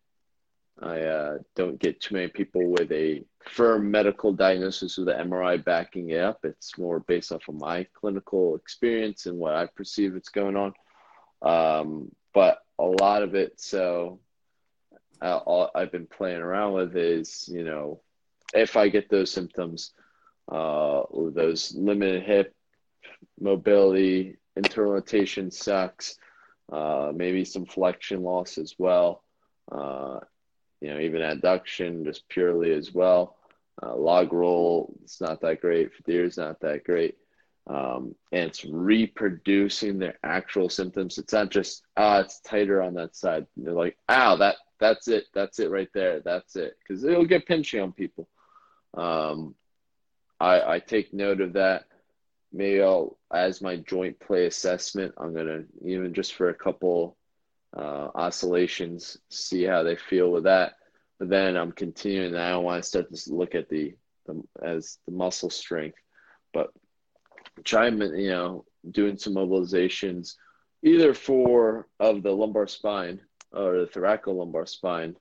I 0.82 1.02
uh, 1.02 1.38
don't 1.56 1.80
get 1.80 2.02
too 2.02 2.16
many 2.16 2.28
people 2.28 2.68
with 2.68 2.92
a 2.92 3.24
firm 3.46 3.92
medical 3.92 4.34
diagnosis 4.34 4.98
with 4.98 5.10
an 5.10 5.30
MRI 5.30 5.64
backing 5.64 6.10
it 6.10 6.20
up. 6.20 6.40
It's 6.44 6.78
more 6.78 7.00
based 7.00 7.32
off 7.32 7.48
of 7.48 7.56
my 7.56 7.86
clinical 7.94 8.56
experience 8.56 9.26
and 9.26 9.38
what 9.38 9.54
I 9.54 9.68
perceive 9.68 10.16
it's 10.16 10.30
going 10.30 10.56
on. 10.58 10.74
Um, 11.42 12.12
but 12.34 12.60
a 12.80 12.86
lot 12.86 13.22
of 13.22 13.36
it, 13.36 13.62
so 13.62 14.20
uh, 15.22 15.38
all 15.38 15.70
I've 15.76 15.92
been 15.92 16.08
playing 16.08 16.42
around 16.42 16.74
with 16.74 16.96
is, 16.98 17.48
you 17.52 17.64
know, 17.64 18.02
if 18.54 18.76
I 18.76 18.90
get 18.90 19.10
those 19.10 19.32
symptoms, 19.32 19.92
uh, 20.52 21.04
those 21.12 21.74
limited 21.76 22.24
hip 22.24 22.56
mobility, 23.40 24.38
internal 24.56 24.94
rotation 24.94 25.52
sucks, 25.52 26.18
uh, 26.72 27.12
maybe 27.14 27.46
some 27.46 27.66
flexion 27.66 28.24
loss 28.24 28.58
as 28.58 28.76
well. 28.78 29.24
Uh, 29.72 30.20
you 30.82 30.90
know, 30.90 31.00
even 31.00 31.22
adduction 31.22 32.04
just 32.04 32.28
purely 32.30 32.74
as 32.74 32.94
well. 32.94 33.38
Uh, 33.82 33.96
log 33.96 34.32
roll, 34.34 34.94
it's 35.04 35.20
not 35.22 35.42
that 35.42 35.62
great. 35.62 35.92
is 36.08 36.38
not 36.38 36.60
that 36.60 36.84
great. 36.84 37.18
Um, 37.66 38.16
and 38.32 38.50
it's 38.50 38.66
reproducing 38.66 39.98
their 39.98 40.18
actual 40.24 40.70
symptoms. 40.70 41.18
It's 41.18 41.32
not 41.32 41.50
just 41.50 41.84
ah, 41.96 42.20
it's 42.20 42.42
tighter 42.42 42.82
on 42.82 42.94
that 42.96 43.16
side. 43.16 43.48
They're 43.56 43.74
like, 43.74 43.98
ow, 44.10 44.36
that 44.36 44.58
that's 44.80 45.08
it, 45.08 45.26
that's 45.34 45.60
it 45.60 45.72
right 45.72 45.88
there, 45.94 46.20
that's 46.20 46.58
it, 46.58 46.78
because 46.80 47.04
it'll 47.06 47.26
get 47.26 47.48
pinchy 47.48 47.82
on 47.82 47.94
people. 47.94 48.28
Um, 48.96 49.56
I 50.40 50.74
I 50.76 50.80
take 50.80 51.14
note 51.14 51.40
of 51.40 51.54
that. 51.54 51.86
Maybe 52.54 52.82
I'll 52.82 53.18
as 53.34 53.62
my 53.62 53.78
joint 53.78 54.20
play 54.20 54.46
assessment. 54.46 55.14
I'm 55.18 55.34
gonna 55.34 55.64
even 55.84 56.14
just 56.14 56.36
for 56.36 56.50
a 56.50 56.54
couple 56.54 57.18
uh, 57.76 58.10
oscillations, 58.14 59.18
see 59.30 59.64
how 59.64 59.84
they 59.84 59.96
feel 59.96 60.32
with 60.32 60.44
that. 60.44 60.74
But 61.20 61.30
then 61.30 61.58
I'm 61.58 61.72
continuing. 61.72 62.36
I 62.36 62.50
don't 62.52 62.64
want 62.64 62.84
to 62.84 62.88
start 62.88 63.14
to 63.14 63.34
look 63.34 63.56
at 63.56 63.70
the, 63.70 63.96
the 64.26 64.44
as 64.62 65.00
the 65.06 65.12
muscle 65.12 65.50
strength, 65.50 65.98
but 66.54 66.72
trying 67.64 68.00
you 68.02 68.30
know 68.30 68.66
doing 68.92 69.18
some 69.18 69.34
mobilizations 69.34 70.36
either 70.84 71.14
for 71.14 71.88
of 72.00 72.22
the 72.22 72.32
lumbar 72.32 72.68
spine 72.68 73.22
or 73.52 73.80
the 73.80 73.88
thoracolumbar 73.88 74.68
spine, 74.68 75.16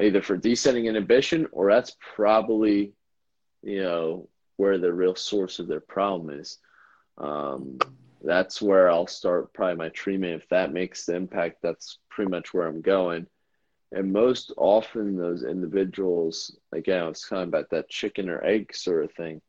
either 0.00 0.22
for 0.22 0.36
descending 0.36 0.86
inhibition 0.86 1.46
or 1.52 1.70
that's 1.70 1.96
probably 2.14 2.92
you 3.62 3.82
know 3.82 4.28
where 4.56 4.78
the 4.78 4.92
real 4.92 5.14
source 5.14 5.58
of 5.58 5.66
their 5.66 5.80
problem 5.80 6.38
is. 6.38 6.58
Um, 7.18 7.78
that's 8.22 8.62
where 8.62 8.90
I'll 8.90 9.06
start 9.06 9.52
probably 9.52 9.76
my 9.76 9.90
treatment. 9.90 10.42
If 10.42 10.48
that 10.48 10.72
makes 10.72 11.04
the 11.04 11.14
impact, 11.14 11.58
that's 11.62 11.98
pretty 12.08 12.30
much 12.30 12.54
where 12.54 12.66
I'm 12.66 12.80
going. 12.80 13.26
And 13.92 14.12
most 14.12 14.52
often, 14.56 15.16
those 15.16 15.44
individuals, 15.44 16.56
again, 16.72 17.06
it's 17.08 17.26
kind 17.26 17.42
of 17.42 17.48
about 17.48 17.70
that 17.70 17.88
chicken 17.88 18.28
or 18.28 18.42
egg 18.42 18.74
sort 18.74 19.04
of 19.04 19.12
thing. 19.12 19.40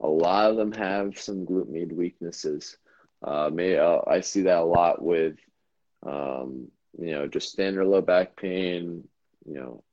A 0.00 0.08
lot 0.08 0.50
of 0.50 0.56
them 0.56 0.72
have 0.72 1.18
some 1.18 1.46
glute 1.46 1.68
med 1.68 1.92
weaknesses. 1.92 2.76
Uh, 3.22 3.50
may, 3.52 3.76
uh, 3.76 4.00
I 4.06 4.20
see 4.20 4.42
that 4.42 4.58
a 4.58 4.64
lot 4.64 5.02
with, 5.02 5.36
um, 6.04 6.68
you 6.98 7.12
know, 7.12 7.28
just 7.28 7.52
standard 7.52 7.86
low 7.86 8.00
back 8.00 8.34
pain, 8.36 9.06
you 9.46 9.54
know, 9.54 9.84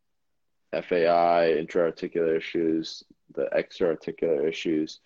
FAI, 0.72 1.54
intra-articular 1.54 2.36
issues, 2.36 3.04
the 3.36 3.48
extra-articular 3.54 4.48
issues 4.48 5.00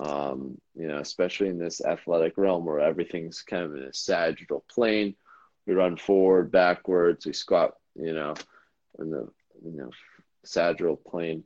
um, 0.00 0.60
you 0.74 0.88
know, 0.88 0.98
especially 0.98 1.48
in 1.48 1.58
this 1.58 1.80
athletic 1.80 2.36
realm 2.36 2.64
where 2.64 2.80
everything's 2.80 3.42
kind 3.42 3.64
of 3.64 3.74
in 3.74 3.82
a 3.84 3.94
sagittal 3.94 4.64
plane. 4.68 5.14
We 5.66 5.74
run 5.74 5.96
forward, 5.96 6.50
backwards, 6.50 7.26
we 7.26 7.32
squat, 7.32 7.74
you 7.94 8.12
know, 8.12 8.34
in 8.98 9.10
the 9.10 9.28
you 9.64 9.78
know 9.78 9.90
sagittal 10.44 10.96
plane. 10.96 11.44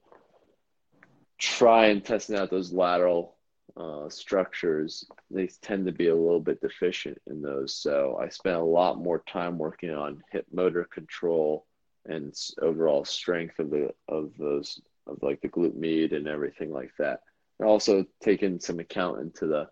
Try 1.38 1.86
and 1.86 2.04
testing 2.04 2.36
out 2.36 2.50
those 2.50 2.72
lateral 2.72 3.36
uh, 3.76 4.08
structures. 4.08 5.04
They 5.30 5.46
tend 5.46 5.86
to 5.86 5.92
be 5.92 6.08
a 6.08 6.16
little 6.16 6.40
bit 6.40 6.60
deficient 6.60 7.18
in 7.28 7.42
those. 7.42 7.76
So 7.76 8.18
I 8.20 8.28
spent 8.28 8.56
a 8.56 8.64
lot 8.64 8.98
more 8.98 9.22
time 9.28 9.58
working 9.58 9.90
on 9.90 10.24
hip 10.32 10.46
motor 10.52 10.84
control 10.84 11.66
and 12.06 12.34
overall 12.60 13.04
strength 13.04 13.58
of 13.58 13.70
the 13.70 13.94
of 14.08 14.32
those 14.38 14.80
of 15.06 15.18
like 15.22 15.40
the 15.42 15.48
glute 15.48 15.76
med 15.76 16.12
and 16.12 16.26
everything 16.26 16.72
like 16.72 16.92
that 16.98 17.20
also 17.66 18.06
taking 18.22 18.60
some 18.60 18.78
account 18.78 19.20
into 19.20 19.46
the 19.46 19.68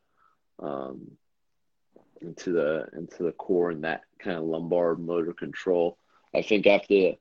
um, 0.64 1.10
into 2.20 2.52
the 2.52 2.86
into 2.96 3.22
the 3.22 3.32
core 3.32 3.70
and 3.70 3.84
that 3.84 4.02
kind 4.18 4.36
of 4.36 4.44
lumbar 4.44 4.96
motor 4.96 5.32
control. 5.32 5.98
I 6.34 6.42
think 6.42 6.66
after 6.66 7.12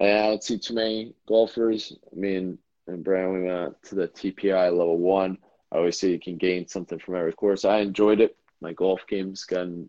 I 0.00 0.06
don't 0.06 0.42
see 0.42 0.58
too 0.58 0.74
many 0.74 1.14
golfers. 1.26 1.96
I 2.10 2.16
mean, 2.16 2.58
and 2.86 3.04
Brian, 3.04 3.32
we 3.32 3.48
went 3.48 3.82
to 3.84 3.94
the 3.94 4.08
TPI 4.08 4.70
level 4.70 4.98
one. 4.98 5.38
I 5.70 5.76
always 5.76 5.98
say 5.98 6.10
you 6.10 6.18
can 6.18 6.36
gain 6.36 6.66
something 6.66 6.98
from 6.98 7.16
every 7.16 7.32
course. 7.32 7.64
I 7.64 7.78
enjoyed 7.78 8.20
it. 8.20 8.36
My 8.60 8.72
golf 8.72 9.02
game's 9.08 9.44
gotten 9.44 9.88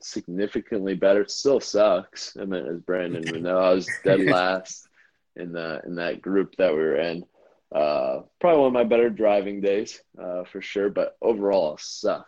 significantly 0.00 0.94
better. 0.94 1.22
It 1.22 1.30
still 1.30 1.60
sucks. 1.60 2.36
I 2.36 2.44
mean, 2.44 2.66
as 2.66 2.80
Brandon 2.80 3.24
would 3.30 3.42
know, 3.42 3.58
I 3.58 3.72
was 3.72 3.88
dead 4.04 4.20
last 4.26 4.88
in 5.36 5.52
the 5.52 5.80
in 5.86 5.96
that 5.96 6.20
group 6.20 6.56
that 6.56 6.72
we 6.72 6.78
were 6.78 6.96
in. 6.96 7.24
Uh, 7.74 8.22
probably 8.40 8.60
one 8.60 8.68
of 8.68 8.72
my 8.72 8.84
better 8.84 9.10
driving 9.10 9.60
days 9.60 10.00
uh, 10.22 10.44
for 10.44 10.62
sure, 10.62 10.90
but 10.90 11.16
overall, 11.20 11.76
suck. 11.76 12.26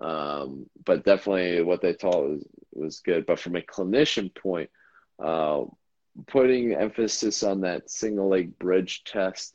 Um, 0.00 0.70
but 0.86 1.04
definitely 1.04 1.60
what 1.62 1.82
they 1.82 1.92
taught 1.92 2.26
was, 2.26 2.46
was 2.72 3.00
good. 3.00 3.26
But 3.26 3.38
from 3.38 3.56
a 3.56 3.60
clinician 3.60 4.34
point, 4.34 4.70
uh, 5.22 5.64
putting 6.26 6.74
emphasis 6.74 7.42
on 7.42 7.60
that 7.60 7.90
single 7.90 8.28
leg 8.28 8.58
bridge 8.58 9.04
test 9.04 9.54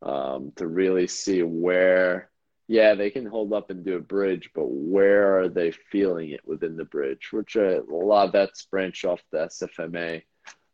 um, 0.00 0.52
to 0.56 0.66
really 0.66 1.06
see 1.06 1.42
where, 1.42 2.30
yeah, 2.66 2.94
they 2.94 3.10
can 3.10 3.26
hold 3.26 3.52
up 3.52 3.70
and 3.70 3.84
do 3.84 3.96
a 3.96 4.00
bridge, 4.00 4.50
but 4.54 4.66
where 4.66 5.38
are 5.40 5.48
they 5.48 5.70
feeling 5.70 6.30
it 6.30 6.40
within 6.46 6.76
the 6.76 6.84
bridge? 6.86 7.28
Which 7.30 7.56
a 7.56 7.82
lot 7.90 8.28
of 8.28 8.32
that's 8.32 8.64
branch 8.64 9.04
off 9.04 9.20
the 9.30 9.38
SFMA. 9.48 10.22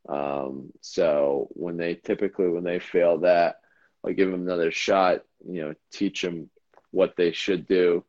Um, 0.09 0.71
so 0.81 1.49
when 1.51 1.77
they 1.77 1.97
typically 1.97 2.49
when 2.49 2.65
they 2.65 2.79
fail 2.79 3.19
that, 3.19 3.57
I'll 4.05 4.13
give 4.13 4.31
them 4.31 4.43
another 4.43 4.71
shot, 4.71 5.23
you 5.47 5.63
know, 5.63 5.75
teach 5.93 6.23
them 6.23 6.51
what 6.91 7.17
they 7.17 7.33
should 7.33 7.67
do, 7.67 8.05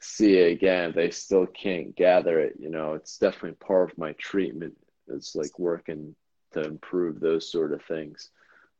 see 0.00 0.36
it 0.38 0.52
again. 0.52 0.92
They 0.94 1.10
still 1.10 1.46
can't 1.46 1.94
gather 1.94 2.40
it, 2.40 2.56
you 2.58 2.70
know, 2.70 2.94
it's 2.94 3.18
definitely 3.18 3.56
part 3.64 3.92
of 3.92 3.98
my 3.98 4.12
treatment. 4.12 4.76
It's 5.08 5.34
like 5.34 5.58
working 5.58 6.14
to 6.52 6.62
improve 6.62 7.20
those 7.20 7.50
sort 7.50 7.72
of 7.72 7.82
things. 7.84 8.30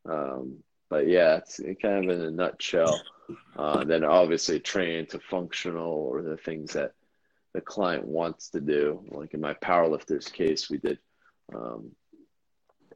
Um, 0.08 0.58
but 0.88 1.08
yeah, 1.08 1.36
it's 1.36 1.60
kind 1.80 2.04
of 2.04 2.10
in 2.10 2.26
a 2.26 2.30
nutshell. 2.30 3.00
Uh, 3.56 3.82
then 3.84 4.04
obviously 4.04 4.60
training 4.60 5.06
to 5.06 5.18
functional 5.18 5.90
or 5.90 6.22
the 6.22 6.36
things 6.36 6.74
that 6.74 6.92
the 7.54 7.60
client 7.60 8.04
wants 8.04 8.50
to 8.50 8.60
do. 8.60 9.02
Like 9.10 9.34
in 9.34 9.40
my 9.40 9.54
powerlifter's 9.54 10.28
case, 10.28 10.68
we 10.68 10.78
did. 10.78 10.98
Um, 11.54 11.92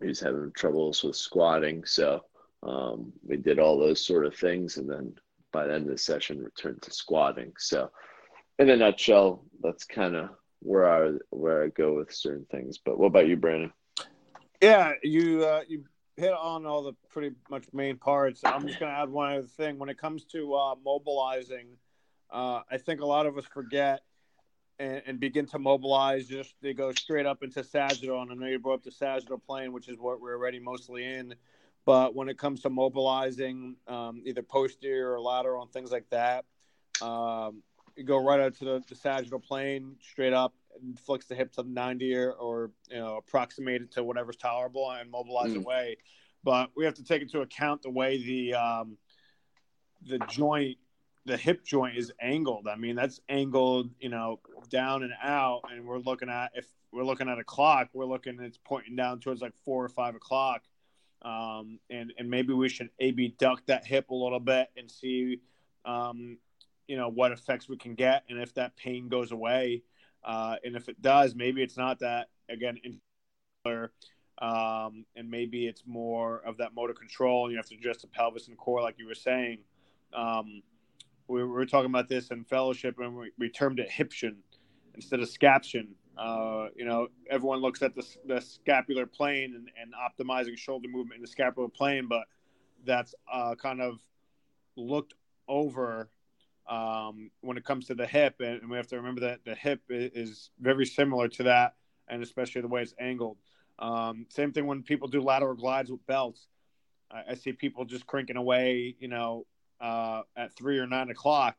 he's 0.03 0.21
having 0.21 0.53
troubles 0.53 1.03
with 1.03 1.17
squatting, 1.17 1.85
so 1.85 2.25
um, 2.67 3.13
we 3.27 3.37
did 3.37 3.59
all 3.59 3.79
those 3.79 4.05
sort 4.05 4.27
of 4.27 4.35
things, 4.35 4.77
and 4.77 4.91
then 4.91 5.15
by 5.53 5.67
the 5.67 5.75
end 5.75 5.85
of 5.85 5.93
the 5.93 5.99
session, 5.99 6.43
returned 6.43 6.83
to 6.83 6.93
squatting. 6.93 7.53
So, 7.59 7.91
in 8.59 8.71
a 8.71 8.77
nutshell, 8.77 9.45
that's 9.63 9.85
kind 9.85 10.17
of 10.17 10.31
where 10.61 10.91
I 10.91 11.19
where 11.31 11.65
I 11.65 11.69
go 11.69 11.95
with 11.95 12.13
certain 12.13 12.47
things. 12.51 12.79
But 12.79 12.99
what 12.99 13.07
about 13.07 13.29
you, 13.29 13.37
Brandon? 13.37 13.73
Yeah, 14.63 14.93
you 15.03 15.45
uh, 15.45 15.63
you 15.69 15.85
hit 16.17 16.33
on 16.33 16.67
all 16.67 16.83
the 16.83 16.95
pretty 17.11 17.37
much 17.51 17.65
main 17.73 17.97
parts. 17.97 18.41
I'm 18.45 18.67
just 18.67 18.81
going 18.81 18.91
to 18.91 18.99
add 18.99 19.11
one 19.11 19.33
other 19.33 19.47
thing. 19.47 19.79
When 19.79 19.89
it 19.89 19.99
comes 19.99 20.25
to 20.27 20.55
uh, 20.55 20.75
mobilizing, 20.85 21.67
uh, 22.31 22.63
I 22.71 22.79
think 22.79 23.01
a 23.01 23.07
lot 23.07 23.27
of 23.27 23.37
us 23.37 23.45
forget 23.45 24.01
and, 24.79 25.03
and, 25.07 25.21
begin 25.21 25.47
to 25.49 25.59
mobilize. 25.59 26.27
Just 26.27 26.55
they 26.63 26.73
go 26.73 26.93
straight 26.93 27.27
up 27.27 27.43
into 27.43 27.63
sagittal, 27.63 28.23
and 28.23 28.33
I 28.33 28.35
know 28.35 28.47
you 28.47 28.59
brought 28.59 28.75
up 28.75 28.85
the 28.85 28.91
sagittal 28.91 29.39
plane, 29.39 29.73
which 29.73 29.89
is 29.89 29.99
what 29.99 30.21
we're 30.21 30.35
already 30.35 30.59
mostly 30.59 31.05
in. 31.05 31.35
But 31.87 32.17
when 32.17 32.29
it 32.29 32.37
comes 32.37 32.63
to 32.63 32.71
mobilizing, 32.71 33.77
um, 33.87 34.21
either 34.27 34.43
posterior 34.43 35.13
or 35.13 35.21
lateral 35.21 35.63
and 35.63 35.73
things 35.73 35.93
like 35.93 36.11
that, 36.11 36.45
um, 37.01 37.63
you 37.97 38.03
go 38.03 38.23
right 38.23 38.41
out 38.41 38.55
to 38.57 38.65
the, 38.65 38.83
the, 38.89 38.97
sagittal 38.97 39.39
plane, 39.39 39.95
straight 40.01 40.33
up, 40.33 40.53
and 40.83 40.99
flex 40.99 41.27
the 41.27 41.37
hip 41.37 41.53
to 41.53 41.63
90 41.63 42.15
or, 42.17 42.33
or 42.33 42.71
you 42.91 42.99
know 42.99 43.17
approximate 43.17 43.83
it 43.83 43.93
to 43.93 44.03
whatever's 44.03 44.37
tolerable 44.37 44.91
and 44.91 45.11
mobilize 45.11 45.53
mm. 45.53 45.59
away. 45.59 45.97
But 46.43 46.71
we 46.77 46.85
have 46.85 46.95
to 46.95 47.05
take 47.05 47.23
into 47.23 47.41
account 47.41 47.83
the 47.83 47.91
way 47.91 48.23
the 48.23 48.55
um, 48.55 48.99
the 50.05 50.19
joint, 50.29 50.79
the 51.25 51.37
hip 51.37 51.65
joint 51.65 51.97
is 51.97 52.13
angled. 52.21 52.67
I 52.69 52.77
mean, 52.77 52.97
that's 52.97 53.21
angled, 53.29 53.91
you 54.01 54.09
know, 54.09 54.41
down 54.71 55.05
and 55.05 55.13
out, 55.23 55.63
and 55.71 55.87
we're 55.87 55.99
looking 55.99 56.29
at 56.29 56.51
if 56.55 56.67
we're 56.93 57.05
looking 57.05 57.29
at 57.29 57.39
a 57.39 57.45
clock, 57.45 57.91
we're 57.93 58.07
looking 58.07 58.41
it's 58.41 58.59
pointing 58.59 58.97
down 58.97 59.21
towards 59.21 59.41
like 59.41 59.55
four 59.65 59.85
or 59.85 59.89
five 59.89 60.17
o'clock 60.17 60.63
um, 61.27 61.81
and 61.91 62.13
and 62.19 62.31
maybe 62.31 62.53
we 62.53 62.69
should 62.69 62.89
abduct 63.01 63.67
that 63.67 63.85
hip 63.85 64.11
a 64.11 64.15
little 64.15 64.39
bit 64.39 64.69
and 64.77 64.89
see, 64.89 65.41
um, 65.85 66.39
you 66.87 66.97
know, 66.97 67.09
what 67.09 67.33
effects 67.33 67.69
we 67.69 67.77
can 67.77 67.95
get, 67.95 68.23
and 68.31 68.41
if 68.41 68.55
that 68.55 68.77
pain 68.77 69.09
goes 69.09 69.33
away, 69.33 69.83
uh, 70.25 70.55
and 70.65 70.77
if 70.77 70.89
it 70.89 71.03
does, 71.03 71.35
maybe 71.35 71.63
it's 71.63 71.77
not 71.77 71.99
that 71.99 72.29
again, 72.49 72.79
um, 74.39 75.05
and 75.17 75.29
maybe 75.29 75.67
it's 75.67 75.83
more 75.85 76.43
of 76.47 76.59
that 76.59 76.75
motor 76.77 76.95
control, 76.95 77.45
and 77.45 77.53
you 77.53 77.59
have 77.59 77.67
to 77.67 77.75
adjust 77.75 78.03
the 78.03 78.07
pelvis 78.07 78.47
and 78.47 78.57
core, 78.57 78.81
like 78.81 78.95
you 78.99 79.07
were 79.07 79.15
saying. 79.15 79.59
Um, 80.15 80.63
we 81.27 81.43
were 81.43 81.67
talking 81.67 81.91
about 81.91 82.09
this 82.09 82.29
in 82.29 82.45
fellowship, 82.45 83.01
and 83.01 83.17
we, 83.17 83.33
we 83.37 83.51
termed 83.51 83.81
it 83.81 83.91
hiption 83.91 84.37
instead 84.95 85.19
of 85.19 85.29
scaption. 85.29 85.89
Uh, 86.17 86.69
you 86.75 86.85
know, 86.85 87.09
everyone 87.29 87.61
looks 87.61 87.83
at 87.83 87.95
the, 87.95 88.05
the 88.27 88.41
scapular 88.41 89.07
plane 89.07 89.55
and, 89.55 89.71
and, 89.81 89.93
optimizing 89.93 90.57
shoulder 90.57 90.89
movement 90.89 91.17
in 91.17 91.23
the 91.23 91.29
scapular 91.29 91.69
plane, 91.69 92.07
but 92.09 92.23
that's 92.87 93.15
uh, 93.31 93.55
kind 93.55 93.83
of 93.83 94.01
looked 94.77 95.13
over 95.47 96.09
um, 96.69 97.31
when 97.43 97.57
it 97.57 97.65
comes 97.65 97.87
to 97.87 97.95
the 97.95 98.07
hip, 98.07 98.41
and 98.41 98.69
we 98.71 98.77
have 98.77 98.87
to 98.89 98.97
remember 98.97 99.21
that 99.21 99.45
the 99.45 99.55
hip 99.55 99.83
is 99.91 100.51
very 100.59 100.87
similar 100.87 101.29
to 101.29 101.43
that, 101.45 101.75
and 102.09 102.23
especially 102.23 102.63
the 102.63 102.69
way 102.69 102.83
it's 102.83 102.95
angled. 102.99 103.37
Um, 103.79 104.27
same 104.31 104.53
thing 104.53 104.67
when 104.67 104.83
people 104.83 105.09
do 105.09 105.21
lateral 105.21 105.55
glides 105.55 105.91
with 105.91 106.05
belts. 106.07 106.49
I, 107.11 107.23
I 107.31 107.35
see 107.35 107.53
people 107.53 107.85
just 107.85 108.07
cranking 108.07 108.37
away, 108.37 108.97
you 108.99 109.09
know, 109.09 109.47
uh, 109.81 110.23
at 110.37 110.55
three 110.55 110.79
or 110.79 110.87
nine 110.87 111.11
o'clock, 111.11 111.57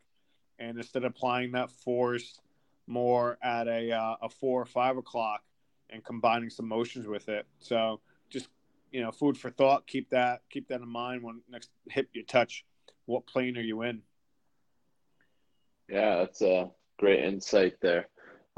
and 0.57 0.77
instead 0.77 1.03
of 1.03 1.11
applying 1.11 1.51
that 1.51 1.69
force 1.69 2.39
more 2.87 3.37
at 3.41 3.67
a 3.67 3.91
uh, 3.91 4.15
a 4.21 4.29
four 4.29 4.61
or 4.61 4.65
five 4.65 4.97
o'clock, 4.97 5.43
and 5.89 6.03
combining 6.03 6.49
some 6.49 6.67
motions 6.67 7.07
with 7.07 7.29
it. 7.29 7.45
So 7.59 7.99
just 8.29 8.49
you 8.91 9.01
know, 9.01 9.11
food 9.11 9.37
for 9.37 9.49
thought. 9.49 9.87
Keep 9.87 10.09
that 10.09 10.41
keep 10.49 10.67
that 10.69 10.81
in 10.81 10.87
mind 10.87 11.23
when 11.23 11.41
next 11.49 11.69
hip 11.89 12.09
you 12.13 12.23
touch. 12.23 12.65
What 13.05 13.27
plane 13.27 13.57
are 13.57 13.61
you 13.61 13.83
in? 13.83 14.01
Yeah, 15.89 16.17
that's 16.17 16.41
a 16.41 16.69
great 16.97 17.23
insight 17.23 17.79
there. 17.81 18.07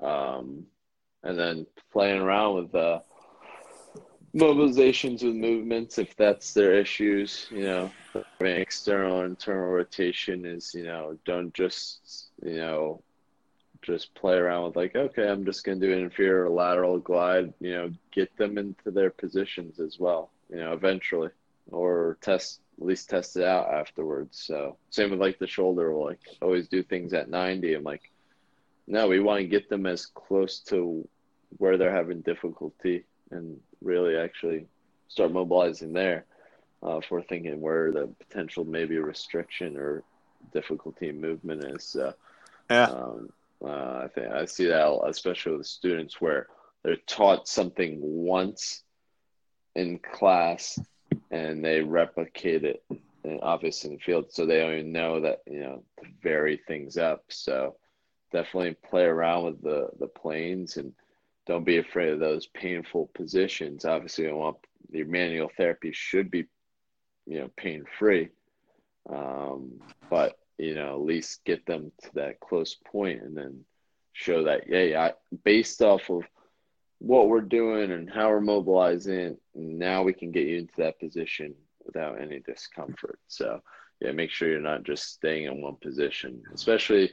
Um, 0.02 0.66
and 1.24 1.38
then 1.38 1.68
playing 1.92 2.22
around 2.22 2.56
with 2.56 2.76
uh, 2.76 3.00
mobilizations 4.36 5.24
with 5.24 5.36
movements 5.36 5.98
if 5.98 6.16
that's 6.16 6.54
their 6.54 6.74
issues. 6.74 7.48
You 7.52 7.64
know, 7.64 7.92
external 8.40 9.22
internal 9.22 9.70
rotation 9.70 10.46
is 10.46 10.74
you 10.74 10.84
know 10.84 11.18
don't 11.26 11.54
just 11.54 12.30
you 12.44 12.56
know 12.56 13.04
just 13.82 14.14
play 14.14 14.36
around 14.36 14.66
with 14.66 14.76
like 14.76 14.96
okay 14.96 15.28
I'm 15.28 15.46
just 15.46 15.64
gonna 15.64 15.80
do 15.80 15.94
an 15.94 16.00
inferior 16.00 16.50
lateral 16.50 17.00
glide. 17.00 17.54
You 17.60 17.72
know, 17.72 17.92
get 18.12 18.36
them 18.38 18.58
into 18.58 18.92
their 18.92 19.10
positions 19.10 19.80
as 19.80 20.00
well. 20.00 20.32
You 20.50 20.58
know, 20.58 20.74
eventually 20.74 21.30
or 21.72 22.18
test 22.22 22.62
at 22.80 22.86
least 22.86 23.10
test 23.10 23.36
it 23.36 23.44
out 23.44 23.74
afterwards. 23.74 24.42
So 24.42 24.78
same 24.90 25.12
with 25.12 25.20
like 25.20 25.40
the 25.40 25.48
shoulder. 25.48 25.94
We'll 25.94 26.06
like 26.06 26.22
always 26.42 26.68
do 26.68 26.82
things 26.82 27.14
at 27.14 27.30
90. 27.30 27.74
I'm 27.74 27.84
like, 27.84 28.10
no, 28.88 29.08
we 29.08 29.20
want 29.20 29.42
to 29.42 29.48
get 29.48 29.70
them 29.70 29.86
as 29.86 30.06
close 30.06 30.60
to 30.70 31.08
where 31.58 31.78
they're 31.78 31.96
having 31.96 32.22
difficulty 32.22 33.04
and 33.32 33.60
really 33.82 34.16
actually 34.16 34.66
start 35.10 35.32
mobilizing 35.32 35.94
there. 35.94 36.26
Uh, 36.82 36.98
if 36.98 37.12
we're 37.12 37.22
thinking 37.22 37.60
where 37.60 37.92
the 37.92 38.10
potential 38.20 38.64
maybe 38.64 38.98
restriction 38.98 39.76
or 39.76 40.02
difficulty 40.54 41.10
in 41.10 41.20
movement 41.20 41.64
is. 41.66 41.84
So, 41.84 42.14
yeah. 42.70 42.86
Um, 42.86 43.30
uh, 43.64 44.04
I 44.04 44.08
think 44.14 44.32
I 44.32 44.46
see 44.46 44.66
that 44.68 45.02
especially 45.06 45.58
with 45.58 45.68
students 45.68 46.22
where 46.22 46.48
they're 46.84 46.96
taught 47.08 47.48
something 47.48 48.00
once 48.02 48.84
in 49.76 50.00
class 50.00 50.80
and 51.32 51.64
they 51.64 51.82
replicate 51.82 52.64
it 52.64 52.84
obviously 53.42 53.92
in 53.92 53.98
the 53.98 54.02
field 54.02 54.32
so 54.32 54.46
they 54.46 54.60
don't 54.60 54.74
even 54.74 54.92
know 54.92 55.20
that 55.20 55.40
you 55.46 55.60
know 55.60 55.84
to 56.00 56.10
vary 56.24 56.60
things 56.68 56.98
up. 56.98 57.24
So 57.28 57.76
definitely 58.32 58.76
play 58.90 59.04
around 59.04 59.46
with 59.46 59.62
the 59.62 59.90
the 60.00 60.08
planes 60.08 60.78
and 60.78 60.94
don't 61.46 61.66
be 61.66 61.78
afraid 61.78 62.10
of 62.10 62.20
those 62.20 62.48
painful 62.48 63.10
positions. 63.14 63.86
Obviously 63.86 64.26
you 64.26 64.36
want 64.36 64.58
your 64.92 65.08
manual 65.08 65.52
therapy 65.58 65.92
should 65.92 66.32
be 66.32 66.46
you 67.26 67.40
know 67.42 67.50
pain 67.58 67.84
free 67.98 68.30
um, 69.10 69.80
but 70.10 70.39
you 70.60 70.76
know 70.76 70.94
at 70.96 71.02
least 71.02 71.44
get 71.46 71.66
them 71.66 71.92
to 72.04 72.10
that 72.16 72.40
close 72.40 72.76
point 72.92 73.22
and 73.22 73.36
then 73.36 73.64
show 74.14 74.44
that 74.44 74.64
yeah, 74.68 75.00
I, 75.02 75.14
based 75.44 75.82
off 75.82 76.10
of 76.10 76.24
what 77.00 77.30
we're 77.30 77.42
doing 77.42 77.92
and 77.92 78.10
how 78.10 78.30
we're 78.30 78.42
mobilizing, 78.42 79.38
now 79.56 80.04
we 80.04 80.14
can 80.14 80.32
get 80.32 80.48
you 80.48 80.58
into 80.60 80.74
that 80.78 81.00
position 81.00 81.56
without 81.86 82.22
any 82.22 82.42
discomfort. 82.42 83.20
So, 83.28 83.62
yeah, 84.02 84.12
make 84.12 84.32
sure 84.32 84.50
you're 84.50 84.60
not 84.60 84.84
just 84.84 85.14
staying 85.14 85.46
in 85.46 85.62
one 85.62 85.78
position, 85.82 86.44
especially 86.54 87.12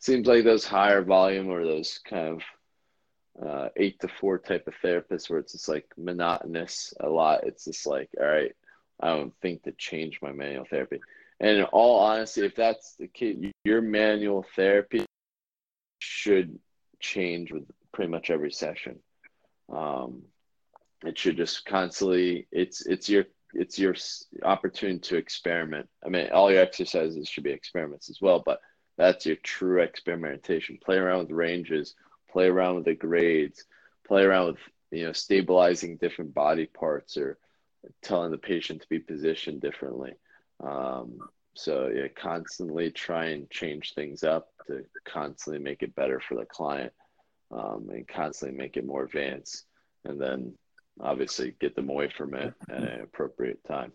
seems 0.00 0.26
like 0.26 0.44
those 0.44 0.64
higher 0.64 1.02
volume 1.02 1.48
or 1.48 1.64
those 1.64 2.00
kind 2.08 2.28
of 2.28 3.46
uh, 3.46 3.68
eight 3.76 4.00
to 4.00 4.08
four 4.08 4.38
type 4.38 4.66
of 4.66 4.74
therapists 4.82 5.30
where 5.30 5.38
it's 5.38 5.52
just 5.52 5.68
like 5.68 5.86
monotonous 5.96 6.92
a 7.00 7.08
lot. 7.08 7.46
It's 7.46 7.64
just 7.64 7.86
like, 7.86 8.10
all 8.20 8.26
right, 8.26 8.52
I 9.00 9.08
don't 9.08 9.32
think 9.40 9.62
to 9.62 9.72
change 9.72 10.20
my 10.20 10.32
manual 10.32 10.66
therapy. 10.68 11.00
And 11.40 11.58
in 11.58 11.64
all 11.64 11.98
honesty, 11.98 12.44
if 12.44 12.54
that's 12.54 12.94
the 12.96 13.08
case, 13.08 13.36
your 13.64 13.82
manual 13.82 14.44
therapy 14.54 15.04
should 15.98 16.58
change 17.00 17.52
with 17.52 17.64
pretty 17.92 18.10
much 18.10 18.30
every 18.30 18.52
session. 18.52 19.00
Um, 19.72 20.22
it 21.04 21.18
should 21.18 21.36
just 21.36 21.64
constantly 21.66 22.46
it's 22.50 22.86
it's 22.86 23.08
your 23.08 23.24
it's 23.52 23.78
your 23.78 23.94
opportunity 24.42 25.00
to 25.00 25.16
experiment. 25.16 25.88
I 26.04 26.08
mean, 26.08 26.28
all 26.30 26.50
your 26.50 26.62
exercises 26.62 27.28
should 27.28 27.44
be 27.44 27.50
experiments 27.52 28.10
as 28.10 28.20
well, 28.20 28.42
but 28.44 28.60
that's 28.96 29.26
your 29.26 29.36
true 29.36 29.82
experimentation. 29.82 30.78
Play 30.84 30.96
around 30.96 31.20
with 31.20 31.30
ranges, 31.30 31.94
play 32.30 32.46
around 32.46 32.76
with 32.76 32.84
the 32.84 32.94
grades, 32.94 33.64
play 34.06 34.22
around 34.22 34.46
with 34.46 34.58
you 34.90 35.06
know 35.06 35.12
stabilizing 35.12 35.96
different 35.96 36.34
body 36.34 36.66
parts 36.66 37.16
or 37.16 37.38
telling 38.02 38.30
the 38.30 38.38
patient 38.38 38.82
to 38.82 38.88
be 38.88 38.98
positioned 38.98 39.60
differently. 39.60 40.14
Um, 40.62 41.18
so 41.54 41.88
yeah, 41.88 42.08
constantly 42.08 42.90
try 42.90 43.26
and 43.26 43.48
change 43.50 43.94
things 43.94 44.24
up 44.24 44.48
to 44.66 44.84
constantly 45.04 45.62
make 45.62 45.82
it 45.82 45.94
better 45.94 46.20
for 46.20 46.36
the 46.36 46.44
client 46.44 46.92
um, 47.52 47.88
and 47.92 48.06
constantly 48.08 48.56
make 48.56 48.76
it 48.76 48.86
more 48.86 49.04
advanced. 49.04 49.64
And 50.04 50.20
then 50.20 50.54
obviously 51.00 51.54
get 51.60 51.74
them 51.76 51.88
away 51.88 52.08
from 52.08 52.34
it 52.34 52.54
at 52.68 52.76
an 52.76 53.00
appropriate 53.00 53.62
time. 53.64 53.92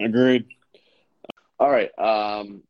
Agreed. 0.00 0.46
All 1.58 1.70
right. 1.70 1.90
Um, 1.98 2.62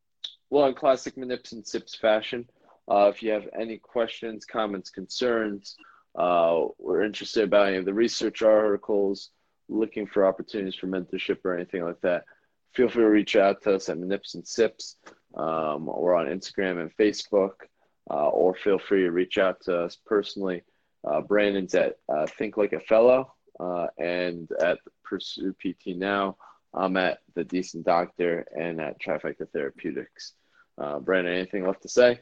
well, 0.49 0.67
in 0.67 0.75
classic 0.75 1.17
Manips 1.17 1.53
and 1.53 1.67
Sips 1.67 1.97
fashion, 1.97 2.49
uh, 2.89 3.11
if 3.13 3.23
you 3.23 3.33
have 3.33 3.49
any 3.59 3.79
questions, 3.79 4.45
comments, 4.45 4.91
concerns, 4.91 5.77
uh, 6.17 6.67
we're 6.79 7.03
interested 7.03 7.45
about 7.45 7.69
any 7.69 7.77
of 7.79 7.85
the 7.85 7.93
research 7.93 8.43
articles, 8.43 9.31
looking 9.69 10.07
for 10.07 10.27
opportunities 10.27 10.75
for 10.75 10.87
mentorship 10.87 11.45
or 11.45 11.55
anything 11.55 11.85
like 11.85 12.01
that, 12.03 12.25
feel 12.75 12.89
free 12.89 13.05
to 13.05 13.11
reach 13.11 13.37
out 13.37 13.62
to 13.62 13.75
us 13.75 13.89
at 13.89 13.99
Nips 13.99 14.35
and 14.35 14.47
Sips. 14.47 14.97
Um, 15.35 15.87
we're 15.87 16.14
on 16.14 16.27
Instagram 16.27 16.81
and 16.81 16.97
Facebook 16.97 17.53
uh, 18.11 18.29
or 18.29 18.55
feel 18.55 18.79
free 18.79 19.03
to 19.03 19.11
reach 19.11 19.39
out 19.39 19.61
to 19.62 19.77
us 19.77 19.97
personally. 20.07 20.62
Uh, 21.05 21.21
Brandon's 21.21 21.75
at 21.75 21.97
uh, 22.09 22.27
Think 22.27 22.57
Like 22.57 22.73
a 22.73 22.81
Fellow 22.81 23.33
uh, 23.59 23.87
and 23.99 24.49
at 24.61 24.79
Pursue 25.05 25.55
PT 25.55 25.97
Now. 25.97 26.37
I'm 26.75 26.97
at 26.97 27.21
The 27.35 27.45
Decent 27.45 27.85
Doctor 27.87 28.47
and 28.55 28.81
at 28.81 29.01
Trifecta 29.01 29.49
Therapeutics. 29.51 30.35
Uh, 30.79 30.99
Brandon, 30.99 31.33
anything 31.33 31.67
left 31.67 31.83
to 31.83 31.89
say? 31.89 32.21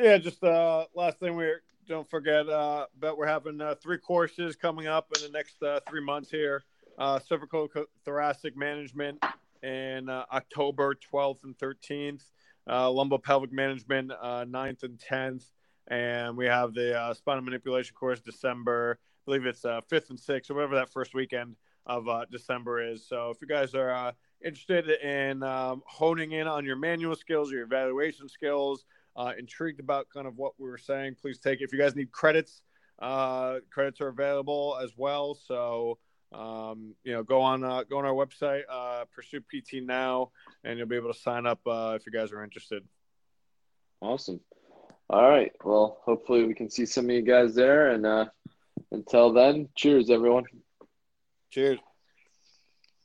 Yeah, 0.00 0.18
just 0.18 0.42
uh, 0.42 0.86
last 0.94 1.18
thing 1.18 1.36
we 1.36 1.46
don't 1.88 2.08
forget 2.08 2.48
uh, 2.48 2.86
but 2.98 3.16
we're 3.18 3.26
having 3.26 3.60
uh, 3.60 3.74
three 3.74 3.98
courses 3.98 4.56
coming 4.56 4.86
up 4.86 5.08
in 5.16 5.22
the 5.22 5.30
next 5.30 5.62
uh, 5.62 5.80
three 5.88 6.02
months 6.02 6.30
here. 6.30 6.64
Uh, 6.98 7.18
cervical 7.18 7.68
thoracic 8.04 8.56
management 8.56 9.22
in 9.62 10.08
uh, 10.08 10.24
October 10.30 10.94
12th 10.94 11.44
and 11.44 11.56
13th 11.58 12.22
uh, 12.66 12.86
lumbopelvic 12.86 13.52
management 13.52 14.12
uh, 14.20 14.44
9th 14.44 14.82
and 14.82 14.98
10th. 14.98 15.44
And 15.88 16.36
we 16.36 16.46
have 16.46 16.74
the 16.74 16.98
uh, 16.98 17.14
spinal 17.14 17.42
manipulation 17.42 17.94
course 17.94 18.20
December, 18.20 18.98
I 19.00 19.24
believe 19.24 19.46
it's 19.46 19.64
uh, 19.64 19.80
5th 19.90 20.10
and 20.10 20.18
6th, 20.18 20.50
or 20.50 20.54
whatever 20.54 20.76
that 20.76 20.90
first 20.90 21.14
weekend 21.14 21.56
of 21.86 22.08
uh, 22.08 22.24
December 22.30 22.80
is. 22.80 23.04
So 23.06 23.30
if 23.30 23.38
you 23.40 23.48
guys 23.48 23.74
are 23.74 23.90
uh, 23.90 24.12
interested 24.44 24.88
in 24.88 25.42
um, 25.42 25.82
honing 25.86 26.32
in 26.32 26.46
on 26.46 26.64
your 26.64 26.76
manual 26.76 27.16
skills, 27.16 27.50
your 27.50 27.62
evaluation 27.62 28.28
skills, 28.28 28.84
uh, 29.16 29.32
intrigued 29.38 29.80
about 29.80 30.08
kind 30.12 30.26
of 30.26 30.36
what 30.36 30.52
we 30.58 30.68
were 30.68 30.78
saying, 30.78 31.16
please 31.20 31.38
take 31.38 31.60
it. 31.60 31.64
If 31.64 31.72
you 31.72 31.78
guys 31.78 31.96
need 31.96 32.12
credits, 32.12 32.62
uh, 33.00 33.56
credits 33.70 34.00
are 34.00 34.08
available 34.08 34.78
as 34.82 34.92
well. 34.96 35.34
So 35.34 35.98
um, 36.32 36.94
you 37.04 37.12
know, 37.12 37.22
go 37.22 37.40
on 37.40 37.62
uh, 37.62 37.84
go 37.84 37.98
on 37.98 38.04
our 38.04 38.14
website, 38.14 38.62
uh, 38.70 39.04
pursue 39.14 39.40
PT 39.40 39.84
now, 39.84 40.30
and 40.64 40.78
you'll 40.78 40.88
be 40.88 40.96
able 40.96 41.12
to 41.12 41.18
sign 41.18 41.46
up 41.46 41.60
uh, 41.66 41.96
if 41.98 42.06
you 42.06 42.12
guys 42.12 42.32
are 42.32 42.42
interested. 42.42 42.82
Awesome. 44.00 44.40
All 45.10 45.28
right. 45.28 45.52
Well, 45.62 45.98
hopefully 46.04 46.44
we 46.44 46.54
can 46.54 46.70
see 46.70 46.86
some 46.86 47.04
of 47.04 47.10
you 47.10 47.22
guys 47.22 47.54
there. 47.54 47.90
And 47.90 48.06
uh, 48.06 48.26
until 48.90 49.32
then, 49.32 49.68
cheers, 49.76 50.08
everyone. 50.08 50.44
Cheers. 51.50 51.78